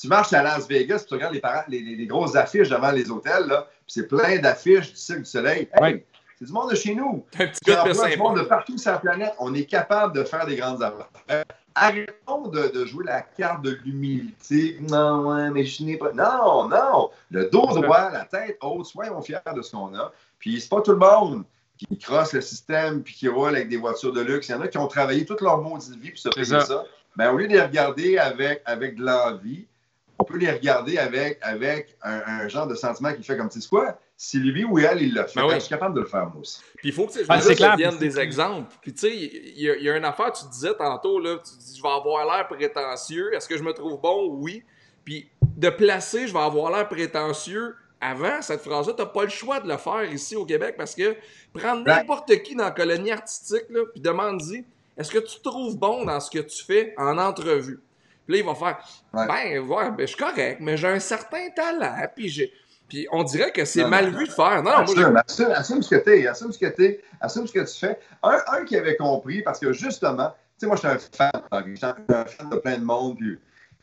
tu 0.00 0.08
marches 0.08 0.32
à 0.32 0.42
Las 0.42 0.68
Vegas, 0.68 1.04
tu 1.08 1.14
regardes 1.14 1.34
les, 1.68 1.80
les, 1.80 2.06
grosses 2.06 2.36
affiches 2.36 2.68
devant 2.68 2.92
les 2.92 3.10
hôtels, 3.10 3.46
là, 3.46 3.68
puis 3.70 3.94
c'est 3.94 4.06
plein 4.06 4.38
d'affiches 4.38 4.90
du 4.90 4.96
Cirque 4.96 5.20
du 5.20 5.24
Soleil. 5.24 5.68
C'est 6.42 6.46
du 6.46 6.52
monde 6.54 6.70
de 6.70 6.74
chez 6.74 6.96
nous. 6.96 7.24
Un 7.38 7.46
petit 7.46 7.60
peu 7.64 7.72
de 7.72 8.10
du 8.10 8.18
monde 8.18 8.36
de 8.36 8.42
partout 8.42 8.76
sur 8.76 8.90
la 8.90 8.98
planète. 8.98 9.32
On 9.38 9.54
est 9.54 9.64
capable 9.64 10.12
de 10.12 10.24
faire 10.24 10.44
des 10.44 10.56
grandes 10.56 10.82
affaires. 10.82 11.44
arrêtons 11.72 12.48
de, 12.48 12.84
jouer 12.84 13.04
la 13.04 13.22
carte 13.22 13.62
de 13.62 13.78
l'humilité. 13.84 14.76
Non, 14.80 15.28
ouais, 15.28 15.50
mais 15.50 15.64
je 15.64 15.84
n'ai 15.84 15.96
pas. 15.96 16.10
Non, 16.12 16.68
non. 16.68 17.10
Le 17.30 17.48
dos 17.48 17.68
droit, 17.80 18.10
la 18.10 18.24
tête 18.24 18.58
haute, 18.60 18.86
soyons 18.86 19.22
fiers 19.22 19.38
de 19.54 19.62
ce 19.62 19.70
qu'on 19.70 19.94
a. 19.94 20.10
Puis 20.40 20.60
c'est 20.60 20.68
pas 20.68 20.80
tout 20.80 20.90
le 20.90 20.96
monde 20.96 21.44
qui 21.78 21.96
crosse 21.96 22.32
le 22.32 22.40
système 22.40 23.04
puis 23.04 23.14
qui 23.14 23.28
roule 23.28 23.54
avec 23.54 23.68
des 23.68 23.76
voitures 23.76 24.12
de 24.12 24.22
luxe. 24.22 24.48
Il 24.48 24.52
y 24.52 24.54
en 24.56 24.62
a 24.62 24.66
qui 24.66 24.78
ont 24.78 24.88
travaillé 24.88 25.24
toute 25.24 25.42
leur 25.42 25.62
maudite 25.62 25.94
vie 25.94 26.10
pour 26.10 26.18
se 26.18 26.28
payer 26.30 26.60
ça. 26.60 26.84
Ben, 27.14 27.30
au 27.30 27.36
lieu 27.36 27.46
de 27.46 27.52
les 27.52 27.62
regarder 27.62 28.18
avec, 28.18 28.62
avec 28.64 28.96
de 28.96 29.04
l'envie, 29.04 29.66
on 30.18 30.24
peut 30.24 30.38
les 30.38 30.50
regarder 30.50 30.98
avec, 30.98 31.38
avec 31.40 31.96
un, 32.02 32.48
genre 32.48 32.66
de 32.66 32.74
sentiment 32.74 33.12
qui 33.12 33.22
fait 33.22 33.36
comme, 33.36 33.48
tu 33.48 33.60
sais 33.60 33.68
quoi, 33.68 33.96
si 34.22 34.38
lui 34.38 34.62
ou 34.62 34.78
elle, 34.78 35.02
il 35.02 35.14
l'a 35.14 35.26
fait, 35.26 35.40
ben 35.40 35.54
je 35.54 35.58
suis 35.58 35.68
capable 35.68 35.96
de 35.96 36.00
le 36.02 36.06
faire 36.06 36.26
moi 36.26 36.42
aussi. 36.42 36.60
Puis 36.76 36.90
il 36.90 36.92
faut 36.92 37.08
que 37.08 37.12
tu 37.12 37.24
ah, 37.28 37.74
viennes 37.74 37.98
des 37.98 38.20
exemples. 38.20 38.72
Puis 38.80 38.94
tu 38.94 39.00
sais, 39.00 39.16
il 39.16 39.60
y, 39.60 39.90
a 39.90 39.96
une 39.96 40.04
affaire, 40.04 40.30
tu 40.30 40.44
disais 40.48 40.74
tantôt, 40.74 41.18
là, 41.18 41.38
tu 41.38 41.56
dis, 41.58 41.76
je 41.76 41.82
vais 41.82 41.88
avoir 41.88 42.24
l'air 42.24 42.46
prétentieux. 42.46 43.34
Est-ce 43.34 43.48
que 43.48 43.58
je 43.58 43.64
me 43.64 43.72
trouve 43.72 44.00
bon? 44.00 44.28
Oui. 44.34 44.62
Puis 45.04 45.28
de 45.40 45.68
placer, 45.70 46.28
je 46.28 46.32
vais 46.32 46.38
avoir 46.38 46.70
l'air 46.70 46.88
prétentieux. 46.88 47.74
Avant, 48.00 48.40
cette 48.42 48.60
phrase-là, 48.60 48.92
tu 48.92 49.02
n'as 49.02 49.08
pas 49.08 49.24
le 49.24 49.28
choix 49.28 49.58
de 49.58 49.68
le 49.68 49.76
faire 49.76 50.04
ici 50.04 50.36
au 50.36 50.46
Québec 50.46 50.76
parce 50.78 50.94
que 50.94 51.16
prendre 51.52 51.84
n'importe 51.84 52.32
qui 52.42 52.54
dans 52.54 52.66
la 52.66 52.70
colonie 52.70 53.10
artistique, 53.10 53.66
là, 53.70 53.80
puis 53.92 54.00
demande-y, 54.00 54.64
est-ce 54.96 55.10
que 55.10 55.18
tu 55.18 55.38
te 55.38 55.42
trouves 55.42 55.76
bon 55.76 56.04
dans 56.04 56.20
ce 56.20 56.30
que 56.30 56.38
tu 56.38 56.64
fais 56.64 56.94
en 56.96 57.18
entrevue? 57.18 57.80
Puis 58.24 58.36
là, 58.36 58.38
il 58.38 58.46
va 58.46 58.54
faire, 58.54 58.78
ben, 59.12 59.58
ouais, 59.58 59.90
ben, 59.90 59.98
je 59.98 60.06
suis 60.06 60.16
correct, 60.16 60.58
mais 60.60 60.76
j'ai 60.76 60.86
un 60.86 61.00
certain 61.00 61.50
talent, 61.50 62.06
puis 62.14 62.28
j'ai 62.28 62.52
puis 62.92 63.08
on 63.10 63.24
dirait 63.24 63.52
que 63.52 63.64
c'est 63.64 63.86
mal 63.86 64.14
vu 64.14 64.26
de 64.26 64.32
faire. 64.32 64.62
Non, 64.62 64.72
assume, 64.72 65.12
moi, 65.12 65.22
assume, 65.56 65.82
ce 65.82 65.88
que 65.88 66.04
tu 66.04 66.10
es, 66.10 66.26
assume 66.26 66.52
ce 66.52 66.58
que 66.58 66.66
tu 66.66 66.98
assume 67.22 67.46
ce 67.46 67.52
que 67.54 67.60
tu 67.60 67.78
fais. 67.78 67.98
Un, 68.22 68.66
qui 68.66 68.76
avait 68.76 68.96
compris, 68.96 69.40
parce 69.40 69.58
que 69.58 69.72
justement, 69.72 70.28
tu 70.28 70.36
sais, 70.58 70.66
moi, 70.66 70.76
je 70.76 70.80
suis 70.80 70.88
un 70.88 70.98
fan, 70.98 71.30
je 71.68 71.74
suis 71.74 71.86
un 71.86 72.26
fan 72.26 72.50
de 72.50 72.56
plein 72.56 72.76
de 72.76 72.84
monde. 72.84 73.16
Puis 73.16 73.38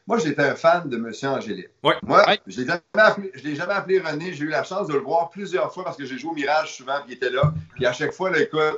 moi, 0.05 0.19
j'étais 0.19 0.43
un 0.43 0.53
fan 0.53 0.87
de 0.87 0.97
M. 0.97 1.11
Angélique. 1.23 1.69
Ouais. 1.83 1.95
Moi, 2.03 2.23
je 2.45 2.61
ne 2.61 3.43
l'ai 3.43 3.55
jamais 3.55 3.73
appelé 3.73 3.99
René. 3.99 4.31
J'ai 4.31 4.43
eu 4.43 4.49
la 4.49 4.61
chance 4.61 4.87
de 4.87 4.93
le 4.93 4.99
voir 4.99 5.31
plusieurs 5.31 5.73
fois 5.73 5.83
parce 5.85 5.97
que 5.97 6.05
j'ai 6.05 6.19
joué 6.19 6.29
au 6.29 6.35
Mirage 6.35 6.77
souvent, 6.77 7.01
puis 7.03 7.13
il 7.13 7.15
était 7.15 7.31
là. 7.31 7.51
Puis 7.73 7.87
à 7.87 7.93
chaque 7.93 8.11
fois, 8.11 8.29
là, 8.29 8.39
écoute, 8.39 8.77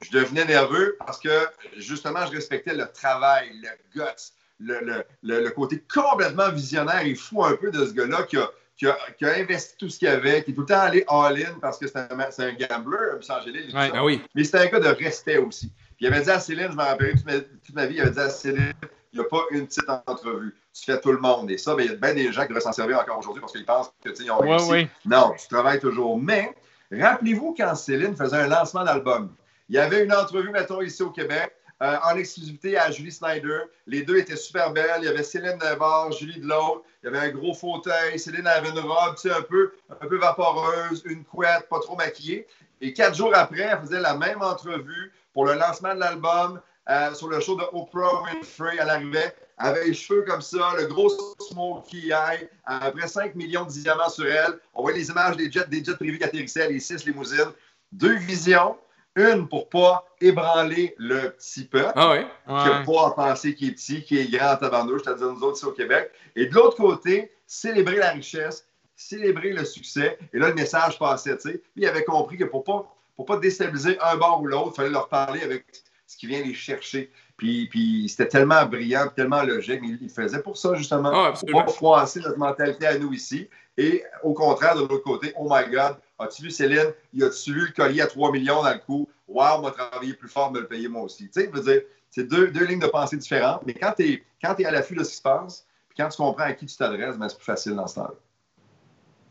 je 0.00 0.18
devenais 0.18 0.46
nerveux 0.46 0.96
parce 0.98 1.18
que 1.18 1.28
justement, 1.76 2.24
je 2.24 2.32
respectais 2.32 2.74
le 2.74 2.86
travail, 2.90 3.50
le 3.52 3.68
guts, 3.94 4.32
le, 4.60 4.80
le, 4.80 5.04
le 5.42 5.50
côté 5.50 5.84
complètement 5.92 6.50
visionnaire 6.52 7.02
et 7.04 7.14
fou 7.14 7.44
un 7.44 7.54
peu 7.54 7.70
de 7.70 7.84
ce 7.84 7.92
gars-là 7.92 8.22
qui 8.22 8.38
a 8.38 8.48
qui 8.78 8.86
a, 8.86 9.34
investi 9.36 9.76
tout 9.76 9.88
ce 9.88 9.98
qu'il 9.98 10.08
avait, 10.08 10.44
qui 10.44 10.52
est 10.52 10.54
tout 10.54 10.60
le 10.60 10.66
temps 10.66 10.80
allé 10.80 11.04
all-in 11.08 11.58
parce 11.60 11.78
que 11.78 11.88
c'est 11.88 11.96
un, 11.96 12.08
un, 12.10 12.52
gambler, 12.52 12.98
M. 13.12 13.20
Angélil. 13.28 13.74
Ouais, 13.74 13.90
ben 13.90 14.04
oui. 14.04 14.22
Mais 14.34 14.44
c'était 14.44 14.58
un 14.58 14.66
gars 14.66 14.78
de 14.78 15.04
respect 15.04 15.38
aussi. 15.38 15.72
il 15.98 16.06
avait 16.06 16.22
dit 16.22 16.30
à 16.30 16.38
Céline, 16.38 16.68
je 16.70 16.76
me 16.76 16.82
rappelle 16.82 17.14
toute 17.16 17.74
ma, 17.74 17.86
vie, 17.86 17.96
il 17.96 18.00
avait 18.00 18.10
dit 18.12 18.20
à 18.20 18.30
Céline, 18.30 18.72
il 19.12 19.18
n'y 19.18 19.24
a 19.24 19.28
pas 19.28 19.42
une 19.50 19.66
petite 19.66 19.88
entrevue. 20.06 20.54
Tu 20.72 20.84
fais 20.84 21.00
tout 21.00 21.10
le 21.10 21.18
monde. 21.18 21.50
Et 21.50 21.58
ça, 21.58 21.74
ben, 21.74 21.82
il 21.82 21.90
y 21.90 21.92
a 21.92 21.96
bien 21.96 22.14
des 22.14 22.32
gens 22.32 22.42
qui 22.42 22.48
devraient 22.48 22.60
s'en 22.60 22.72
servir 22.72 23.00
encore 23.00 23.18
aujourd'hui 23.18 23.40
parce 23.40 23.52
qu'ils 23.52 23.66
pensent 23.66 23.92
qu'ils 24.00 24.30
ont 24.30 24.38
réussi. 24.38 24.88
Non, 25.04 25.32
tu 25.36 25.48
travailles 25.48 25.80
toujours. 25.80 26.16
Mais 26.16 26.54
rappelez-vous 26.92 27.56
quand 27.58 27.74
Céline 27.74 28.14
faisait 28.14 28.36
un 28.36 28.46
lancement 28.46 28.84
d'album. 28.84 29.34
Il 29.68 29.74
y 29.74 29.78
avait 29.78 30.04
une 30.04 30.12
entrevue, 30.12 30.50
mettons, 30.50 30.82
ici 30.82 31.02
au 31.02 31.10
Québec. 31.10 31.52
Euh, 31.80 31.96
en 32.02 32.16
exclusivité 32.16 32.76
à 32.76 32.90
Julie 32.90 33.12
Snyder. 33.12 33.60
Les 33.86 34.02
deux 34.02 34.16
étaient 34.18 34.36
super 34.36 34.72
belles. 34.72 34.98
Il 34.98 35.04
y 35.04 35.08
avait 35.08 35.22
Céline 35.22 35.58
d'un 35.58 35.76
bord, 35.76 36.10
Julie 36.10 36.40
de 36.40 36.46
l'autre. 36.46 36.82
Il 37.02 37.06
y 37.06 37.08
avait 37.08 37.28
un 37.28 37.30
gros 37.30 37.54
fauteuil. 37.54 38.18
Céline 38.18 38.48
avait 38.48 38.70
une 38.70 38.80
robe 38.80 39.14
tu 39.14 39.28
sais, 39.28 39.32
un, 39.32 39.42
peu, 39.42 39.72
un 39.88 40.06
peu 40.06 40.18
vaporeuse, 40.18 41.02
une 41.04 41.22
couette, 41.22 41.68
pas 41.68 41.78
trop 41.78 41.94
maquillée. 41.94 42.48
Et 42.80 42.92
quatre 42.92 43.14
jours 43.14 43.32
après, 43.32 43.60
elle 43.60 43.78
faisait 43.78 44.00
la 44.00 44.16
même 44.16 44.42
entrevue 44.42 45.12
pour 45.32 45.46
le 45.46 45.54
lancement 45.54 45.94
de 45.94 46.00
l'album 46.00 46.60
euh, 46.90 47.14
sur 47.14 47.28
le 47.28 47.38
show 47.38 47.54
de 47.54 47.62
Oprah 47.72 48.24
Winfrey. 48.24 48.76
Elle 48.80 48.90
arrivait, 48.90 49.36
avait 49.56 49.84
les 49.84 49.94
cheveux 49.94 50.22
comme 50.22 50.42
ça, 50.42 50.72
le 50.78 50.86
gros 50.86 51.10
smokey 51.48 52.08
eye, 52.08 52.48
après 52.64 53.06
5 53.06 53.36
millions 53.36 53.64
de 53.64 53.70
diamants 53.70 54.08
sur 54.08 54.26
elle. 54.26 54.58
On 54.74 54.82
voit 54.82 54.92
les 54.92 55.10
images 55.10 55.36
des 55.36 55.50
jets, 55.50 55.66
des 55.68 55.84
jets 55.84 55.94
privés 55.94 56.18
qui 56.18 56.24
atterrissaient, 56.24 56.68
les 56.68 56.80
six 56.80 57.06
limousines. 57.06 57.52
Deux 57.92 58.16
visions. 58.16 58.76
Une 59.18 59.48
pour 59.48 59.68
pas 59.68 60.06
ébranler 60.20 60.94
le 60.96 61.30
petit 61.30 61.64
peuple, 61.64 61.92
ah 61.96 62.12
oui? 62.12 62.24
qui 62.46 62.52
n'a 62.52 62.84
pas 62.86 63.06
à 63.08 63.10
penser 63.10 63.54
qu'il 63.54 63.70
est 63.70 63.72
petit, 63.72 64.04
qui 64.04 64.18
est 64.18 64.30
grand 64.30 64.54
à 64.54 64.58
c'est-à-dire 64.60 65.32
nous 65.32 65.42
autres 65.42 65.56
ici 65.56 65.64
au 65.64 65.72
Québec. 65.72 66.12
Et 66.36 66.46
de 66.46 66.54
l'autre 66.54 66.76
côté, 66.76 67.32
célébrer 67.44 67.96
la 67.96 68.10
richesse, 68.10 68.68
célébrer 68.94 69.52
le 69.52 69.64
succès. 69.64 70.18
Et 70.32 70.38
là, 70.38 70.48
le 70.48 70.54
message 70.54 70.98
passait, 71.00 71.36
tu 71.36 71.50
sais. 71.50 71.58
Puis 71.58 71.82
il 71.82 71.86
avait 71.86 72.04
compris 72.04 72.36
que 72.36 72.44
pour 72.44 72.62
pas, 72.62 72.86
pour 73.16 73.26
pas 73.26 73.38
déstabiliser 73.38 73.98
un 74.00 74.16
bord 74.16 74.40
ou 74.40 74.46
l'autre, 74.46 74.72
il 74.74 74.76
fallait 74.76 74.90
leur 74.90 75.08
parler 75.08 75.42
avec 75.42 75.64
ce 76.06 76.16
qui 76.16 76.26
vient 76.26 76.40
les 76.40 76.54
chercher. 76.54 77.10
Puis, 77.36 77.68
puis 77.68 78.08
c'était 78.08 78.28
tellement 78.28 78.66
brillant, 78.66 79.08
tellement 79.14 79.42
logique, 79.42 79.80
mais 79.82 79.96
il 80.00 80.10
faisait 80.10 80.42
pour 80.42 80.56
ça, 80.56 80.74
justement. 80.74 81.10
Ah, 81.12 81.32
pour 81.32 81.64
pas 81.64 81.72
froisser 81.72 82.20
notre 82.20 82.38
mentalité 82.38 82.86
à 82.86 82.98
nous 82.98 83.12
ici. 83.12 83.48
Et 83.76 84.04
au 84.22 84.32
contraire, 84.32 84.74
de 84.74 84.80
l'autre 84.80 84.98
côté, 84.98 85.32
oh 85.36 85.48
my 85.48 85.70
God, 85.70 85.96
As-tu 86.18 86.42
vu 86.42 86.50
Céline? 86.50 86.92
Y 87.14 87.22
a-tu 87.22 87.52
vu 87.52 87.66
le 87.66 87.72
collier 87.72 88.00
à 88.00 88.06
3 88.06 88.32
millions 88.32 88.62
dans 88.62 88.72
le 88.72 88.78
coup? 88.78 89.08
Wow, 89.28 89.62
m'a 89.62 89.70
travaillé 89.70 90.14
plus 90.14 90.28
fort, 90.28 90.50
me 90.52 90.60
le 90.60 90.66
payer 90.66 90.88
moi 90.88 91.02
aussi. 91.02 91.28
Tu 91.30 91.40
sais, 91.40 91.46
veux 91.46 91.62
dire, 91.62 91.82
c'est 92.10 92.24
deux, 92.24 92.48
deux, 92.48 92.64
lignes 92.64 92.80
de 92.80 92.86
pensée 92.86 93.16
différentes, 93.16 93.62
mais 93.66 93.74
quand 93.74 93.92
tu 93.96 94.04
es, 94.04 94.24
es, 94.42 94.64
à 94.64 94.70
l'affût 94.70 94.94
de 94.94 95.04
ce 95.04 95.10
qui 95.10 95.16
se 95.16 95.22
passe, 95.22 95.66
puis 95.88 95.96
quand 96.02 96.08
tu 96.08 96.16
comprends 96.16 96.44
à 96.44 96.52
qui 96.52 96.66
tu 96.66 96.76
t'adresses, 96.76 97.16
ben, 97.16 97.28
c'est 97.28 97.36
plus 97.36 97.44
facile 97.44 97.74
dans 97.74 97.86
ce 97.86 97.96
temps-là. 97.96 98.14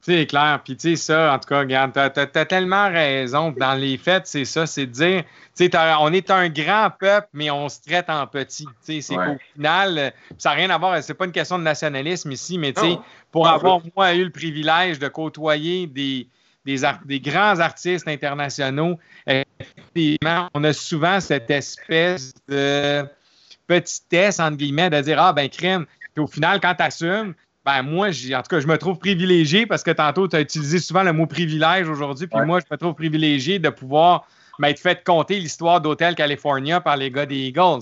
C'est 0.02 0.26
clair. 0.26 0.62
Puis, 0.64 0.78
tu 0.78 0.92
sais, 0.92 0.96
ça, 0.96 1.34
en 1.34 1.40
tout 1.40 1.50
cas, 1.50 1.60
regarde, 1.60 1.92
tu 1.92 2.00
as, 2.00 2.46
tellement 2.46 2.90
raison. 2.90 3.52
Dans 3.52 3.74
les 3.74 3.98
faits, 3.98 4.26
c'est 4.26 4.46
ça, 4.46 4.66
c'est 4.66 4.86
de 4.86 4.92
dire, 4.92 5.24
tu 5.54 5.66
sais, 5.66 5.72
on 6.00 6.14
est 6.14 6.32
un 6.32 6.48
grand 6.48 6.90
peuple, 6.98 7.28
mais 7.34 7.52
on 7.52 7.68
se 7.68 7.82
traite 7.82 8.10
en 8.10 8.26
petit. 8.28 8.66
Tu 8.66 8.72
sais, 8.82 9.02
c'est 9.02 9.16
qu'au 9.16 9.38
final, 9.54 10.14
ça 10.38 10.52
n'a 10.52 10.56
rien 10.56 10.70
à 10.70 10.78
voir, 10.78 11.04
c'est 11.04 11.14
pas 11.14 11.26
une 11.26 11.32
question 11.32 11.58
de 11.58 11.64
nationalisme 11.64 12.32
ici, 12.32 12.58
mais 12.58 12.72
tu 12.72 12.82
sais, 12.82 12.98
pour 13.32 13.48
avoir, 13.48 13.82
moi, 13.96 14.14
eu 14.14 14.24
le 14.24 14.32
privilège 14.32 15.00
de 15.00 15.08
côtoyer 15.10 15.88
des, 15.88 16.30
des, 16.68 17.20
grands 17.20 17.60
artistes 17.60 18.08
internationaux, 18.08 19.00
on 19.28 20.64
a 20.64 20.74
souvent 20.74 21.20
cette 21.20 21.50
espèce 21.50 22.34
de 22.48 23.06
petitesse, 23.68 24.40
entre 24.40 24.58
guillemets, 24.58 24.90
de 24.90 25.02
dire 25.02 25.22
Ah, 25.22 25.34
ben, 25.34 25.50
crème. 25.50 25.86
Puis 26.14 26.24
au 26.24 26.28
final, 26.28 26.60
quand 26.60 26.76
tu 26.76 26.84
assumes, 26.84 27.34
ben, 27.66 27.82
moi, 27.84 28.08
en 28.08 28.42
tout 28.42 28.50
cas, 28.50 28.60
je 28.60 28.68
me 28.68 28.78
trouve 28.78 28.98
privilégié 28.98 29.66
parce 29.66 29.84
que 29.84 29.92
tantôt, 29.92 30.28
tu 30.28 30.36
as 30.36 30.42
utilisé 30.42 30.80
souvent 30.80 31.04
le 31.04 31.14
mot 31.14 31.26
privilège 31.26 31.90
aujourd'hui, 31.90 32.28
puis 32.28 32.46
moi, 32.46 32.60
je 32.60 32.66
me 32.72 32.78
trouve 32.78 32.96
privilégié 32.96 33.60
de 33.60 33.70
pouvoir 33.70 34.28
m'être 34.60 34.80
fait 34.80 35.04
compter 35.04 35.40
l'histoire 35.40 35.82
d'Hôtel 35.82 36.16
California 36.16 36.82
par 36.82 36.98
les 36.98 37.12
gars 37.12 37.26
des 37.26 37.48
Eagles. 37.48 37.82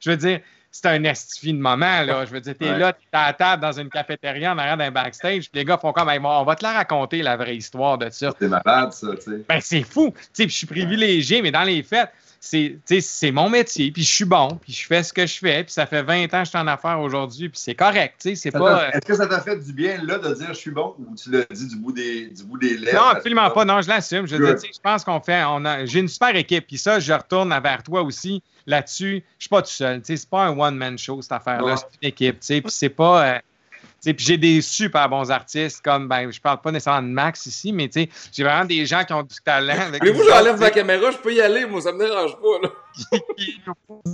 Je 0.00 0.10
veux 0.10 0.16
dire, 0.16 0.40
c'est 0.82 0.88
un 0.88 1.04
estifi 1.04 1.52
de 1.52 1.58
moment. 1.58 2.02
Là. 2.02 2.24
Je 2.24 2.30
veux 2.30 2.40
dire, 2.40 2.54
t'es 2.58 2.76
là, 2.76 2.92
t'es 2.92 3.00
à 3.12 3.32
table 3.32 3.62
dans 3.62 3.72
une 3.72 3.88
cafétéria 3.88 4.52
en 4.52 4.58
arrière 4.58 4.76
d'un 4.76 4.90
backstage, 4.90 5.50
puis 5.50 5.60
les 5.60 5.64
gars 5.64 5.78
font 5.78 5.92
comme, 5.92 6.08
on 6.08 6.44
va 6.44 6.54
te 6.56 6.64
la 6.64 6.72
raconter, 6.72 7.22
la 7.22 7.36
vraie 7.36 7.56
histoire 7.56 7.98
de 7.98 8.10
ça. 8.10 8.32
C'est 8.38 8.48
malade, 8.48 8.92
ça, 8.92 9.08
tu 9.16 9.22
sais. 9.22 9.44
Ben, 9.48 9.60
c'est 9.60 9.82
fou. 9.82 10.12
Tu 10.16 10.42
sais, 10.42 10.48
je 10.48 10.54
suis 10.54 10.66
privilégié, 10.66 11.42
mais 11.42 11.50
dans 11.50 11.64
les 11.64 11.82
faits, 11.82 12.10
c'est 12.40 13.30
mon 13.32 13.50
métier, 13.50 13.90
puis 13.90 14.02
je 14.02 14.14
suis 14.14 14.24
bon, 14.24 14.58
puis 14.60 14.72
je 14.72 14.86
fais 14.86 15.02
ce 15.02 15.12
que 15.12 15.26
je 15.26 15.38
fais, 15.38 15.64
puis 15.64 15.72
ça 15.72 15.86
fait 15.86 16.02
20 16.02 16.24
ans 16.24 16.28
que 16.28 16.44
je 16.44 16.48
suis 16.50 16.58
en 16.58 16.66
affaires 16.66 17.00
aujourd'hui, 17.00 17.48
puis 17.48 17.58
c'est 17.58 17.74
correct, 17.74 18.14
c'est 18.34 18.50
pas... 18.50 18.90
Est-ce 18.90 19.06
que 19.06 19.14
ça 19.14 19.26
t'a 19.26 19.40
fait 19.40 19.56
du 19.56 19.72
bien, 19.72 20.02
là, 20.02 20.18
de 20.18 20.34
dire 20.34 20.48
je 20.48 20.58
suis 20.58 20.70
bon, 20.70 20.94
ou 20.98 21.14
tu 21.14 21.30
l'as 21.30 21.44
dit 21.50 21.68
du 21.68 21.76
bout 21.76 21.92
des, 21.92 22.28
du 22.28 22.44
bout 22.44 22.58
des 22.58 22.76
lèvres? 22.76 22.96
Non, 22.96 23.08
absolument 23.08 23.50
pas, 23.50 23.64
non, 23.64 23.82
je 23.82 23.88
l'assume. 23.88 24.26
Je, 24.26 24.36
je 24.36 24.80
pense 24.82 25.04
qu'on 25.04 25.20
fait... 25.20 25.42
On 25.44 25.64
a, 25.64 25.84
J'ai 25.86 26.00
une 26.00 26.08
super 26.08 26.34
équipe, 26.36 26.66
puis 26.66 26.78
ça, 26.78 27.00
je 27.00 27.12
retourne 27.12 27.48
vers 27.62 27.82
toi 27.82 28.02
aussi 28.02 28.42
là-dessus. 28.66 29.24
Je 29.38 29.44
suis 29.44 29.48
pas 29.48 29.62
tout 29.62 29.70
seul, 29.70 30.00
c'est 30.04 30.28
pas 30.28 30.44
un 30.44 30.58
one-man 30.58 30.98
show, 30.98 31.20
cette 31.22 31.32
affaire-là, 31.32 31.76
c'est 31.76 31.86
une 32.02 32.08
équipe, 32.08 32.40
puis 32.40 32.62
c'est 32.68 32.88
pas... 32.88 33.26
Euh, 33.26 33.38
puis 34.02 34.14
j'ai 34.18 34.36
des 34.36 34.60
super 34.60 35.08
bons 35.08 35.30
artistes 35.30 35.82
comme, 35.82 36.08
ben, 36.08 36.30
je 36.30 36.40
parle 36.40 36.60
pas 36.60 36.70
nécessairement 36.70 37.08
de 37.08 37.12
Max 37.12 37.46
ici, 37.46 37.72
mais 37.72 37.90
j'ai 37.92 38.44
vraiment 38.44 38.64
des 38.64 38.86
gens 38.86 39.04
qui 39.04 39.12
ont 39.12 39.22
du 39.22 39.36
talent. 39.44 39.90
Mais 39.90 40.10
vous, 40.10 40.22
j'enlève 40.28 40.58
ma 40.60 40.70
caméra, 40.70 41.10
je 41.10 41.18
peux 41.18 41.34
y 41.34 41.40
aller, 41.40 41.66
moi, 41.66 41.80
ça 41.80 41.92
me 41.92 41.98
dérange 41.98 42.36
pas. 42.36 42.68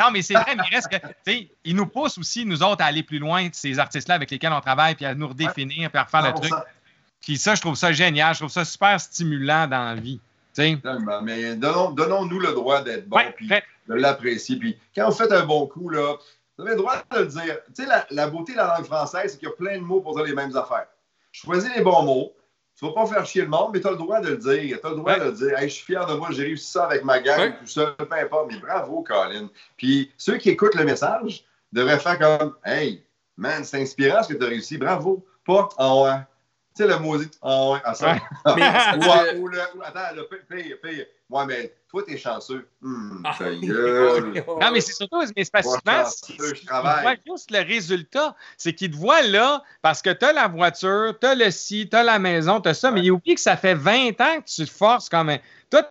non, 0.00 0.10
mais 0.12 0.22
c'est 0.22 0.34
vrai, 0.34 0.54
mais 0.56 0.64
il 0.70 0.74
reste 0.74 0.88
que, 0.88 0.96
tu 0.96 1.14
sais, 1.26 1.48
ils 1.64 1.74
nous 1.74 1.86
poussent 1.86 2.18
aussi, 2.18 2.44
nous 2.44 2.62
autres, 2.62 2.82
à 2.82 2.86
aller 2.86 3.02
plus 3.02 3.18
loin, 3.18 3.48
ces 3.52 3.78
artistes-là 3.78 4.14
avec 4.14 4.30
lesquels 4.30 4.52
on 4.52 4.60
travaille, 4.60 4.94
puis 4.94 5.04
à 5.04 5.14
nous 5.14 5.28
redéfinir, 5.28 5.90
puis 5.90 5.98
à 5.98 6.04
refaire 6.04 6.22
le 6.22 6.40
truc. 6.40 6.52
Puis 7.22 7.38
ça, 7.38 7.54
je 7.56 7.60
trouve 7.60 7.74
ça 7.74 7.92
génial, 7.92 8.34
je 8.34 8.40
trouve 8.40 8.52
ça 8.52 8.64
super 8.64 9.00
stimulant 9.00 9.66
dans 9.66 9.84
la 9.84 9.94
vie. 9.96 10.20
Mais 11.22 11.56
donnons-nous 11.56 12.38
le 12.38 12.52
droit 12.52 12.82
d'être 12.82 13.08
bon, 13.08 13.18
puis 13.36 13.48
de 13.48 13.94
l'apprécier. 13.94 14.56
Puis 14.56 14.76
quand 14.94 15.08
vous 15.08 15.16
faites 15.16 15.32
un 15.32 15.44
bon 15.44 15.66
coup, 15.66 15.88
là, 15.88 16.16
vous 16.56 16.64
avez 16.64 16.74
le 16.74 16.78
droit 16.78 16.96
de 17.10 17.18
le 17.18 17.26
dire. 17.26 17.58
Tu 17.74 17.84
sais, 17.84 17.88
la, 18.10 18.28
beauté 18.28 18.52
de 18.52 18.56
la 18.56 18.76
langue 18.76 18.86
française, 18.86 19.32
c'est 19.32 19.38
qu'il 19.38 19.48
y 19.48 19.50
a 19.50 19.54
plein 19.54 19.76
de 19.76 19.82
mots 19.82 20.00
pour 20.00 20.14
dire 20.14 20.24
les 20.24 20.34
mêmes 20.34 20.56
affaires. 20.56 20.86
Choisis 21.32 21.70
les 21.76 21.82
bons 21.82 22.02
mots. 22.02 22.32
Tu 22.78 22.84
ne 22.84 22.90
vas 22.90 22.94
pas 22.94 23.06
faire 23.06 23.26
chier 23.26 23.42
le 23.42 23.48
monde, 23.48 23.70
mais 23.72 23.80
tu 23.80 23.86
as 23.86 23.90
le 23.90 23.96
droit 23.96 24.20
de 24.20 24.28
le 24.28 24.36
dire. 24.36 24.80
Tu 24.80 24.86
as 24.86 24.90
le 24.90 24.96
droit 24.96 25.18
de 25.18 25.24
le 25.24 25.32
dire. 25.32 25.58
je 25.60 25.66
suis 25.66 25.84
fier 25.84 26.06
de 26.06 26.14
moi, 26.14 26.28
j'ai 26.30 26.44
réussi 26.44 26.70
ça 26.70 26.84
avec 26.84 27.04
ma 27.04 27.20
gang, 27.20 27.54
tout 27.60 27.66
ça, 27.66 27.94
peu 27.98 28.06
importe. 28.12 28.52
Mais 28.52 28.58
bravo, 28.58 29.02
Colin. 29.02 29.48
Puis 29.76 30.12
ceux 30.18 30.36
qui 30.36 30.50
écoutent 30.50 30.74
le 30.74 30.84
message 30.84 31.44
devraient 31.72 31.98
faire 31.98 32.18
comme 32.18 32.54
Hey, 32.64 33.02
man, 33.36 33.64
c'est 33.64 33.80
inspirant 33.80 34.22
ce 34.22 34.32
que 34.32 34.38
tu 34.38 34.44
as 34.44 34.48
réussi. 34.48 34.76
Bravo. 34.76 35.24
Pas 35.44 35.68
en 35.78 36.04
ouais. 36.04 36.18
Tu 36.76 36.82
sais, 36.82 36.88
le 36.88 36.98
maudit 36.98 37.30
en 37.40 37.72
ouais. 37.72 37.80
À 37.84 37.94
ça. 37.94 38.16
ou, 38.44 39.40
ou, 39.40 39.48
le, 39.48 39.60
attends, 39.82 40.14
le 40.14 40.28
pire, 40.28 40.76
pire. 40.82 41.06
Ouais, 41.28 41.44
mais 41.44 41.74
toi, 41.88 42.04
t'es 42.06 42.16
chanceux. 42.16 42.68
Hum, 42.82 43.22
ah, 43.24 43.36
non, 43.40 44.70
mais 44.72 44.80
c'est 44.80 44.92
surtout, 44.92 45.20
mais 45.36 45.44
c'est 45.44 45.52
pas 45.52 45.62
souvent, 45.62 46.04
tu 46.24 46.34
juste 47.26 47.50
le 47.50 47.66
résultat. 47.66 48.36
C'est 48.56 48.72
qu'ils 48.72 48.92
te 48.92 48.96
voient 48.96 49.22
là 49.22 49.62
parce 49.82 50.02
que 50.02 50.10
t'as 50.10 50.32
la 50.32 50.46
voiture, 50.46 51.14
t'as 51.20 51.34
le 51.34 51.50
ci, 51.50 51.88
t'as 51.88 52.04
la 52.04 52.20
maison, 52.20 52.60
t'as 52.60 52.74
ça, 52.74 52.92
mais 52.92 53.02
il 53.02 53.10
oublie 53.10 53.34
que 53.34 53.40
ça 53.40 53.56
fait 53.56 53.74
20 53.74 54.20
ans 54.20 54.40
que 54.40 54.48
tu 54.48 54.64
te 54.64 54.70
forces 54.70 55.08
quand 55.08 55.24
même. 55.24 55.40
Toi, 55.70 55.90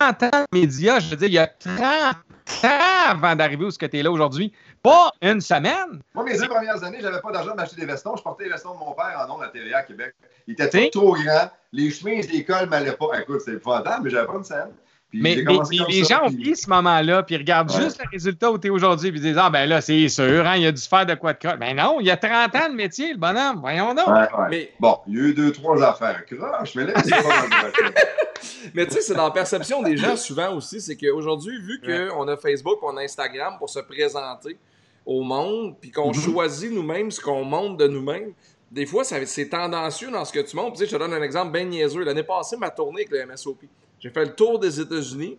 30 0.00 0.22
ans 0.22 0.44
de 0.52 0.58
médias, 0.58 1.00
je 1.00 1.10
veux 1.10 1.16
dire, 1.16 1.28
il 1.28 1.34
y 1.34 1.38
a 1.38 1.46
30 1.46 1.80
ans 1.80 3.10
avant 3.10 3.34
d'arriver 3.36 3.64
où 3.64 3.70
ce 3.70 3.78
que 3.78 3.86
tu 3.86 3.98
es 3.98 4.02
là 4.02 4.10
aujourd'hui. 4.10 4.52
Pas 4.82 5.12
une 5.20 5.40
semaine. 5.40 6.00
Moi, 6.14 6.24
mes 6.24 6.38
deux 6.38 6.48
premières 6.48 6.82
années, 6.84 6.98
j'avais 7.00 7.20
pas 7.20 7.32
d'argent 7.32 7.54
d'acheter 7.54 7.76
des 7.76 7.86
vestons. 7.86 8.16
Je 8.16 8.22
portais 8.22 8.44
les 8.44 8.50
vestons 8.50 8.74
de 8.74 8.78
mon 8.78 8.92
père 8.92 9.18
en 9.24 9.28
nom 9.28 9.38
de 9.38 9.44
la 9.44 9.48
télé 9.48 9.72
à 9.72 9.82
Québec. 9.82 10.14
Il 10.46 10.52
était 10.52 10.90
trop, 10.90 11.12
trop 11.12 11.14
grand. 11.14 11.50
Les 11.72 11.90
chemises 11.90 12.28
d'école 12.28 12.68
m'allaient 12.68 12.96
pas. 12.96 13.20
Écoute, 13.20 13.40
c'est 13.44 13.54
épouvantable, 13.54 14.04
mais 14.04 14.10
j'avais 14.10 14.26
pas 14.26 14.36
une 14.36 14.44
scène. 14.44 14.72
Mais, 15.12 15.36
les 15.36 16.04
gens 16.04 16.26
oublient 16.26 16.56
ce 16.56 16.68
moment-là, 16.68 17.22
puis 17.22 17.36
regardent 17.36 17.72
juste 17.72 17.98
le 18.02 18.08
résultat 18.10 18.50
où 18.50 18.58
tu 18.58 18.66
es 18.66 18.70
aujourd'hui, 18.70 19.10
puis 19.12 19.20
disent 19.20 19.38
Ah, 19.38 19.50
ben 19.50 19.66
là, 19.66 19.80
c'est 19.80 20.08
sûr, 20.08 20.46
hein, 20.46 20.56
il 20.56 20.66
a 20.66 20.72
dû 20.72 20.82
faire 20.82 21.06
de 21.06 21.14
quoi 21.14 21.32
de 21.32 21.38
croche. 21.38 21.58
Ben 21.58 21.76
non, 21.76 21.98
il 22.00 22.06
y 22.06 22.10
a 22.10 22.16
30 22.16 22.54
ans 22.54 22.68
de 22.70 22.74
métier, 22.74 23.12
le 23.12 23.18
bonhomme, 23.18 23.60
voyons 23.60 23.94
donc. 23.94 24.08
Mais... 24.50 24.72
Bon, 24.80 24.98
il 25.06 25.14
y 25.14 25.18
a 25.18 25.22
eu 25.28 25.34
deux, 25.34 25.52
trois 25.52 25.82
affaires 25.82 26.24
croche, 26.26 26.74
mais 26.74 26.84
là, 26.84 26.94
c'est 27.02 27.10
pas 27.10 27.20
Mais 28.74 28.86
tu 28.86 28.94
sais, 28.94 29.00
c'est 29.00 29.14
dans 29.14 29.24
la 29.24 29.30
perception 29.30 29.82
des 29.82 29.96
gens 29.96 30.16
souvent 30.16 30.54
aussi, 30.54 30.80
c'est 30.80 30.96
qu'aujourd'hui, 30.96 31.58
vu 31.60 31.80
qu'on 31.80 32.28
a 32.28 32.36
Facebook, 32.36 32.78
on 32.82 32.96
a 32.96 33.02
Instagram 33.02 33.54
pour 33.58 33.70
se 33.70 33.80
présenter, 33.80 34.58
au 35.06 35.22
monde, 35.22 35.76
puis 35.80 35.90
qu'on 35.92 36.08
mhm. 36.08 36.14
choisit 36.14 36.72
nous-mêmes 36.72 37.10
ce 37.10 37.20
qu'on 37.20 37.44
montre 37.44 37.76
de 37.76 37.86
nous-mêmes, 37.86 38.32
des 38.72 38.84
fois, 38.84 39.04
c'est 39.04 39.48
tendancieux 39.48 40.10
dans 40.10 40.24
ce 40.24 40.32
que 40.32 40.40
tu 40.40 40.56
montres. 40.56 40.72
Tu 40.72 40.78
sais, 40.80 40.86
je 40.86 40.90
te 40.90 40.96
donne 40.96 41.14
un 41.14 41.22
exemple 41.22 41.52
bien 41.52 41.64
niaiseux. 41.64 42.02
L'année 42.02 42.24
passée, 42.24 42.56
ma 42.56 42.70
tournée 42.70 43.06
avec 43.06 43.10
le 43.10 43.24
MSOP, 43.24 43.58
j'ai 44.00 44.10
fait 44.10 44.24
le 44.24 44.34
tour 44.34 44.58
des 44.58 44.80
États-Unis, 44.80 45.38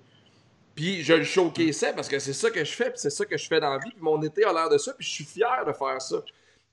puis 0.76 1.03
je 1.03 1.14
le 1.14 1.24
showcaseais 1.24 1.93
parce 1.93 2.08
que 2.08 2.20
c'est 2.20 2.34
ça 2.34 2.49
que 2.49 2.64
je 2.64 2.72
fais, 2.72 2.89
puis 2.91 2.99
c'est 2.99 3.10
ça 3.10 3.26
que 3.26 3.38
je 3.38 3.47
fais 3.47 3.60
dans 3.60 3.72
la 3.72 3.80
vie, 3.80 3.89
puis 3.91 4.01
mon 4.01 4.22
été 4.22 4.43
a 4.43 4.53
l'air 4.53 4.70
de 4.70 4.78
ça, 4.78 4.93
puis 4.93 5.05
je 5.05 5.12
suis 5.12 5.26
fier 5.26 5.64
de 5.66 5.74
faire 5.74 6.01
ça. 6.01 6.18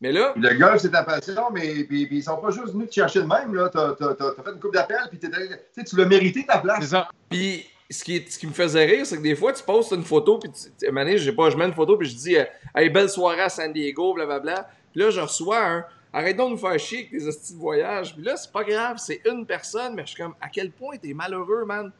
Mais 0.00 0.12
là. 0.12 0.34
Le 0.36 0.58
golf, 0.58 0.82
c'est 0.82 0.90
ta 0.90 1.02
passion, 1.02 1.50
mais 1.52 1.84
puis, 1.84 2.08
ils 2.10 2.22
sont 2.22 2.36
pas 2.36 2.50
juste 2.50 2.72
venus 2.72 2.88
te 2.88 2.94
chercher 2.94 3.22
de 3.22 3.26
même. 3.26 3.52
Tu 3.70 3.78
as, 3.78 3.96
fait 3.96 4.50
une 4.52 4.60
coupe 4.60 4.74
d'appel, 4.74 4.98
puis 5.08 5.18
tu 5.18 5.96
l'as 5.96 6.04
mérité 6.04 6.44
ta 6.44 6.58
place. 6.58 6.80
C'est 6.80 6.88
ça. 6.88 7.08
Puis 7.30 7.64
ce 7.90 8.04
qui, 8.04 8.24
ce 8.28 8.38
qui 8.38 8.46
me 8.46 8.52
faisait 8.52 8.84
rire, 8.84 9.06
c'est 9.06 9.16
que 9.16 9.22
des 9.22 9.34
fois, 9.34 9.52
tu 9.52 9.62
postes 9.62 9.92
une 9.92 10.04
photo, 10.04 10.38
puis 10.38 10.50
tu, 10.52 10.90
mané, 10.90 11.16
j'ai 11.16 11.32
pas, 11.32 11.48
je 11.50 11.56
mets 11.56 11.66
une 11.66 11.74
photo, 11.74 11.96
puis 11.96 12.08
je 12.08 12.16
dis, 12.16 12.36
euh, 12.36 12.44
hey, 12.74 12.90
belle 12.90 13.08
soirée 13.08 13.42
à 13.42 13.48
San 13.48 13.72
Diego, 13.72 14.14
blablabla. 14.14 14.68
Puis 14.92 15.00
là, 15.00 15.10
je 15.10 15.20
reçois 15.20 15.64
un, 15.64 15.84
arrête 16.14 16.36
donc 16.36 16.48
de 16.48 16.52
nous 16.54 16.58
faire 16.58 16.78
chier 16.78 16.98
avec 17.00 17.10
tes 17.10 17.26
hosties 17.26 17.54
de 17.54 17.58
voyage. 17.58 18.14
Puis 18.14 18.24
là, 18.24 18.36
c'est 18.36 18.52
pas 18.52 18.64
grave, 18.64 18.96
c'est 18.98 19.20
une 19.26 19.44
personne, 19.44 19.94
mais 19.94 20.02
je 20.02 20.12
suis 20.12 20.22
comme, 20.22 20.34
à 20.40 20.48
quel 20.48 20.70
point 20.70 20.96
t'es 20.96 21.12
malheureux, 21.12 21.64
man, 21.66 21.92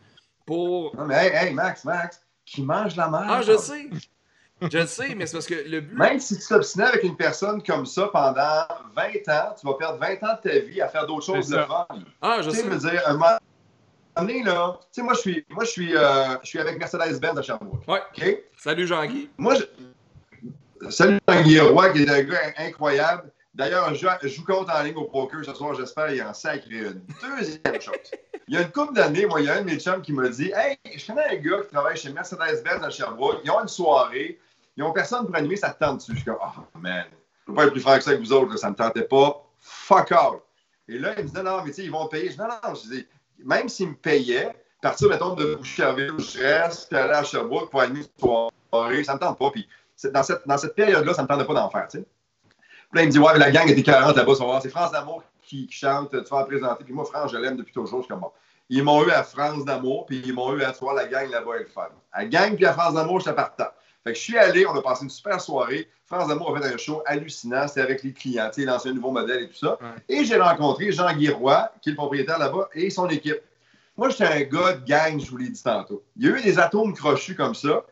pour. 0.46 0.96
Non, 0.96 1.06
mais 1.06 1.26
hey, 1.26 1.48
hey, 1.48 1.54
Max, 1.54 1.84
Max, 1.84 2.22
qui 2.46 2.62
mange 2.62 2.96
la 2.96 3.08
merde. 3.08 3.26
Ah, 3.28 3.42
je 3.42 3.56
sais. 3.56 3.88
Je 4.62 4.78
le 4.78 4.86
sais, 4.86 5.14
mais 5.14 5.26
c'est 5.26 5.32
parce 5.32 5.46
que 5.46 5.68
le 5.68 5.80
but. 5.80 5.98
Même 5.98 6.20
si 6.20 6.38
tu 6.38 6.46
t'obstines 6.46 6.82
avec 6.82 7.02
une 7.02 7.16
personne 7.16 7.62
comme 7.62 7.84
ça 7.84 8.08
pendant 8.12 8.62
20 8.94 9.28
ans, 9.28 9.54
tu 9.58 9.66
vas 9.66 9.74
perdre 9.74 9.98
20 9.98 10.22
ans 10.22 10.38
de 10.42 10.48
ta 10.48 10.58
vie 10.60 10.80
à 10.80 10.88
faire 10.88 11.06
d'autres 11.06 11.26
choses 11.26 11.48
de 11.48 11.58
fun. 11.58 11.86
Ah, 12.22 12.38
je 12.40 12.50
Tu 12.50 12.56
sais. 12.56 12.62
sais, 12.62 12.68
me 12.68 12.78
dire, 12.78 13.02
un 13.06 13.14
moment 13.14 13.36
donné, 14.16 14.42
là, 14.44 14.78
tu 14.80 14.86
sais, 14.92 15.02
moi, 15.02 15.14
je 15.14 15.18
suis, 15.18 15.44
moi, 15.50 15.64
je 15.64 15.70
suis, 15.70 15.96
euh, 15.96 16.36
je 16.42 16.48
suis 16.48 16.60
avec 16.60 16.78
Mercedes-Benz 16.78 17.36
à 17.36 17.42
Sherbrooke. 17.42 17.86
Ouais. 17.88 18.00
OK? 18.16 18.38
Salut 18.56 18.86
Jean-Guy. 18.86 19.28
Moi, 19.36 19.56
je... 19.56 20.88
salut 20.88 21.18
Tanguy 21.26 21.58
Roy, 21.58 21.90
qui 21.90 22.02
est 22.04 22.10
un 22.10 22.22
gars 22.22 22.38
incroyable. 22.56 23.32
D'ailleurs, 23.54 23.94
je, 23.94 24.28
joue 24.28 24.44
contre 24.44 24.74
en 24.74 24.82
ligne 24.82 24.96
au 24.96 25.04
poker 25.04 25.44
ce 25.44 25.54
soir, 25.54 25.74
j'espère, 25.74 26.12
il 26.12 26.20
en 26.22 26.34
sacré 26.34 26.78
une. 26.78 27.02
Deuxième 27.22 27.80
chose. 27.80 27.94
Il 28.48 28.54
y 28.54 28.56
a 28.56 28.62
une 28.62 28.70
couple 28.70 28.94
d'années, 28.94 29.26
moi, 29.26 29.40
il 29.40 29.46
y 29.46 29.48
a 29.48 29.54
un 29.54 29.60
de 29.60 29.66
mes 29.66 29.78
chums 29.78 30.02
qui 30.02 30.12
m'a 30.12 30.28
dit 30.28 30.52
Hey, 30.54 30.76
je 30.96 31.06
connais 31.06 31.24
un 31.24 31.36
gars 31.36 31.62
qui 31.62 31.72
travaille 31.72 31.96
chez 31.96 32.12
Mercedes-Benz 32.12 32.82
à 32.82 32.90
Sherbrooke. 32.90 33.40
Ils 33.44 33.50
ont 33.50 33.60
une 33.62 33.68
soirée. 33.68 34.40
Ils 34.76 34.82
ont 34.82 34.92
personne 34.92 35.26
pour 35.26 35.36
animer, 35.36 35.56
ça 35.56 35.70
te 35.70 35.78
tente 35.78 35.98
dessus. 35.98 36.12
Je 36.12 36.16
suis 36.16 36.24
comme, 36.24 36.38
oh 36.40 36.78
man, 36.80 37.04
je 37.12 37.46
peux 37.46 37.54
pas 37.54 37.64
être 37.64 37.72
plus 37.72 37.80
franc 37.80 37.96
que 37.96 38.02
ça 38.02 38.10
avec 38.10 38.22
vous 38.22 38.32
autres, 38.32 38.56
ça 38.56 38.70
me 38.70 38.74
tentait 38.74 39.02
pas. 39.02 39.46
Fuck 39.60 40.10
out. 40.10 40.42
Et 40.88 40.98
là, 40.98 41.14
il 41.16 41.24
me 41.24 41.28
dit, 41.28 41.42
non, 41.42 41.62
mais 41.64 41.70
tu 41.70 41.76
sais, 41.76 41.84
ils 41.84 41.92
vont 41.92 42.08
payer. 42.08 42.26
Je 42.26 42.32
dis, 42.32 42.38
non, 42.38 42.48
non, 42.48 42.74
je 42.74 42.88
dis, 42.90 43.06
même 43.38 43.68
s'ils 43.68 43.90
me 43.90 43.94
payaient, 43.94 44.52
partir, 44.82 45.08
mettons, 45.08 45.34
de 45.34 45.54
Boucherville 45.54 46.18
je 46.18 46.40
reste, 46.40 46.92
à 46.92 47.22
Sherbrooke 47.22 47.70
pour 47.70 47.80
animer 47.80 48.00
une 48.00 48.06
soirée, 48.18 49.04
ça 49.04 49.14
me 49.14 49.20
tente 49.20 49.38
pas. 49.38 49.50
Puis 49.52 49.68
dans 50.12 50.22
cette, 50.24 50.46
dans 50.46 50.58
cette 50.58 50.74
période-là, 50.74 51.14
ça 51.14 51.22
me 51.22 51.28
tentait 51.28 51.46
pas 51.46 51.54
d'en 51.54 51.70
faire, 51.70 51.86
tu 51.88 51.98
sais. 51.98 52.04
Puis 52.94 53.00
là, 53.00 53.02
il 53.02 53.06
me 53.08 53.12
dit, 53.12 53.18
ouais, 53.18 53.32
mais 53.32 53.40
la 53.40 53.50
gang 53.50 53.68
était 53.68 53.82
40 53.82 54.14
là-bas, 54.14 54.34
va 54.34 54.44
voir. 54.44 54.62
C'est 54.62 54.68
France 54.68 54.92
d'Amour 54.92 55.24
qui, 55.42 55.66
qui 55.66 55.74
chante, 55.74 56.10
tu 56.10 56.30
vas 56.30 56.38
la 56.38 56.44
présenter. 56.44 56.84
Puis 56.84 56.94
moi, 56.94 57.04
France, 57.04 57.32
je 57.32 57.36
l'aime 57.36 57.56
depuis 57.56 57.72
toujours. 57.72 57.98
Je 57.98 58.04
suis 58.04 58.08
comme, 58.08 58.20
bon. 58.20 58.30
Ils 58.68 58.84
m'ont 58.84 59.04
eu 59.04 59.10
à 59.10 59.24
France 59.24 59.64
d'Amour, 59.64 60.06
puis 60.06 60.22
ils 60.24 60.32
m'ont 60.32 60.54
eu 60.56 60.62
à 60.62 60.70
toi, 60.70 60.94
la 60.94 61.06
gang 61.06 61.28
là-bas 61.28 61.56
est 61.56 61.64
le 61.64 61.66
fun. 61.66 61.88
À 62.12 62.24
gang, 62.24 62.54
puis 62.54 62.64
à 62.64 62.72
France 62.72 62.94
d'Amour, 62.94 63.18
j'étais 63.18 63.34
partant. 63.34 63.66
Fait 64.04 64.12
que 64.12 64.18
je 64.18 64.22
suis 64.22 64.38
allé, 64.38 64.64
on 64.64 64.76
a 64.76 64.80
passé 64.80 65.02
une 65.02 65.10
super 65.10 65.40
soirée. 65.40 65.88
France 66.06 66.28
D'Amour 66.28 66.56
a 66.56 66.60
fait 66.60 66.72
un 66.72 66.76
show 66.76 67.02
hallucinant. 67.04 67.66
C'était 67.66 67.80
avec 67.80 68.04
les 68.04 68.12
clients, 68.12 68.48
tu 68.54 68.60
sais, 68.60 68.66
lancé 68.66 68.90
un 68.90 68.92
nouveau 68.92 69.10
modèle 69.10 69.42
et 69.42 69.48
tout 69.48 69.56
ça. 69.56 69.76
Ouais. 69.80 69.88
Et 70.08 70.24
j'ai 70.24 70.38
rencontré 70.38 70.92
Jean-Guy 70.92 71.30
Roy, 71.30 71.68
qui 71.82 71.88
est 71.88 71.92
le 71.92 71.96
propriétaire 71.96 72.38
là-bas, 72.38 72.68
et 72.74 72.90
son 72.90 73.08
équipe. 73.08 73.40
Moi, 73.96 74.10
j'étais 74.10 74.26
un 74.26 74.42
gars 74.42 74.74
de 74.74 74.86
gang, 74.86 75.18
je 75.18 75.28
vous 75.28 75.36
l'ai 75.36 75.48
dit 75.48 75.62
tantôt. 75.62 76.04
Il 76.16 76.26
y 76.26 76.32
a 76.32 76.36
eu 76.36 76.42
des 76.42 76.60
atomes 76.60 76.94
crochus 76.94 77.34
comme 77.34 77.56
ça. 77.56 77.84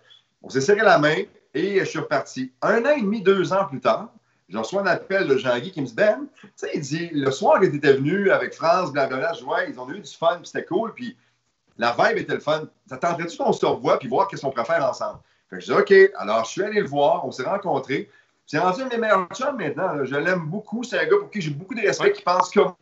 On 0.42 0.48
s'est 0.48 0.60
serré 0.60 0.82
la 0.82 0.98
main 0.98 1.22
et 1.54 1.80
je 1.80 1.84
suis 1.84 1.98
reparti. 1.98 2.52
Un 2.62 2.84
an 2.84 2.90
et 2.96 3.00
demi, 3.00 3.20
deux 3.20 3.52
ans 3.52 3.64
plus 3.66 3.80
tard, 3.80 4.08
je 4.52 4.58
reçois 4.58 4.82
un 4.82 4.86
appel 4.86 5.26
de 5.26 5.36
Jean-Guy 5.38 5.72
qui 5.72 5.80
me 5.80 5.86
dit 5.86 5.94
Ben, 5.94 6.26
tu 6.42 6.48
sais, 6.56 6.70
il 6.74 6.80
dit, 6.82 7.08
le 7.12 7.30
soir 7.30 7.58
que 7.58 7.66
tu 7.66 7.76
étais 7.76 7.94
venu 7.94 8.30
avec 8.30 8.52
France, 8.52 8.92
blablabla, 8.92 9.32
je 9.32 9.44
vois, 9.44 9.64
ils 9.64 9.80
ont 9.80 9.88
eu 9.90 10.00
du 10.00 10.10
fun, 10.12 10.36
puis 10.36 10.46
c'était 10.46 10.66
cool, 10.66 10.92
puis 10.92 11.16
la 11.78 11.96
vibe 11.98 12.18
était 12.18 12.34
le 12.34 12.40
fun. 12.40 12.68
Ça 12.86 12.98
tenterait-tu 12.98 13.38
qu'on 13.38 13.52
se 13.52 13.64
revoie, 13.64 13.98
puis 13.98 14.08
voir 14.08 14.28
qu'est-ce 14.28 14.42
qu'on 14.42 14.50
pourrait 14.50 14.66
faire 14.66 14.84
ensemble? 14.86 15.20
Fait 15.48 15.56
que 15.56 15.62
je 15.62 15.72
dis, 15.72 15.78
OK. 15.78 16.12
Alors, 16.18 16.44
je 16.44 16.50
suis 16.50 16.62
allé 16.62 16.80
le 16.80 16.86
voir, 16.86 17.26
on 17.26 17.32
s'est 17.32 17.44
rencontrés. 17.44 18.10
C'est 18.46 18.58
rendu 18.58 18.82
un 18.82 18.86
de 18.86 18.90
mes 18.90 18.98
meilleurs 18.98 19.28
chums 19.32 19.56
maintenant. 19.56 20.04
Je 20.04 20.16
l'aime 20.16 20.44
beaucoup. 20.46 20.84
C'est 20.84 20.98
un 20.98 21.04
gars 21.04 21.16
pour 21.18 21.30
qui 21.30 21.40
j'ai 21.40 21.50
beaucoup 21.50 21.74
de 21.74 21.80
respect, 21.80 22.12
qui 22.12 22.22
pense 22.22 22.50
comme 22.50 22.74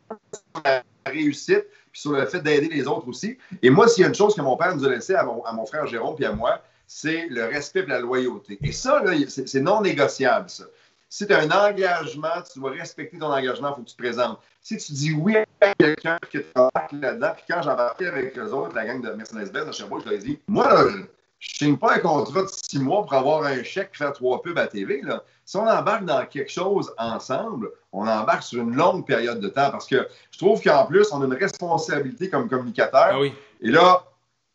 la 0.65 0.83
réussite, 1.05 1.65
puis 1.91 2.01
sur 2.01 2.11
le 2.11 2.25
fait 2.25 2.41
d'aider 2.41 2.67
les 2.67 2.85
autres 2.87 3.07
aussi. 3.07 3.37
Et 3.61 3.69
moi, 3.69 3.87
s'il 3.87 4.01
y 4.01 4.05
a 4.05 4.09
une 4.09 4.15
chose 4.15 4.35
que 4.35 4.41
mon 4.41 4.57
père 4.57 4.75
nous 4.75 4.85
a 4.85 4.89
laissé 4.89 5.15
à 5.15 5.23
mon, 5.23 5.41
à 5.45 5.53
mon 5.53 5.65
frère 5.65 5.87
Jérôme 5.87 6.15
puis 6.15 6.25
à 6.25 6.33
moi, 6.33 6.61
c'est 6.85 7.27
le 7.29 7.45
respect 7.45 7.81
et 7.81 7.85
la 7.85 7.99
loyauté. 7.99 8.59
Et 8.61 8.73
ça, 8.73 9.01
c'est 9.27 9.61
non 9.61 9.81
négociable, 9.81 10.49
ça. 10.49 10.65
Si 11.13 11.27
tu 11.27 11.33
as 11.33 11.39
un 11.39 11.51
engagement, 11.51 12.41
tu 12.49 12.57
dois 12.57 12.71
respecter 12.71 13.19
ton 13.19 13.33
engagement, 13.33 13.71
il 13.71 13.75
faut 13.75 13.81
que 13.81 13.89
tu 13.89 13.95
te 13.97 14.01
présentes. 14.01 14.39
Si 14.61 14.77
tu 14.77 14.93
dis 14.93 15.11
oui 15.11 15.35
à 15.35 15.73
quelqu'un 15.77 16.17
que 16.31 16.37
tu 16.37 16.45
embarques 16.55 16.93
là-dedans, 16.93 17.33
puis 17.35 17.43
quand 17.49 17.61
j'embarquais 17.61 18.07
avec 18.07 18.37
eux 18.37 18.53
autres, 18.53 18.73
la 18.73 18.85
gang 18.85 19.01
de 19.01 19.11
Mercedes-Benz 19.11 19.67
à 19.67 19.71
Sherbrooke, 19.73 20.03
je 20.05 20.09
leur 20.09 20.13
ai 20.13 20.23
dit, 20.23 20.39
moi, 20.47 20.69
là, 20.69 20.89
je 20.89 20.95
ne 20.95 21.03
signe 21.41 21.77
pas 21.77 21.95
un 21.95 21.99
contrat 21.99 22.43
de 22.43 22.47
six 22.47 22.79
mois 22.79 23.01
pour 23.01 23.13
avoir 23.13 23.43
un 23.43 23.61
chèque 23.61 23.89
et 23.93 23.97
faire 23.97 24.13
trois 24.13 24.41
pubs 24.41 24.57
à 24.57 24.67
TV. 24.67 25.01
Là. 25.01 25.21
Si 25.43 25.57
on 25.57 25.67
embarque 25.67 26.05
dans 26.05 26.25
quelque 26.27 26.49
chose 26.49 26.93
ensemble, 26.97 27.69
on 27.91 28.07
embarque 28.07 28.43
sur 28.43 28.61
une 28.61 28.75
longue 28.77 29.05
période 29.05 29.41
de 29.41 29.49
temps 29.49 29.69
parce 29.69 29.87
que 29.87 30.07
je 30.31 30.37
trouve 30.37 30.63
qu'en 30.63 30.85
plus, 30.85 31.11
on 31.11 31.21
a 31.21 31.25
une 31.25 31.33
responsabilité 31.33 32.29
comme 32.29 32.47
communicateur. 32.47 33.09
Ah 33.11 33.19
oui. 33.19 33.33
Et 33.59 33.69
là, 33.69 34.05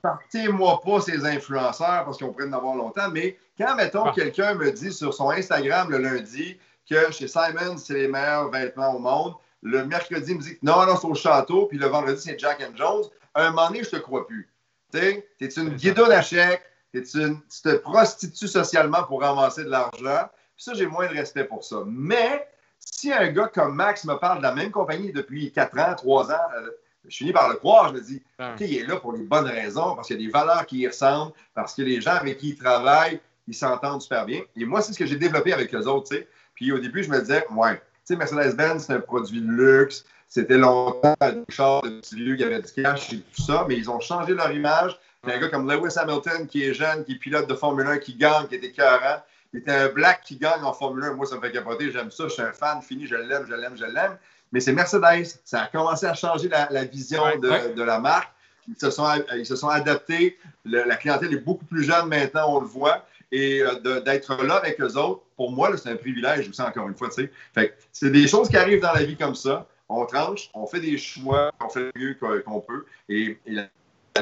partez-moi 0.00 0.80
pas 0.82 1.02
ces 1.02 1.26
influenceurs 1.26 2.06
parce 2.06 2.16
qu'on 2.16 2.32
pourrait 2.32 2.48
en 2.48 2.54
avoir 2.54 2.76
longtemps, 2.76 3.10
mais 3.12 3.36
quand, 3.58 3.74
mettons, 3.76 4.04
Ah. 4.04 4.12
quelqu'un 4.14 4.54
me 4.54 4.70
dit 4.70 4.92
sur 4.92 5.14
son 5.14 5.30
Instagram 5.30 5.90
le 5.90 5.98
lundi 5.98 6.58
que 6.88 7.10
chez 7.12 7.28
Simon, 7.28 7.76
c'est 7.78 7.94
les 7.94 8.08
meilleurs 8.08 8.50
vêtements 8.50 8.94
au 8.94 8.98
monde, 8.98 9.34
le 9.62 9.84
mercredi, 9.84 10.32
il 10.32 10.36
me 10.36 10.42
dit 10.42 10.54
que 10.54 10.64
non, 10.64 10.86
non, 10.86 10.96
c'est 10.96 11.06
au 11.06 11.14
château, 11.14 11.66
puis 11.66 11.78
le 11.78 11.86
vendredi, 11.86 12.20
c'est 12.22 12.38
Jack 12.38 12.60
and 12.62 12.76
Jones, 12.76 13.04
à 13.34 13.46
un 13.46 13.50
moment 13.50 13.68
donné, 13.68 13.82
je 13.82 13.90
te 13.90 13.96
crois 13.96 14.26
plus. 14.26 14.48
Tu 14.92 15.00
sais, 15.00 15.28
t'es 15.38 15.48
une 15.48 15.70
guidoune 15.70 16.12
à 16.12 16.22
chèque, 16.22 16.62
une, 16.94 17.02
tu 17.48 17.62
te 17.62 17.74
prostitues 17.76 18.48
socialement 18.48 19.02
pour 19.04 19.20
ramasser 19.22 19.64
de 19.64 19.70
l'argent, 19.70 20.28
puis 20.54 20.64
ça, 20.64 20.72
j'ai 20.74 20.86
moins 20.86 21.06
de 21.08 21.14
respect 21.14 21.44
pour 21.44 21.64
ça. 21.64 21.82
Mais 21.86 22.48
si 22.78 23.12
un 23.12 23.28
gars 23.32 23.48
comme 23.52 23.74
Max 23.74 24.04
me 24.04 24.14
parle 24.14 24.38
de 24.38 24.42
la 24.44 24.54
même 24.54 24.70
compagnie 24.70 25.12
depuis 25.12 25.52
4 25.52 25.78
ans, 25.78 25.94
3 25.96 26.30
ans, 26.30 26.34
euh, 26.56 26.70
je 27.08 27.16
finis 27.16 27.32
par 27.32 27.48
le 27.48 27.56
croire, 27.56 27.88
je 27.88 27.94
me 27.94 28.00
dis. 28.00 28.22
OK, 28.54 28.60
il 28.60 28.78
est 28.78 28.86
là 28.86 28.96
pour 28.96 29.12
les 29.12 29.22
bonnes 29.22 29.46
raisons, 29.46 29.94
parce 29.94 30.06
qu'il 30.08 30.20
y 30.20 30.24
a 30.24 30.26
des 30.26 30.32
valeurs 30.32 30.64
qui 30.66 30.78
y 30.78 30.86
ressemblent, 30.86 31.32
parce 31.54 31.74
que 31.74 31.82
les 31.82 32.00
gens 32.00 32.12
avec 32.14 32.38
qui 32.38 32.50
il 32.50 32.56
travaille, 32.56 33.20
ils 33.48 33.54
s'entendent 33.54 34.02
super 34.02 34.24
bien. 34.26 34.40
Et 34.56 34.64
moi, 34.64 34.80
c'est 34.82 34.92
ce 34.92 34.98
que 34.98 35.06
j'ai 35.06 35.16
développé 35.16 35.52
avec 35.52 35.72
les 35.72 35.86
autres, 35.86 36.08
tu 36.10 36.16
sais. 36.16 36.28
Puis 36.54 36.72
au 36.72 36.78
début, 36.78 37.02
je 37.02 37.10
me 37.10 37.20
disais, 37.20 37.44
ouais, 37.50 37.74
tu 37.76 37.80
sais, 38.04 38.16
Mercedes-Benz, 38.16 38.84
c'est 38.86 38.92
un 38.94 39.00
produit 39.00 39.40
de 39.40 39.50
luxe. 39.50 40.04
C'était 40.28 40.58
longtemps 40.58 41.14
des 41.20 41.44
chars 41.50 41.82
de 41.82 42.00
petits 42.00 42.16
lieux, 42.16 42.34
il 42.34 42.40
y 42.40 42.44
avait 42.44 42.60
du 42.60 42.72
cash 42.82 43.12
et 43.12 43.18
tout 43.20 43.42
ça, 43.42 43.64
mais 43.68 43.76
ils 43.76 43.88
ont 43.90 44.00
changé 44.00 44.34
leur 44.34 44.50
image. 44.50 44.98
Il 45.24 45.30
y 45.30 45.32
a 45.32 45.36
un 45.36 45.40
gars 45.40 45.48
comme 45.48 45.70
Lewis 45.70 45.96
Hamilton 45.96 46.46
qui 46.48 46.64
est 46.64 46.74
jeune, 46.74 47.04
qui 47.04 47.12
est 47.12 47.18
pilote 47.18 47.48
de 47.48 47.54
Formule 47.54 47.86
1, 47.86 47.98
qui 47.98 48.14
gagne, 48.14 48.46
qui 48.48 48.56
était 48.56 48.66
écœurant. 48.68 49.22
Il 49.52 49.60
était 49.60 49.70
un 49.72 49.88
black 49.88 50.22
qui 50.24 50.36
gagne 50.36 50.62
en 50.64 50.72
Formule 50.72 51.04
1. 51.04 51.14
Moi, 51.14 51.26
ça 51.26 51.36
me 51.36 51.40
fait 51.40 51.52
capoter. 51.52 51.90
J'aime 51.92 52.10
ça. 52.10 52.24
Je 52.24 52.32
suis 52.32 52.42
un 52.42 52.52
fan 52.52 52.82
fini. 52.82 53.06
Je 53.06 53.14
l'aime, 53.14 53.46
je 53.48 53.54
l'aime, 53.54 53.76
je 53.76 53.84
l'aime. 53.84 54.16
Mais 54.52 54.60
c'est 54.60 54.72
Mercedes. 54.72 55.38
Ça 55.44 55.62
a 55.62 55.66
commencé 55.68 56.06
à 56.06 56.14
changer 56.14 56.48
la, 56.48 56.68
la 56.70 56.84
vision 56.84 57.22
Ouais, 57.22 57.38
de, 57.38 57.48
ouais. 57.48 57.72
de 57.74 57.82
la 57.82 57.98
marque. 58.00 58.30
Ils 58.68 58.76
se 58.78 58.90
sont, 58.90 59.06
ils 59.36 59.46
se 59.46 59.54
sont 59.56 59.68
adaptés. 59.68 60.38
Le- 60.64 60.84
la 60.84 60.96
clientèle 60.96 61.32
est 61.32 61.38
beaucoup 61.38 61.64
plus 61.64 61.84
jeune 61.84 62.08
maintenant, 62.08 62.54
on 62.56 62.60
le 62.60 62.66
voit. 62.66 63.04
Et 63.32 63.60
euh, 63.60 64.00
d'être 64.00 64.42
là 64.44 64.56
avec 64.56 64.80
eux 64.80 64.96
autres, 64.96 65.22
pour 65.36 65.50
moi, 65.50 65.76
c'est 65.76 65.90
un 65.90 65.96
privilège 65.96 66.48
aussi, 66.48 66.62
encore 66.62 66.88
une 66.88 66.96
fois. 66.96 67.08
c'est 67.10 68.10
des 68.10 68.28
choses 68.28 68.48
qui 68.48 68.56
arrivent 68.56 68.80
dans 68.80 68.92
la 68.92 69.04
vie 69.04 69.16
comme 69.16 69.34
ça. 69.34 69.66
On 69.88 70.04
tranche, 70.06 70.50
on 70.54 70.66
fait 70.66 70.80
des 70.80 70.98
choix, 70.98 71.52
on 71.64 71.68
fait 71.68 71.80
le 71.80 71.92
mieux 71.96 72.42
qu'on 72.42 72.60
peut. 72.60 72.84
Et, 73.08 73.38
la, 73.46 73.68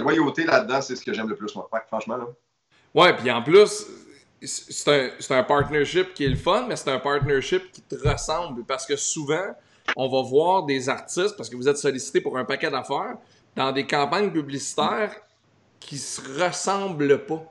loyauté 0.00 0.44
là-dedans, 0.44 0.80
c'est 0.80 0.96
ce 0.96 1.04
que 1.04 1.12
j'aime 1.12 1.28
le 1.28 1.36
plus, 1.36 1.54
moi. 1.54 1.68
Franchement, 1.86 2.16
là. 2.16 2.26
Ouais, 2.94 3.14
puis 3.16 3.30
en 3.30 3.42
plus, 3.42 3.86
c'est 4.42 5.12
un, 5.30 5.36
un 5.36 5.42
partnership 5.42 6.14
qui 6.14 6.24
est 6.24 6.28
le 6.28 6.36
fun, 6.36 6.66
mais 6.68 6.76
c'est 6.76 6.90
un 6.90 6.98
partnership 6.98 7.70
qui 7.72 7.80
te 7.80 7.96
ressemble 8.08 8.64
parce 8.64 8.86
que 8.86 8.96
souvent, 8.96 9.54
on 9.96 10.08
va 10.08 10.22
voir 10.22 10.64
des 10.64 10.88
artistes, 10.88 11.36
parce 11.36 11.48
que 11.48 11.56
vous 11.56 11.68
êtes 11.68 11.78
sollicité 11.78 12.20
pour 12.20 12.36
un 12.38 12.44
paquet 12.44 12.70
d'affaires, 12.70 13.16
dans 13.54 13.72
des 13.72 13.86
campagnes 13.86 14.32
publicitaires 14.32 15.14
qui 15.80 15.98
se 15.98 16.20
ressemblent 16.42 17.24
pas. 17.26 17.42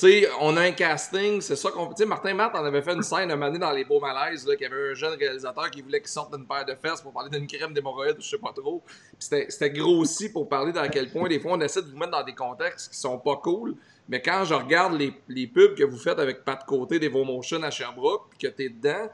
Tu 0.00 0.06
sais, 0.22 0.28
on 0.40 0.56
a 0.56 0.62
un 0.62 0.72
casting, 0.72 1.42
c'est 1.42 1.56
ça 1.56 1.70
qu'on. 1.70 1.88
Tu 1.88 1.96
sais, 1.98 2.06
Martin 2.06 2.32
Matt 2.32 2.54
en 2.54 2.64
avait 2.64 2.80
fait 2.80 2.94
une 2.94 3.02
scène 3.02 3.30
un 3.30 3.36
moment 3.36 3.48
donné 3.48 3.58
dans 3.58 3.72
Les 3.72 3.84
Beaux 3.84 4.00
Malaises, 4.00 4.46
là, 4.46 4.56
qu'il 4.56 4.66
y 4.66 4.72
avait 4.72 4.92
un 4.92 4.94
jeune 4.94 5.12
réalisateur 5.18 5.70
qui 5.70 5.82
voulait 5.82 6.00
qu'il 6.00 6.08
sorte 6.08 6.34
d'une 6.34 6.46
paire 6.46 6.64
de 6.64 6.74
fesses 6.74 7.02
pour 7.02 7.12
parler 7.12 7.28
d'une 7.28 7.46
crème 7.46 7.74
d'hémorroïdes, 7.74 8.16
je 8.18 8.26
sais 8.30 8.38
pas 8.38 8.52
trop. 8.54 8.82
C'était 9.18 9.50
c'était 9.50 9.70
grossi 9.70 10.32
pour 10.32 10.48
parler 10.48 10.72
d'à 10.72 10.88
quel 10.88 11.10
point, 11.10 11.28
des 11.28 11.38
fois, 11.38 11.52
on 11.52 11.60
essaie 11.60 11.82
de 11.82 11.88
vous 11.90 11.98
mettre 11.98 12.12
dans 12.12 12.24
des 12.24 12.34
contextes 12.34 12.92
qui 12.92 12.98
sont 12.98 13.18
pas 13.18 13.36
cool. 13.36 13.74
Mais 14.08 14.22
quand 14.22 14.44
je 14.44 14.54
regarde 14.54 14.94
les, 14.94 15.12
les 15.28 15.46
pubs 15.46 15.74
que 15.74 15.84
vous 15.84 15.98
faites 15.98 16.18
avec 16.18 16.44
Pat 16.44 16.64
Côté 16.64 16.98
d'Evomotion 16.98 17.62
à 17.62 17.70
Sherbrooke, 17.70 18.30
puis 18.30 18.38
que 18.38 18.46
t'es 18.48 18.70
dedans, 18.70 19.08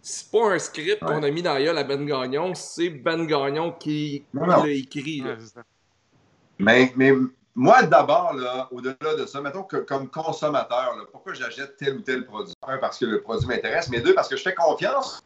c'est 0.00 0.30
pas 0.30 0.52
un 0.52 0.58
script 0.58 1.02
Ouais. 1.02 1.08
qu'on 1.08 1.22
a 1.22 1.30
mis 1.30 1.42
dans 1.42 1.52
la 1.54 1.62
gueule 1.62 1.76
à 1.78 1.84
Ben 1.84 2.06
Gagnon, 2.06 2.54
c'est 2.54 2.88
Ben 2.88 3.26
Gagnon 3.26 3.72
qui, 3.72 4.24
l'a 4.32 4.66
écrit. 4.68 5.20
là. 5.20 5.36
Mais, 6.58 6.92
mais 6.96 7.12
moi, 7.54 7.82
d'abord, 7.82 8.32
là, 8.34 8.68
au-delà 8.70 9.14
de 9.18 9.26
ça, 9.26 9.40
mettons 9.40 9.62
que 9.62 9.76
comme 9.76 10.08
consommateur, 10.08 10.96
là, 10.96 11.04
pourquoi 11.10 11.34
j'achète 11.34 11.76
tel 11.76 11.96
ou 11.96 12.00
tel 12.00 12.24
produit? 12.24 12.54
Un, 12.66 12.78
parce 12.78 12.98
que 12.98 13.04
le 13.04 13.20
produit 13.20 13.46
m'intéresse, 13.46 13.88
mais 13.90 14.00
deux, 14.00 14.14
parce 14.14 14.28
que 14.28 14.36
je 14.36 14.42
fais 14.42 14.54
confiance 14.54 15.22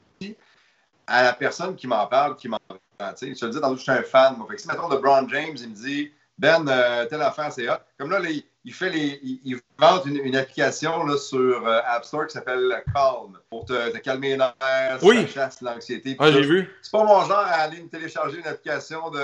à 1.07 1.23
la 1.23 1.33
personne 1.33 1.77
qui 1.77 1.87
m'en 1.87 2.07
parle, 2.07 2.35
qui 2.37 2.49
m'en 2.49 2.59
parle. 2.67 3.15
Tu 3.15 3.27
sais, 3.29 3.35
Je 3.35 3.39
te 3.41 3.45
le 3.47 3.51
dis, 3.53 3.61
tantôt, 3.61 3.77
je 3.77 3.83
suis 3.83 3.93
un 3.93 4.03
fan. 4.03 4.37
Moi. 4.37 4.47
Fait 4.49 4.57
que 4.57 4.63
si, 4.63 4.69
mettons, 4.69 4.89
LeBron 4.89 5.29
James, 5.29 5.57
il 5.57 5.69
me 5.69 5.75
dit, 5.75 6.13
Ben, 6.39 6.67
euh, 6.69 7.05
telle 7.07 7.23
affaire, 7.23 7.53
c'est 7.53 7.69
hot. 7.69 7.75
Comme 7.99 8.11
là, 8.11 8.19
il, 8.65 8.73
fait 8.75 8.91
les, 8.91 9.21
il, 9.23 9.41
il 9.45 9.61
vante 9.79 10.07
une, 10.07 10.17
une 10.17 10.35
application 10.35 11.05
là, 11.05 11.17
sur 11.17 11.65
euh, 11.67 11.81
App 11.87 12.05
Store 12.05 12.27
qui 12.27 12.33
s'appelle 12.33 12.83
Calm 12.93 13.39
pour 13.51 13.65
te, 13.67 13.91
te 13.91 13.99
calmer 13.99 14.31
les 14.31 14.37
nerfs, 14.39 14.99
Oui. 15.03 15.23
ça 15.29 15.45
chasse 15.45 15.61
l'anxiété. 15.61 16.17
Ah, 16.19 16.33
j'ai 16.33 16.43
vu. 16.43 16.75
C'est 16.83 16.91
pas 16.91 17.05
mon 17.05 17.21
genre 17.25 17.39
à 17.39 17.61
aller 17.61 17.81
me 17.83 17.89
télécharger 17.89 18.39
une 18.39 18.47
application 18.47 19.11
de, 19.11 19.21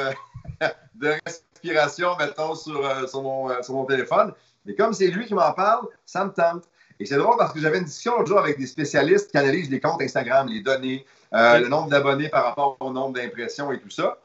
de 0.94 1.09
respiration, 1.26 1.42
mettons, 1.64 2.54
sur, 2.54 2.84
euh, 2.84 3.06
sur, 3.06 3.22
mon, 3.22 3.50
euh, 3.50 3.62
sur 3.62 3.74
mon 3.74 3.84
téléphone. 3.84 4.32
Mais 4.64 4.74
comme 4.74 4.92
c'est 4.92 5.08
lui 5.08 5.26
qui 5.26 5.34
m'en 5.34 5.52
parle, 5.52 5.86
ça 6.06 6.24
me 6.24 6.30
tente. 6.30 6.64
Et 7.00 7.06
c'est 7.06 7.16
drôle 7.16 7.36
parce 7.36 7.52
que 7.52 7.60
j'avais 7.60 7.78
une 7.78 7.84
discussion 7.84 8.16
l'autre 8.16 8.28
jour 8.28 8.38
avec 8.38 8.58
des 8.58 8.66
spécialistes 8.66 9.30
qui 9.30 9.38
analysent 9.38 9.70
les 9.70 9.80
comptes 9.80 10.00
Instagram, 10.00 10.46
les 10.48 10.60
données, 10.60 11.04
euh, 11.34 11.58
le 11.58 11.68
nombre 11.68 11.88
d'abonnés 11.88 12.28
par 12.28 12.44
rapport 12.44 12.76
au 12.80 12.90
nombre 12.92 13.14
d'impressions 13.14 13.72
et 13.72 13.80
tout 13.80 13.90
ça. 13.90 14.18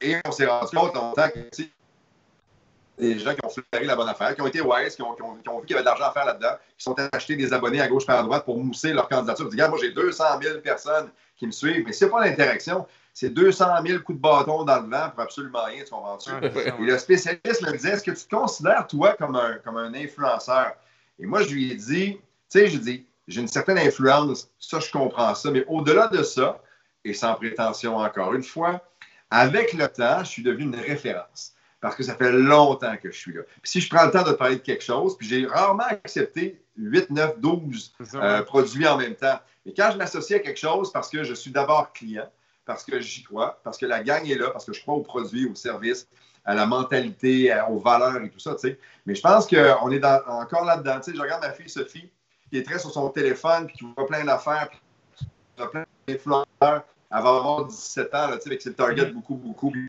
Et 0.00 0.16
on 0.24 0.32
s'est 0.32 0.46
rendu 0.46 0.74
compte 0.74 0.96
en 0.96 1.12
tant 1.12 1.28
que 1.28 1.38
des 2.98 3.18
gens 3.18 3.34
qui 3.34 3.44
ont 3.44 3.48
flairé 3.48 3.84
la 3.84 3.94
bonne 3.94 4.08
affaire, 4.08 4.34
qui 4.34 4.42
ont 4.42 4.46
été 4.46 4.60
wise, 4.60 4.96
qui 4.96 5.02
ont, 5.02 5.14
qui 5.14 5.22
ont, 5.22 5.36
qui 5.36 5.48
ont 5.48 5.60
vu 5.60 5.66
qu'il 5.66 5.74
y 5.76 5.78
avait 5.78 5.84
de 5.84 5.88
l'argent 5.88 6.06
à 6.06 6.12
faire 6.12 6.24
là-dedans, 6.24 6.54
qui 6.76 6.82
sont 6.84 6.96
achetés 7.12 7.36
des 7.36 7.52
abonnés 7.52 7.80
à 7.80 7.88
gauche 7.88 8.06
par 8.06 8.18
à 8.18 8.22
droite 8.22 8.44
pour 8.44 8.58
mousser 8.58 8.92
leur 8.92 9.08
candidature. 9.08 9.44
Ils 9.44 9.50
disent, 9.50 9.54
regarde, 9.54 9.70
moi, 9.70 9.80
j'ai 9.80 9.92
200 9.92 10.24
000 10.42 10.60
personnes 10.60 11.10
qui 11.36 11.46
me 11.46 11.52
suivent, 11.52 11.84
mais 11.86 11.92
c'est 11.92 12.08
pas 12.08 12.24
l'interaction. 12.24 12.86
C'est 13.20 13.30
200 13.30 13.66
000 13.84 14.00
coups 14.04 14.16
de 14.16 14.22
bâton 14.22 14.62
dans 14.62 14.80
le 14.80 14.88
vent 14.88 15.10
pour 15.10 15.22
absolument 15.22 15.64
rien, 15.64 15.82
tu 15.82 15.90
comprends-tu? 15.90 16.30
Et 16.30 16.70
le 16.78 16.96
spécialiste 16.98 17.62
me 17.62 17.72
disait, 17.72 17.90
est-ce 17.90 18.04
que 18.04 18.12
tu 18.12 18.24
te 18.24 18.32
considères, 18.32 18.86
toi, 18.86 19.14
comme 19.14 19.34
un, 19.34 19.54
comme 19.64 19.76
un 19.76 19.92
influenceur? 19.92 20.74
Et 21.18 21.26
moi, 21.26 21.42
je 21.42 21.52
lui 21.52 21.72
ai 21.72 21.74
dit, 21.74 22.12
tu 22.12 22.20
sais, 22.48 22.68
je 22.68 22.78
dis, 22.78 23.04
j'ai 23.26 23.40
une 23.40 23.48
certaine 23.48 23.76
influence, 23.76 24.48
ça, 24.60 24.78
je 24.78 24.88
comprends 24.92 25.34
ça, 25.34 25.50
mais 25.50 25.64
au-delà 25.66 26.06
de 26.06 26.22
ça, 26.22 26.62
et 27.04 27.12
sans 27.12 27.34
prétention 27.34 27.96
encore 27.96 28.34
une 28.34 28.44
fois, 28.44 28.88
avec 29.32 29.72
le 29.72 29.88
temps, 29.88 30.20
je 30.20 30.28
suis 30.28 30.44
devenu 30.44 30.66
une 30.66 30.76
référence 30.76 31.54
parce 31.80 31.96
que 31.96 32.04
ça 32.04 32.14
fait 32.14 32.30
longtemps 32.30 32.96
que 33.02 33.10
je 33.10 33.18
suis 33.18 33.32
là. 33.32 33.42
Puis 33.62 33.72
si 33.72 33.80
je 33.80 33.90
prends 33.90 34.04
le 34.04 34.12
temps 34.12 34.22
de 34.22 34.32
parler 34.32 34.56
de 34.56 34.62
quelque 34.62 34.84
chose, 34.84 35.18
puis 35.18 35.26
j'ai 35.26 35.44
rarement 35.44 35.86
accepté 35.90 36.62
8, 36.76 37.10
9, 37.10 37.40
12 37.40 37.94
produits 38.46 38.86
en 38.86 38.96
même 38.96 39.16
temps. 39.16 39.40
Mais 39.66 39.74
quand 39.74 39.90
je 39.92 39.98
m'associe 39.98 40.38
à 40.38 40.42
quelque 40.42 40.60
chose, 40.60 40.92
parce 40.92 41.08
que 41.08 41.24
je 41.24 41.34
suis 41.34 41.50
d'abord 41.50 41.92
client, 41.92 42.30
parce 42.68 42.84
que 42.84 43.00
j'y 43.00 43.22
crois, 43.22 43.58
parce 43.64 43.78
que 43.78 43.86
la 43.86 44.04
gang 44.04 44.28
est 44.28 44.34
là, 44.34 44.50
parce 44.50 44.66
que 44.66 44.74
je 44.74 44.82
crois 44.82 44.94
aux 44.94 45.02
produits, 45.02 45.46
aux 45.46 45.54
services, 45.54 46.06
à 46.44 46.54
la 46.54 46.66
mentalité, 46.66 47.50
aux 47.70 47.78
valeurs 47.78 48.22
et 48.22 48.28
tout 48.28 48.38
ça, 48.38 48.54
tu 48.56 48.68
sais. 48.68 48.78
Mais 49.06 49.14
je 49.14 49.22
pense 49.22 49.46
qu'on 49.46 49.90
est 49.90 50.04
encore 50.04 50.66
là-dedans. 50.66 51.00
Tu 51.00 51.10
sais, 51.10 51.16
je 51.16 51.22
regarde 51.22 51.42
ma 51.42 51.52
fille 51.52 51.70
Sophie, 51.70 52.10
qui 52.50 52.58
est 52.58 52.62
très 52.62 52.78
sur 52.78 52.90
son 52.90 53.08
téléphone, 53.08 53.66
puis 53.66 53.78
qui 53.78 53.86
voit 53.96 54.06
plein 54.06 54.22
d'affaires, 54.22 54.68
puis 54.68 54.78
qui 55.56 55.62
a 55.62 55.66
plein 55.66 55.86
d'influenceurs. 56.06 56.84
Elle 57.10 57.22
va 57.22 57.28
avoir 57.36 57.64
17 57.64 58.14
ans, 58.14 58.28
tu 58.32 58.40
sais, 58.40 58.48
avec 58.48 58.60
ses 58.60 58.74
targets 58.74 59.06
beaucoup, 59.06 59.36
beaucoup. 59.36 59.72
Les 59.72 59.88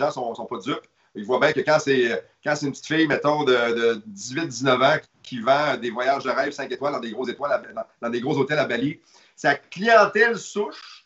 gens 0.00 0.10
sont, 0.12 0.36
sont 0.36 0.46
pas 0.46 0.58
dupes. 0.58 0.86
Ils 1.14 1.24
voient 1.24 1.40
bien 1.40 1.52
que 1.52 1.60
quand 1.60 1.78
c'est, 1.78 2.24
quand 2.42 2.56
c'est 2.56 2.66
une 2.66 2.72
petite 2.72 2.86
fille, 2.86 3.06
mettons, 3.06 3.44
de, 3.44 3.52
de 3.52 4.02
18-19 4.16 4.84
ans 4.84 5.00
qui 5.22 5.40
vend 5.40 5.76
des 5.76 5.90
voyages 5.90 6.24
de 6.24 6.30
rêve 6.30 6.52
5 6.52 6.70
étoiles 6.72 6.94
dans 6.94 7.00
des 7.00 7.10
gros 7.10 7.28
étoiles, 7.28 7.62
dans 8.00 8.10
des 8.10 8.20
gros 8.20 8.36
hôtels 8.36 8.58
à 8.58 8.64
Bali, 8.64 9.00
sa 9.36 9.54
clientèle 9.54 10.38
souche 10.38 11.02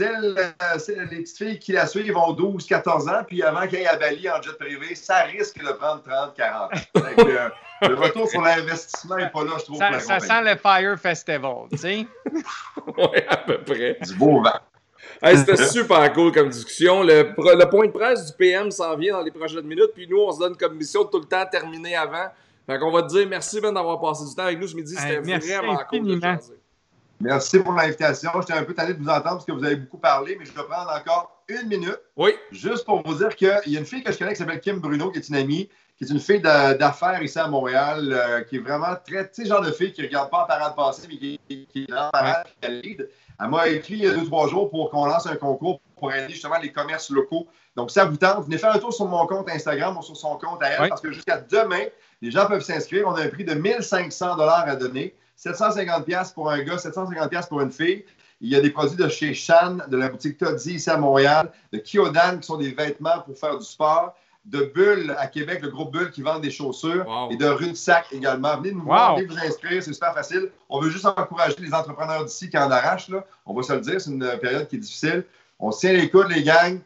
euh, 0.00 0.52
les 1.10 1.22
petites 1.22 1.36
filles 1.36 1.58
qui 1.58 1.72
la 1.72 1.86
suivent 1.86 2.16
ont 2.16 2.32
12, 2.32 2.66
14 2.66 3.08
ans, 3.08 3.24
puis 3.26 3.42
avant 3.42 3.66
qu'elles 3.66 3.80
aient 3.80 3.86
à 3.86 3.96
Bali 3.96 4.30
en 4.30 4.40
jet 4.40 4.56
privé, 4.58 4.94
ça 4.94 5.22
risque 5.22 5.58
de 5.58 5.72
prendre 5.72 6.02
30, 6.02 6.34
40 6.36 6.70
euh, 6.96 7.48
le 7.82 7.94
retour 7.94 8.28
sur 8.28 8.40
l'investissement 8.40 9.16
n'est 9.16 9.30
pas 9.30 9.44
là, 9.44 9.52
je 9.58 9.64
trouve. 9.64 9.78
Ça, 9.78 9.98
ça 9.98 10.20
sent 10.20 10.42
le 10.42 10.56
Fire 10.56 10.98
Festival, 10.98 11.66
tu 11.70 11.78
sais? 11.78 12.06
oui, 12.96 13.18
à 13.28 13.36
peu 13.38 13.58
près. 13.62 13.98
Du 14.02 14.14
beau 14.14 14.40
vent. 14.42 14.60
C'était 15.22 15.56
super 15.68 16.12
cool 16.12 16.32
comme 16.32 16.48
discussion. 16.48 17.02
Le, 17.02 17.34
le, 17.36 17.70
point 17.70 17.86
de 17.86 17.92
presse 17.92 18.26
du 18.26 18.32
PM 18.32 18.70
s'en 18.70 18.96
vient 18.96 19.14
dans 19.14 19.22
les 19.22 19.30
prochaines 19.30 19.66
minutes, 19.66 19.92
puis 19.94 20.06
nous, 20.08 20.18
on 20.18 20.32
se 20.32 20.38
donne 20.38 20.56
comme 20.56 20.76
mission 20.76 21.04
de 21.04 21.08
tout 21.08 21.18
le 21.18 21.26
temps 21.26 21.44
terminer 21.50 21.96
avant. 21.96 22.28
Fait 22.66 22.78
qu'on 22.78 22.90
va 22.90 23.02
te 23.02 23.08
dire 23.08 23.26
merci 23.26 23.60
Ben 23.60 23.72
d'avoir 23.72 24.00
passé 24.00 24.24
du 24.26 24.34
temps 24.34 24.44
avec 24.44 24.60
nous 24.60 24.68
ce 24.68 24.76
midi. 24.76 24.94
C'était 24.94 25.20
vraiment 25.20 25.80
cool 25.88 26.06
de 26.06 26.20
Merci 27.20 27.58
pour 27.58 27.72
l'invitation. 27.72 28.30
J'étais 28.40 28.52
un 28.52 28.62
peu 28.62 28.74
tanné 28.74 28.94
de 28.94 28.98
vous 28.98 29.08
entendre 29.08 29.24
parce 29.24 29.44
que 29.44 29.52
vous 29.52 29.64
avez 29.64 29.76
beaucoup 29.76 29.98
parlé, 29.98 30.36
mais 30.38 30.44
je 30.44 30.52
vais 30.52 30.62
prendre 30.62 30.90
encore 30.90 31.42
une 31.48 31.66
minute. 31.66 31.98
Oui. 32.16 32.30
Juste 32.52 32.84
pour 32.84 33.02
vous 33.04 33.14
dire 33.14 33.34
qu'il 33.34 33.48
y 33.66 33.76
a 33.76 33.80
une 33.80 33.86
fille 33.86 34.04
que 34.04 34.12
je 34.12 34.18
connais 34.18 34.32
qui 34.32 34.38
s'appelle 34.38 34.60
Kim 34.60 34.78
Bruno, 34.78 35.10
qui 35.10 35.18
est 35.18 35.28
une 35.28 35.34
amie, 35.34 35.68
qui 35.98 36.04
est 36.04 36.10
une 36.10 36.20
fille 36.20 36.40
d'affaires 36.40 37.20
ici 37.22 37.38
à 37.40 37.48
Montréal, 37.48 38.12
euh, 38.12 38.42
qui 38.42 38.56
est 38.56 38.60
vraiment 38.60 38.94
très, 39.04 39.28
tu 39.28 39.42
sais, 39.42 39.48
genre 39.48 39.62
de 39.62 39.72
fille 39.72 39.92
qui 39.92 40.00
ne 40.00 40.06
regarde 40.06 40.30
pas 40.30 40.44
en 40.44 40.46
parade 40.46 40.76
passée, 40.76 41.08
mais 41.08 41.16
qui, 41.16 41.40
est 41.74 41.92
en 41.92 42.10
parade, 42.10 42.46
qui 42.60 42.70
lead. 42.70 43.08
Elle 43.40 43.48
m'a 43.48 43.68
écrit 43.68 43.94
il 43.94 44.04
y 44.04 44.06
a 44.06 44.14
deux, 44.14 44.24
trois 44.24 44.48
jours 44.48 44.70
pour 44.70 44.90
qu'on 44.90 45.06
lance 45.06 45.26
un 45.26 45.34
concours 45.34 45.80
pour 45.96 46.12
aider 46.12 46.32
justement 46.32 46.58
les 46.62 46.70
commerces 46.70 47.10
locaux. 47.10 47.48
Donc, 47.74 47.90
ça 47.90 48.04
vous 48.04 48.16
tente, 48.16 48.44
venez 48.44 48.58
faire 48.58 48.74
un 48.74 48.78
tour 48.78 48.92
sur 48.92 49.06
mon 49.06 49.26
compte 49.26 49.48
Instagram 49.50 49.96
ou 49.96 50.02
sur 50.02 50.16
son 50.16 50.36
compte 50.36 50.62
à 50.62 50.68
elle, 50.68 50.88
parce 50.88 51.00
que 51.00 51.10
jusqu'à 51.10 51.38
demain, 51.38 51.84
les 52.22 52.30
gens 52.30 52.46
peuvent 52.46 52.62
s'inscrire. 52.62 53.06
On 53.08 53.14
a 53.14 53.22
un 53.22 53.28
prix 53.28 53.44
de 53.44 53.54
1500 53.54 54.38
à 54.38 54.76
donner. 54.76 55.14
750$ 55.36 56.34
pour 56.34 56.50
un 56.50 56.62
gars, 56.62 56.76
750$ 56.76 57.48
pour 57.48 57.60
une 57.60 57.70
fille. 57.70 58.04
Il 58.40 58.48
y 58.48 58.56
a 58.56 58.60
des 58.60 58.70
produits 58.70 58.96
de 58.96 59.08
chez 59.08 59.34
Shan, 59.34 59.78
de 59.88 59.96
la 59.96 60.08
boutique 60.08 60.38
Toddy 60.38 60.74
ici 60.74 60.90
à 60.90 60.96
Montréal, 60.96 61.50
de 61.72 61.78
Kyodan 61.78 62.38
qui 62.38 62.46
sont 62.46 62.56
des 62.56 62.70
vêtements 62.70 63.20
pour 63.24 63.36
faire 63.36 63.58
du 63.58 63.64
sport, 63.64 64.14
de 64.50 64.72
Bull 64.74 65.14
à 65.18 65.26
Québec, 65.26 65.60
le 65.62 65.68
groupe 65.68 65.92
Bull 65.92 66.10
qui 66.10 66.22
vend 66.22 66.38
des 66.38 66.50
chaussures, 66.50 67.04
et 67.30 67.36
de 67.36 67.46
Rue 67.46 67.70
de 67.70 67.74
Sac 67.74 68.06
également. 68.12 68.56
Venez 68.56 68.72
nous 68.72 68.82
voir, 68.82 69.16
venez 69.16 69.26
vous 69.26 69.38
inscrire, 69.38 69.82
c'est 69.82 69.92
super 69.92 70.14
facile. 70.14 70.50
On 70.68 70.80
veut 70.80 70.90
juste 70.90 71.04
encourager 71.04 71.56
les 71.58 71.74
entrepreneurs 71.74 72.24
d'ici 72.24 72.48
qui 72.48 72.56
en 72.56 72.70
arrachent. 72.70 73.08
Là. 73.08 73.24
On 73.44 73.54
va 73.54 73.62
se 73.62 73.72
le 73.72 73.80
dire, 73.80 74.00
c'est 74.00 74.10
une 74.10 74.26
période 74.40 74.66
qui 74.68 74.76
est 74.76 74.80
difficile. 74.80 75.24
On 75.58 75.70
tient 75.70 75.92
les 75.92 76.08
coudes, 76.08 76.30
les 76.30 76.42
gangs. 76.42 76.80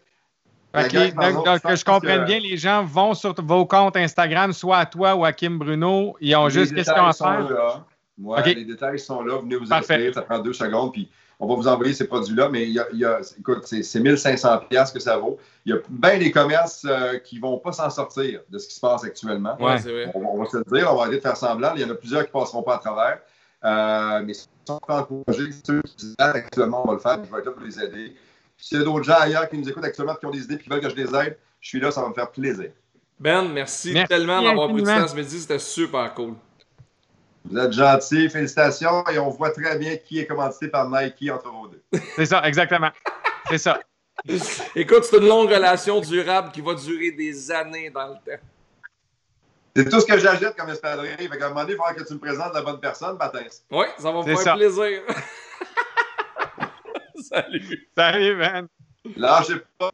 OK, 0.75 1.15
donc, 1.15 1.63
que 1.63 1.77
je 1.77 1.85
comprenne 1.85 2.25
bien, 2.25 2.41
les 2.41 2.57
gens 2.57 2.83
vont 2.83 3.13
sur 3.13 3.35
vos 3.43 3.67
comptes 3.67 3.97
Instagram, 3.97 4.53
soit 4.53 4.79
à 4.79 4.87
toi 4.87 5.15
ou 5.15 5.25
à 5.25 5.33
Kim 5.33 5.59
Bruno. 5.59 6.17
Ils 6.21 6.35
ont 6.35 6.49
juste 6.49 6.75
question 6.75 7.07
à 7.07 7.13
faire? 7.13 7.85
Moi, 8.19 8.41
les 8.43 8.65
détails 8.65 8.99
sont 8.99 9.23
là. 9.23 9.39
Venez 9.39 9.57
vous 9.57 9.73
inscrire. 9.73 10.15
Ça 10.15 10.23
prend 10.23 10.39
deux 10.39 10.53
secondes. 10.53 10.93
Puis 10.93 11.09
on 11.43 11.47
va 11.49 11.57
vous 11.57 11.67
envoyer 11.67 11.93
ces 11.93 12.07
produits-là. 12.07 12.49
Mais 12.49 12.69
il 12.69 12.73
y 12.73 13.05
a, 13.05 13.21
écoute, 13.39 13.65
c'est 13.65 14.01
1500 14.01 14.61
que 14.95 15.01
ça 15.01 15.17
vaut. 15.17 15.39
Il 15.67 15.75
y 15.75 15.77
a 15.77 15.81
bien 15.91 16.19
des 16.19 16.31
commerces 16.31 16.87
euh, 16.89 17.19
qui 17.19 17.37
ne 17.37 17.41
vont 17.41 17.59
pas 17.59 17.73
s'en 17.73 17.91
sortir 17.91 18.41
de 18.49 18.59
ce 18.59 18.69
qui 18.69 18.75
se 18.75 18.81
passe 18.81 19.03
actuellement. 19.05 19.57
Ouais, 19.61 19.77
vrai. 19.77 20.13
On, 20.15 20.39
va 20.39 20.49
se 20.49 20.59
le 20.59 20.65
dire. 20.65 20.89
On 20.91 20.95
va 20.95 21.03
arrêter 21.03 21.17
de 21.17 21.23
faire 21.23 21.37
semblant. 21.37 21.73
Il 21.75 21.83
y 21.83 21.85
en 21.85 21.91
a 21.91 21.95
plusieurs 21.95 22.23
qui 22.23 22.29
ne 22.29 22.41
passeront 22.41 22.63
pas 22.63 22.77
à 22.77 22.79
travers. 22.79 23.19
Euh, 23.65 24.23
mais 24.25 24.35
si 24.35 24.47
on 24.69 24.79
peut 24.79 24.93
encourager 24.93 25.51
ceux 25.67 25.83
qui 25.83 26.15
actuellement, 26.17 26.85
on 26.85 26.89
va 26.89 26.95
le 26.95 27.01
faire. 27.01 27.25
Je 27.25 27.33
vais 27.33 27.39
être 27.41 27.47
là 27.47 27.53
pour 27.53 27.65
les 27.65 27.83
aider. 27.83 28.15
S'il 28.57 28.79
y 28.79 28.81
a 28.81 28.85
d'autres 28.85 29.05
gens 29.05 29.19
ailleurs 29.19 29.49
qui 29.49 29.59
nous 29.59 29.69
écoutent 29.69 29.85
actuellement, 29.85 30.15
qui 30.15 30.27
ont 30.27 30.31
des 30.31 30.45
idées 30.45 30.55
et 30.55 30.59
qui 30.59 30.69
veulent 30.69 30.81
que 30.81 30.91
je 30.91 30.95
les 30.95 31.13
aide, 31.13 31.37
je 31.61 31.69
suis 31.69 31.81
là. 31.81 31.91
Ça 31.91 32.03
va 32.03 32.09
me 32.09 32.15
faire 32.15 32.31
plaisir. 32.31 32.71
Ben, 33.19 33.49
merci, 33.49 33.95
tellement 34.09 34.41
d'avoir 34.43 34.69
pris 34.69 34.83
du 34.83 34.89
temps 34.89 35.09
ce 35.09 35.17
midi. 35.17 35.41
C'était 35.41 35.59
super 35.59 36.15
cool. 36.15 36.35
Vous 37.45 37.59
êtes 37.59 37.73
gentil, 37.73 38.31
félicitations. 38.31 39.07
Et 39.09 39.19
on 39.19 39.31
voit 39.31 39.51
très 39.51 39.79
bien 39.79 39.97
qui 39.97 40.21
est 40.21 40.27
commandité 40.27 40.69
par 40.69 40.89
Nike 40.89 41.31
entre 41.31 41.49
vous 41.51 41.69
deux. 41.69 41.83
C'est 42.17 42.27
ça, 42.27 42.47
exactement. 42.47 42.91
C'est 43.49 43.59
ça. 43.59 43.81
Écoute, 44.77 45.05
c'est 45.05 45.19
une 45.19 45.29
longue 45.29 45.51
relation 45.51 46.01
durable 46.01 46.53
qui 46.53 46.61
va 46.61 46.75
durer 46.75 47.11
des 47.11 47.51
années 47.51 47.91
dans 47.91 48.09
le 48.09 48.15
temps. 48.15 48.43
C'est 49.75 49.89
tout 49.89 50.01
ce 50.01 50.07
que 50.07 50.19
j'ajoute 50.19 50.55
comme 50.57 50.69
espadrille. 50.69 51.17
Fait 51.17 51.39
qu'à 51.39 51.47
un 51.47 51.49
moment 51.49 51.63
donné, 51.63 51.73
il 51.73 51.77
faudra 51.77 51.95
que 51.95 52.05
tu 52.05 52.15
me 52.15 52.19
présentes 52.19 52.53
la 52.55 52.63
bonne 52.63 52.79
personne, 52.79 53.17
Baptiste. 53.17 53.65
Oui, 53.71 53.87
ça 53.99 54.13
va 54.13 54.23
me 54.23 54.37
faire 54.37 54.55
plaisir. 54.55 55.01
Salut. 57.23 57.89
Salut, 57.97 58.37
man. 58.37 58.69
Lâchez 59.17 59.55
pas. 59.79 59.92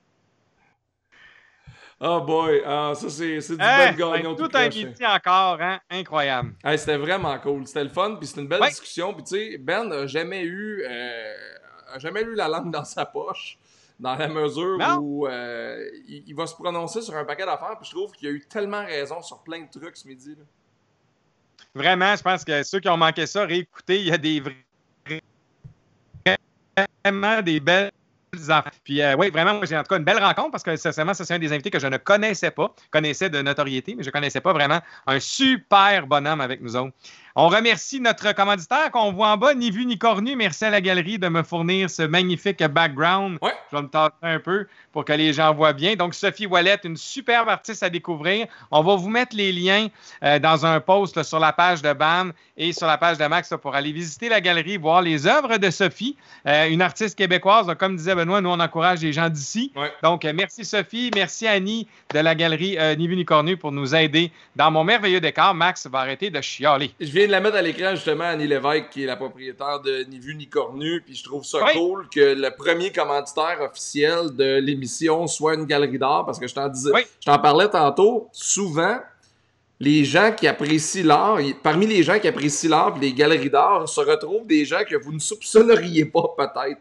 Oh 2.00 2.20
boy, 2.20 2.62
ah, 2.64 2.92
ça 2.94 3.10
c'est 3.10 3.38
du 3.38 3.56
hey, 3.60 3.96
bon 3.96 4.12
gagnant. 4.12 4.34
Tout, 4.36 4.48
un 4.54 4.68
midi 4.68 5.04
encore, 5.04 5.60
hein? 5.60 5.80
incroyable. 5.90 6.54
c'était 6.76 6.96
vraiment 6.96 7.36
cool, 7.40 7.66
c'était 7.66 7.82
le 7.82 7.90
fun, 7.90 8.14
puis 8.14 8.28
c'était 8.28 8.42
une 8.42 8.46
belle 8.46 8.62
discussion. 8.68 9.12
Puis 9.14 9.24
tu 9.24 9.30
sais, 9.30 9.58
Ben 9.58 9.84
n'a 9.84 10.06
jamais 10.06 10.44
eu, 10.44 10.84
euh, 10.88 11.34
jamais 11.96 12.22
eu 12.22 12.34
la 12.34 12.46
langue 12.46 12.70
dans 12.70 12.84
sa 12.84 13.04
poche, 13.04 13.58
dans 13.98 14.14
la 14.14 14.28
mesure 14.28 14.78
où 15.00 15.26
euh, 15.26 15.88
il, 16.06 16.34
va 16.36 16.46
se 16.46 16.54
prononcer 16.54 17.02
sur 17.02 17.16
un 17.16 17.24
paquet 17.24 17.44
d'affaires. 17.44 17.76
Puis 17.80 17.90
je 17.90 17.96
trouve 17.96 18.12
qu'il 18.12 18.28
a 18.28 18.30
eu 18.30 18.44
tellement 18.48 18.84
raison 18.84 19.20
sur 19.20 19.42
plein 19.42 19.62
de 19.62 19.68
trucs 19.68 19.96
ce 19.96 20.06
midi. 20.06 20.36
Là. 20.38 20.44
Vraiment, 21.74 22.14
je 22.14 22.22
pense 22.22 22.44
que 22.44 22.62
ceux 22.62 22.78
qui 22.78 22.88
ont 22.88 22.96
manqué 22.96 23.26
ça, 23.26 23.44
réécoutez, 23.44 23.98
il 23.98 24.06
y 24.06 24.12
a 24.12 24.18
des 24.18 24.38
vrais 24.40 24.54
vraiment 27.04 27.42
des 27.42 27.60
belles 27.60 27.90
puis 28.84 29.02
euh, 29.02 29.16
oui, 29.18 29.30
vraiment, 29.30 29.60
j'ai 29.64 29.76
en 29.76 29.82
tout 29.82 29.88
cas 29.88 29.98
une 29.98 30.04
belle 30.04 30.22
rencontre 30.22 30.50
parce 30.50 30.62
que 30.62 30.76
sincèrement, 30.76 31.14
c'est 31.14 31.30
un 31.32 31.38
des 31.38 31.52
invités 31.52 31.70
que 31.70 31.78
je 31.78 31.86
ne 31.86 31.96
connaissais 31.96 32.50
pas, 32.50 32.74
connaissais 32.90 33.30
de 33.30 33.40
notoriété, 33.40 33.94
mais 33.94 34.02
je 34.02 34.08
ne 34.08 34.12
connaissais 34.12 34.40
pas 34.40 34.52
vraiment. 34.52 34.80
Un 35.06 35.20
super 35.20 36.06
bonhomme 36.06 36.40
avec 36.40 36.60
nous 36.60 36.76
autres. 36.76 36.92
On 37.40 37.46
remercie 37.46 38.00
notre 38.00 38.34
commanditaire 38.34 38.90
qu'on 38.90 39.12
voit 39.12 39.28
en 39.28 39.36
bas, 39.36 39.54
ni 39.54 39.70
vu 39.70 39.86
ni 39.86 39.96
cornu. 39.96 40.34
Merci 40.34 40.64
à 40.64 40.70
la 40.70 40.80
galerie 40.80 41.20
de 41.20 41.28
me 41.28 41.44
fournir 41.44 41.88
ce 41.88 42.02
magnifique 42.02 42.64
background. 42.64 43.38
Je 43.70 43.76
vais 43.76 43.82
me 43.84 43.86
tâter 43.86 44.16
un 44.22 44.40
peu 44.40 44.66
pour 44.90 45.04
que 45.04 45.12
les 45.12 45.32
gens 45.32 45.54
voient 45.54 45.72
bien. 45.72 45.94
Donc, 45.94 46.14
Sophie 46.14 46.46
Wallet, 46.46 46.80
une 46.82 46.96
superbe 46.96 47.48
artiste 47.48 47.84
à 47.84 47.90
découvrir. 47.90 48.48
On 48.72 48.82
va 48.82 48.96
vous 48.96 49.08
mettre 49.08 49.36
les 49.36 49.52
liens 49.52 49.86
euh, 50.24 50.40
dans 50.40 50.66
un 50.66 50.80
post 50.80 51.22
sur 51.22 51.38
la 51.38 51.52
page 51.52 51.80
de 51.80 51.92
BAM 51.92 52.32
et 52.56 52.72
sur 52.72 52.88
la 52.88 52.98
page 52.98 53.18
de 53.18 53.26
Max 53.26 53.54
pour 53.62 53.76
aller 53.76 53.92
visiter 53.92 54.28
la 54.28 54.40
galerie, 54.40 54.76
voir 54.76 55.00
les 55.00 55.28
œuvres 55.28 55.58
de 55.58 55.70
Sophie, 55.70 56.16
euh, 56.44 56.68
une 56.68 56.82
artiste 56.82 57.16
québécoise. 57.16 57.68
Donc, 57.68 57.78
comme 57.78 57.94
disait 57.94 58.16
Benoît, 58.16 58.40
nous, 58.40 58.50
on 58.50 58.58
encourage 58.58 59.00
les 59.02 59.12
gens 59.12 59.28
d'ici. 59.28 59.72
Donc, 60.02 60.24
euh, 60.24 60.32
merci 60.34 60.64
Sophie, 60.64 61.12
merci 61.14 61.46
Annie 61.46 61.86
de 62.12 62.18
la 62.18 62.34
galerie 62.34 62.76
Ni 62.96 63.06
vu 63.06 63.14
ni 63.14 63.24
cornu 63.24 63.56
pour 63.56 63.70
nous 63.70 63.94
aider 63.94 64.32
dans 64.56 64.72
mon 64.72 64.82
merveilleux 64.82 65.20
décor. 65.20 65.54
Max 65.54 65.86
va 65.86 66.00
arrêter 66.00 66.30
de 66.30 66.40
chialer. 66.40 66.92
Je 66.98 67.12
viens 67.12 67.27
de 67.28 67.32
la 67.32 67.40
mettre 67.40 67.56
à 67.56 67.62
l'écran 67.62 67.94
justement 67.94 68.24
Annie 68.24 68.48
Lévesque, 68.48 68.90
qui 68.90 69.04
est 69.04 69.06
la 69.06 69.16
propriétaire 69.16 69.80
de 69.80 70.04
Ni 70.04 70.18
Vu 70.18 70.34
Ni 70.34 70.48
Cornu. 70.48 71.02
Puis 71.02 71.14
je 71.14 71.22
trouve 71.22 71.44
ça 71.44 71.58
cool 71.72 72.08
que 72.08 72.34
le 72.34 72.50
premier 72.56 72.90
commanditaire 72.90 73.58
officiel 73.60 74.34
de 74.34 74.58
l'émission 74.58 75.26
soit 75.26 75.54
une 75.54 75.64
galerie 75.64 75.98
d'art. 75.98 76.26
Parce 76.26 76.38
que 76.38 76.48
je 76.48 76.54
t'en 76.54 76.68
disais, 76.68 76.90
je 77.20 77.26
t'en 77.26 77.38
parlais 77.38 77.68
tantôt, 77.68 78.28
souvent, 78.32 78.98
les 79.78 80.04
gens 80.04 80.32
qui 80.32 80.48
apprécient 80.48 81.04
l'art, 81.04 81.38
parmi 81.62 81.86
les 81.86 82.02
gens 82.02 82.18
qui 82.18 82.26
apprécient 82.26 82.70
l'art 82.70 82.96
et 82.96 83.00
les 83.00 83.12
galeries 83.12 83.50
d'art, 83.50 83.88
se 83.88 84.00
retrouvent 84.00 84.46
des 84.46 84.64
gens 84.64 84.82
que 84.88 84.96
vous 84.96 85.12
ne 85.12 85.20
soupçonneriez 85.20 86.06
pas 86.06 86.34
peut-être. 86.36 86.80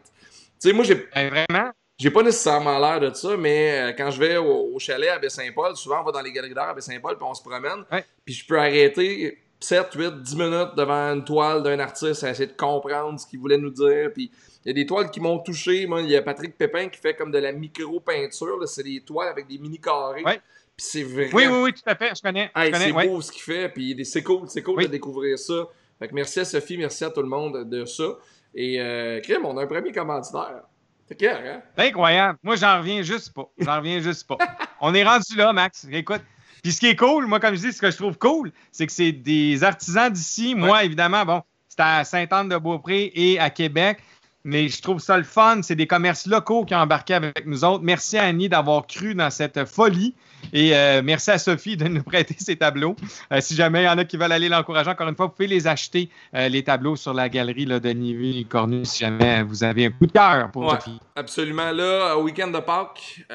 sais, 0.58 0.72
moi, 0.72 0.84
j'ai. 0.84 1.06
Ben, 1.14 1.28
vraiment? 1.30 1.70
J'ai 1.98 2.12
pas 2.12 2.22
nécessairement 2.22 2.78
l'air 2.78 3.00
de 3.00 3.12
ça, 3.12 3.36
mais 3.36 3.72
euh, 3.72 3.92
quand 3.92 4.12
je 4.12 4.20
vais 4.20 4.36
au, 4.36 4.78
chalet 4.78 5.10
à 5.10 5.18
Baie-Saint-Paul, 5.18 5.76
souvent 5.76 6.00
on 6.00 6.04
va 6.04 6.12
dans 6.12 6.20
les 6.20 6.32
galeries 6.32 6.54
d'art 6.54 6.68
à 6.68 6.74
Baie-Saint-Paul, 6.74 7.16
puis 7.16 7.26
on 7.28 7.34
se 7.34 7.42
promène, 7.42 7.84
puis 8.24 8.34
je 8.34 8.46
peux 8.46 8.56
arrêter 8.56 9.36
7, 9.60 9.94
8, 9.94 10.22
10 10.22 10.36
minutes 10.36 10.74
devant 10.76 11.12
une 11.12 11.24
toile 11.24 11.62
d'un 11.62 11.78
artiste 11.80 12.24
à 12.24 12.30
essayer 12.30 12.46
de 12.46 12.56
comprendre 12.56 13.18
ce 13.18 13.26
qu'il 13.26 13.40
voulait 13.40 13.58
nous 13.58 13.70
dire, 13.70 14.10
puis 14.12 14.30
il 14.64 14.68
y 14.68 14.70
a 14.70 14.74
des 14.74 14.86
toiles 14.86 15.10
qui 15.10 15.20
m'ont 15.20 15.38
touché. 15.38 15.86
Moi, 15.86 16.02
il 16.02 16.10
y 16.10 16.16
a 16.16 16.22
Patrick 16.22 16.56
Pépin 16.56 16.88
qui 16.88 17.00
fait 17.00 17.14
comme 17.14 17.30
de 17.30 17.38
la 17.38 17.52
micro-peinture. 17.52 18.68
C'est 18.68 18.82
des 18.82 19.00
toiles 19.00 19.28
avec 19.28 19.46
des 19.46 19.58
mini-carrés. 19.58 20.22
Puis 20.22 20.40
c'est 20.76 21.02
vrai. 21.02 21.30
Oui, 21.32 21.46
oui, 21.46 21.58
oui, 21.62 21.72
tout 21.72 21.82
à 21.86 21.94
fait. 21.94 22.12
Je 22.14 22.22
connais. 22.22 22.50
c'est 22.54 22.92
beau 22.92 23.20
ce 23.20 23.32
qu'il 23.32 23.42
fait. 23.42 23.68
Puis 23.68 24.04
c'est 24.04 24.22
cool, 24.22 24.48
c'est 24.48 24.62
cool 24.62 24.82
de 24.82 24.88
découvrir 24.88 25.38
ça. 25.38 25.66
Fait 25.98 26.08
que 26.08 26.14
merci 26.14 26.40
à 26.40 26.44
Sophie, 26.44 26.76
merci 26.76 27.04
à 27.04 27.10
tout 27.10 27.22
le 27.22 27.28
monde 27.28 27.68
de 27.68 27.84
ça. 27.84 28.18
Et 28.54 28.80
euh, 28.80 29.20
Crème, 29.20 29.44
on 29.44 29.56
a 29.56 29.62
un 29.62 29.66
premier 29.66 29.90
commanditaire. 29.92 30.62
C'est 31.08 31.16
clair, 31.16 31.40
hein? 31.44 31.62
Incroyable. 31.76 32.38
Moi, 32.42 32.56
j'en 32.56 32.78
reviens 32.78 33.02
juste 33.02 33.32
pas. 33.32 33.50
J'en 33.58 33.78
reviens 33.78 34.00
juste 34.00 34.26
pas. 34.28 34.36
on 34.80 34.94
est 34.94 35.04
rendu 35.04 35.34
là, 35.36 35.52
Max. 35.52 35.86
Écoute. 35.90 36.20
Puis 36.62 36.72
ce 36.72 36.80
qui 36.80 36.86
est 36.86 36.96
cool, 36.96 37.26
moi, 37.26 37.40
comme 37.40 37.54
je 37.54 37.60
dis, 37.60 37.72
ce 37.72 37.80
que 37.80 37.90
je 37.90 37.96
trouve 37.96 38.18
cool, 38.18 38.52
c'est 38.72 38.86
que 38.86 38.92
c'est 38.92 39.12
des 39.12 39.62
artisans 39.64 40.12
d'ici. 40.12 40.54
Moi, 40.54 40.84
évidemment, 40.84 41.24
bon, 41.24 41.42
c'est 41.68 41.80
à 41.80 42.04
Sainte-Anne-de-Beaupré 42.04 43.12
et 43.14 43.38
à 43.38 43.50
Québec. 43.50 43.98
Mais 44.44 44.68
je 44.68 44.80
trouve 44.80 45.00
ça 45.00 45.18
le 45.18 45.24
fun. 45.24 45.60
C'est 45.62 45.74
des 45.74 45.86
commerces 45.86 46.26
locaux 46.26 46.64
qui 46.64 46.74
ont 46.74 46.78
embarqué 46.78 47.14
avec 47.14 47.44
nous 47.44 47.64
autres. 47.64 47.82
Merci 47.82 48.16
à 48.16 48.24
Annie 48.24 48.48
d'avoir 48.48 48.86
cru 48.86 49.14
dans 49.14 49.30
cette 49.30 49.64
folie. 49.66 50.14
Et 50.52 50.74
euh, 50.74 51.02
merci 51.04 51.30
à 51.30 51.38
Sophie 51.38 51.76
de 51.76 51.86
nous 51.86 52.02
prêter 52.04 52.34
ces 52.38 52.56
tableaux. 52.56 52.96
Euh, 53.32 53.40
si 53.40 53.54
jamais 53.54 53.82
il 53.82 53.86
y 53.86 53.88
en 53.88 53.98
a 53.98 54.04
qui 54.04 54.16
veulent 54.16 54.32
aller 54.32 54.48
l'encourager, 54.48 54.88
encore 54.88 55.08
une 55.08 55.16
fois, 55.16 55.26
vous 55.26 55.32
pouvez 55.32 55.48
les 55.48 55.66
acheter, 55.66 56.08
euh, 56.34 56.48
les 56.48 56.62
tableaux 56.62 56.96
sur 56.96 57.12
la 57.12 57.28
galerie 57.28 57.66
là, 57.66 57.80
de 57.80 57.90
Nivy 57.90 58.46
Cornu, 58.46 58.84
si 58.84 59.00
jamais 59.00 59.42
vous 59.42 59.64
avez 59.64 59.86
un 59.86 59.90
coup 59.90 60.06
de 60.06 60.12
cœur 60.12 60.50
pour 60.50 60.70
Sophie. 60.70 61.00
Absolument. 61.16 61.72
Là, 61.72 62.16
au 62.16 62.22
week-end 62.22 62.48
de 62.48 62.60
Pâques, 62.60 63.26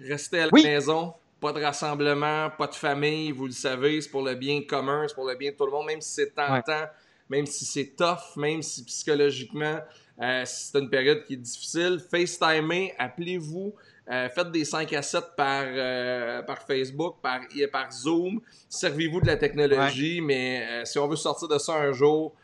restez 0.00 0.40
à 0.40 0.46
la 0.46 0.52
maison. 0.52 1.14
Pas 1.40 1.52
de 1.52 1.62
rassemblement, 1.62 2.50
pas 2.50 2.66
de 2.66 2.74
famille, 2.74 3.32
vous 3.32 3.46
le 3.46 3.52
savez, 3.52 4.00
c'est 4.00 4.10
pour 4.10 4.22
le 4.22 4.34
bien 4.34 4.62
commun, 4.62 5.06
c'est 5.08 5.14
pour 5.14 5.26
le 5.26 5.34
bien 5.36 5.52
de 5.52 5.56
tout 5.56 5.64
le 5.64 5.72
monde, 5.72 5.86
même 5.86 6.00
si 6.00 6.12
c'est 6.12 6.34
tentant, 6.34 6.84
même 7.30 7.46
si 7.46 7.64
c'est 7.64 7.96
tough, 7.96 8.36
même 8.36 8.60
si 8.62 8.84
psychologiquement, 8.84 9.78
euh, 10.20 10.42
c'est 10.44 10.78
une 10.78 10.90
période 10.90 11.24
qui 11.24 11.34
est 11.34 11.38
difficile. 11.38 11.98
FaceTimez, 12.10 12.94
appelez-vous. 12.98 13.72
Euh, 14.10 14.28
faites 14.28 14.50
des 14.50 14.64
5 14.64 14.92
à 14.92 15.02
7 15.02 15.24
par, 15.36 15.64
euh, 15.66 16.42
par 16.42 16.58
Facebook, 16.62 17.16
par, 17.22 17.40
par 17.72 17.92
Zoom. 17.92 18.40
Servez-vous 18.68 19.20
de 19.20 19.26
la 19.26 19.36
technologie, 19.36 20.20
mais 20.20 20.84
si 20.84 20.98
on 20.98 21.08
veut 21.08 21.16
sortir 21.16 21.48
de 21.48 21.58
ça 21.58 21.74
un 21.74 21.92
jour, 21.92 22.34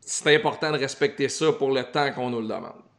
c'est 0.00 0.34
important 0.34 0.72
de 0.72 0.78
respecter 0.78 1.28
ça 1.28 1.52
pour 1.52 1.72
le 1.72 1.82
temps 1.84 2.10
qu'on 2.12 2.30
nous 2.30 2.40
le 2.40 2.48
demande. 2.48 2.89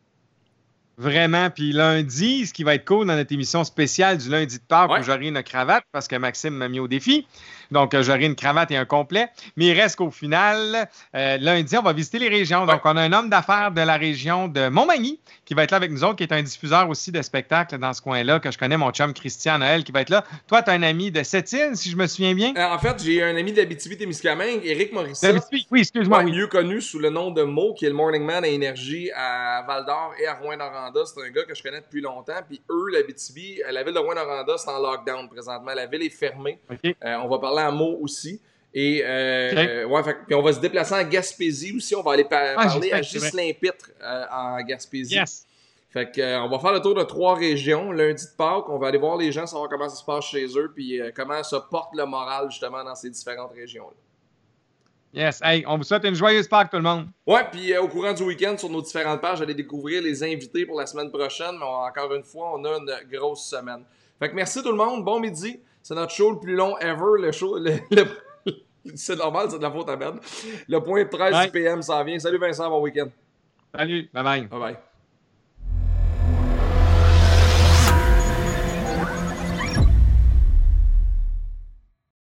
Vraiment. 0.98 1.50
Puis 1.50 1.72
lundi, 1.72 2.46
ce 2.46 2.54
qui 2.54 2.64
va 2.64 2.76
être 2.76 2.86
cool 2.86 3.08
dans 3.08 3.16
notre 3.16 3.34
émission 3.34 3.64
spéciale 3.64 4.18
du 4.18 4.30
lundi 4.30 4.58
de 4.58 4.64
Pâques, 4.64 4.92
où 4.92 5.04
j'aurai 5.04 5.28
une 5.28 5.42
cravate 5.44 5.84
parce 5.92 6.08
que 6.08 6.16
Maxime 6.16 6.54
m'a 6.54 6.68
mis 6.68 6.80
au 6.80 6.88
défi. 6.88 7.26
Donc, 7.72 7.94
euh, 7.94 8.04
j'aurai 8.04 8.26
une 8.26 8.36
cravate 8.36 8.70
et 8.72 8.78
un 8.78 8.86
complet. 8.86 9.30
Mais 9.56 9.68
il 9.68 9.80
reste 9.80 9.96
qu'au 9.96 10.12
final, 10.12 10.90
euh, 11.16 11.38
lundi, 11.40 11.78
on 11.78 11.82
va 11.82 11.94
visiter 11.94 12.20
les 12.20 12.28
régions. 12.28 12.66
Donc, 12.66 12.82
on 12.84 12.98
a 12.98 13.02
un 13.02 13.14
homme 13.14 13.30
d'affaires 13.30 13.72
de 13.72 13.82
la 13.82 13.96
région 13.96 14.48
de 14.48 14.68
Montmagny 14.68 15.20
qui 15.46 15.54
va 15.54 15.64
être 15.64 15.72
là 15.72 15.78
avec 15.78 15.92
nous 15.92 16.04
autres, 16.04 16.18
qui 16.18 16.24
est 16.24 16.34
un 16.34 16.44
diffuseur 16.44 16.90
aussi 16.90 17.12
de 17.12 17.22
spectacles 17.22 17.78
dans 17.78 17.94
ce 17.94 18.02
coin-là, 18.02 18.40
que 18.40 18.52
je 18.52 18.58
connais, 18.58 18.78
mon 18.78 18.92
chum 18.92 19.14
Christian 19.14 19.60
Noël, 19.60 19.84
qui 19.84 19.92
va 19.92 20.02
être 20.02 20.10
là. 20.10 20.24
Toi, 20.48 20.62
tu 20.62 20.70
as 20.70 20.74
un 20.74 20.84
ami 20.84 21.12
de 21.12 21.24
Sept-Îles, 21.24 21.76
si 21.76 21.90
je 21.90 21.96
me 21.96 22.08
souviens 22.08 22.36
bien. 22.36 22.54
Euh, 22.58 22.74
en 22.74 22.78
fait, 22.78 23.02
j'ai 23.04 23.24
un 23.24 23.36
ami 23.36 23.54
d'Abitibi-Témiscamingue, 23.54 24.62
Éric 24.66 24.92
Morisset. 24.92 25.36
Oui, 25.72 25.80
excuse-moi. 25.80 26.24
Mieux 26.24 26.48
connu 26.48 26.82
sous 26.82 27.00
le 27.00 27.10
nom 27.10 27.32
de 27.32 27.44
Mo, 27.44 27.74
qui 27.74 27.86
est 27.86 27.90
le 27.90 27.96
Morning 27.96 28.24
Man 28.24 28.44
à 28.44 28.48
Énergie 28.48 29.10
à 29.16 29.64
Val-d'Or 29.66 30.14
et 30.22 30.28
à 30.28 30.36
Rouen-Noranda. 30.82 31.06
C'est 31.06 31.22
un 31.22 31.30
gars 31.30 31.44
que 31.44 31.56
je 31.56 31.64
connais 31.64 31.82
depuis 31.82 32.02
longtemps. 32.02 32.42
Puis 32.48 32.62
eux, 32.70 32.90
l'Abitibi, 32.92 33.62
la 33.70 33.84
ville 33.84 33.94
de 33.94 34.00
Rouen-Noranda, 34.00 34.58
c'est 34.58 34.70
en 34.70 34.80
lockdown 34.80 35.30
présentement. 35.30 35.74
La 35.74 35.86
ville 35.86 36.04
est 36.04 36.10
fermée. 36.10 36.60
on 37.02 37.28
va 37.28 37.40
parler 37.40 37.62
à 37.62 37.72
Mo 37.72 37.98
aussi. 38.02 38.42
Et 38.74 39.04
euh, 39.04 39.86
ouais, 39.86 40.02
puis 40.26 40.34
on 40.34 40.42
va 40.42 40.54
se 40.54 40.60
déplacer 40.60 40.96
en 40.96 41.04
Gaspésie 41.04 41.76
aussi. 41.76 41.94
On 41.94 42.02
va 42.02 42.14
aller 42.14 42.26
ah, 42.32 42.56
parler 42.56 42.92
à 42.92 43.02
Ghislain 43.02 43.52
Pitre 43.60 43.92
euh, 44.02 44.26
en 44.32 44.62
Gaspésie. 44.62 45.20
Fait 45.90 46.10
que, 46.10 46.22
euh, 46.22 46.42
on 46.44 46.48
va 46.48 46.58
faire 46.58 46.72
le 46.72 46.80
tour 46.80 46.96
de 46.96 47.04
trois 47.04 47.36
régions. 47.36 47.92
Lundi 47.92 48.24
de 48.24 48.38
Pâques, 48.38 48.70
on 48.70 48.78
va 48.78 48.88
aller 48.88 48.98
voir 48.98 49.18
les 49.18 49.30
gens, 49.34 49.46
savoir 49.46 49.68
comment 49.68 49.90
ça 49.90 49.98
se 49.98 50.06
passe 50.06 50.24
chez 50.24 50.46
eux, 50.58 50.72
puis 50.74 51.02
comment 51.14 51.44
ça 51.44 51.60
porte 51.70 51.94
le 51.96 52.06
moral 52.06 52.50
justement 52.50 52.82
dans 52.82 52.96
ces 52.96 53.10
différentes 53.10 53.52
régions-là. 53.52 53.98
Yes. 55.14 55.42
Hey, 55.44 55.64
on 55.68 55.78
vous 55.78 55.84
souhaite 55.84 56.06
une 56.06 56.16
joyeuse 56.16 56.48
Pâques, 56.48 56.70
tout 56.70 56.78
le 56.78 56.84
monde. 56.84 57.08
Ouais, 57.28 57.44
puis 57.52 57.78
au 57.78 57.88
courant 57.88 58.14
du 58.14 58.24
week-end, 58.24 58.58
sur 58.58 58.70
nos 58.70 58.82
différentes 58.82 59.20
pages, 59.20 59.42
allez 59.42 59.54
découvrir 59.54 60.02
les 60.02 60.24
invités 60.24 60.66
pour 60.66 60.80
la 60.80 60.86
semaine 60.86 61.12
prochaine. 61.12 61.56
Mais 61.60 61.66
encore 61.66 62.14
une 62.14 62.24
fois, 62.24 62.54
on 62.56 62.64
a 62.64 62.78
une 62.78 62.92
grosse 63.12 63.46
semaine. 63.46 63.84
Fait 64.20 64.30
que 64.30 64.36
merci 64.36 64.64
tout 64.64 64.72
le 64.72 64.78
monde. 64.78 65.04
Bon 65.04 65.20
midi. 65.20 65.60
C'est 65.84 65.96
notre 65.96 66.14
show 66.14 66.32
le 66.32 66.40
plus 66.40 66.56
long 66.56 66.78
ever. 66.78 67.20
Le 67.20 67.32
show, 67.32 67.58
le 67.58 67.80
c'est 68.96 69.16
normal, 69.16 69.48
c'est 69.50 69.58
de 69.58 69.64
la 69.64 69.72
faute 69.72 69.90
à 69.90 69.96
Ben. 69.96 70.20
Le 70.68 70.80
point 70.80 71.04
de 71.04 71.10
13 71.10 71.52
PM 71.52 71.82
s'en 71.82 72.04
vient. 72.04 72.20
Salut 72.20 72.38
Vincent, 72.38 72.70
bon 72.70 72.82
week-end. 72.82 73.08
Salut, 73.76 74.10
bye 74.14 74.24
bye. 74.24 74.48
Bye 74.48 74.60
bye. 74.60 74.78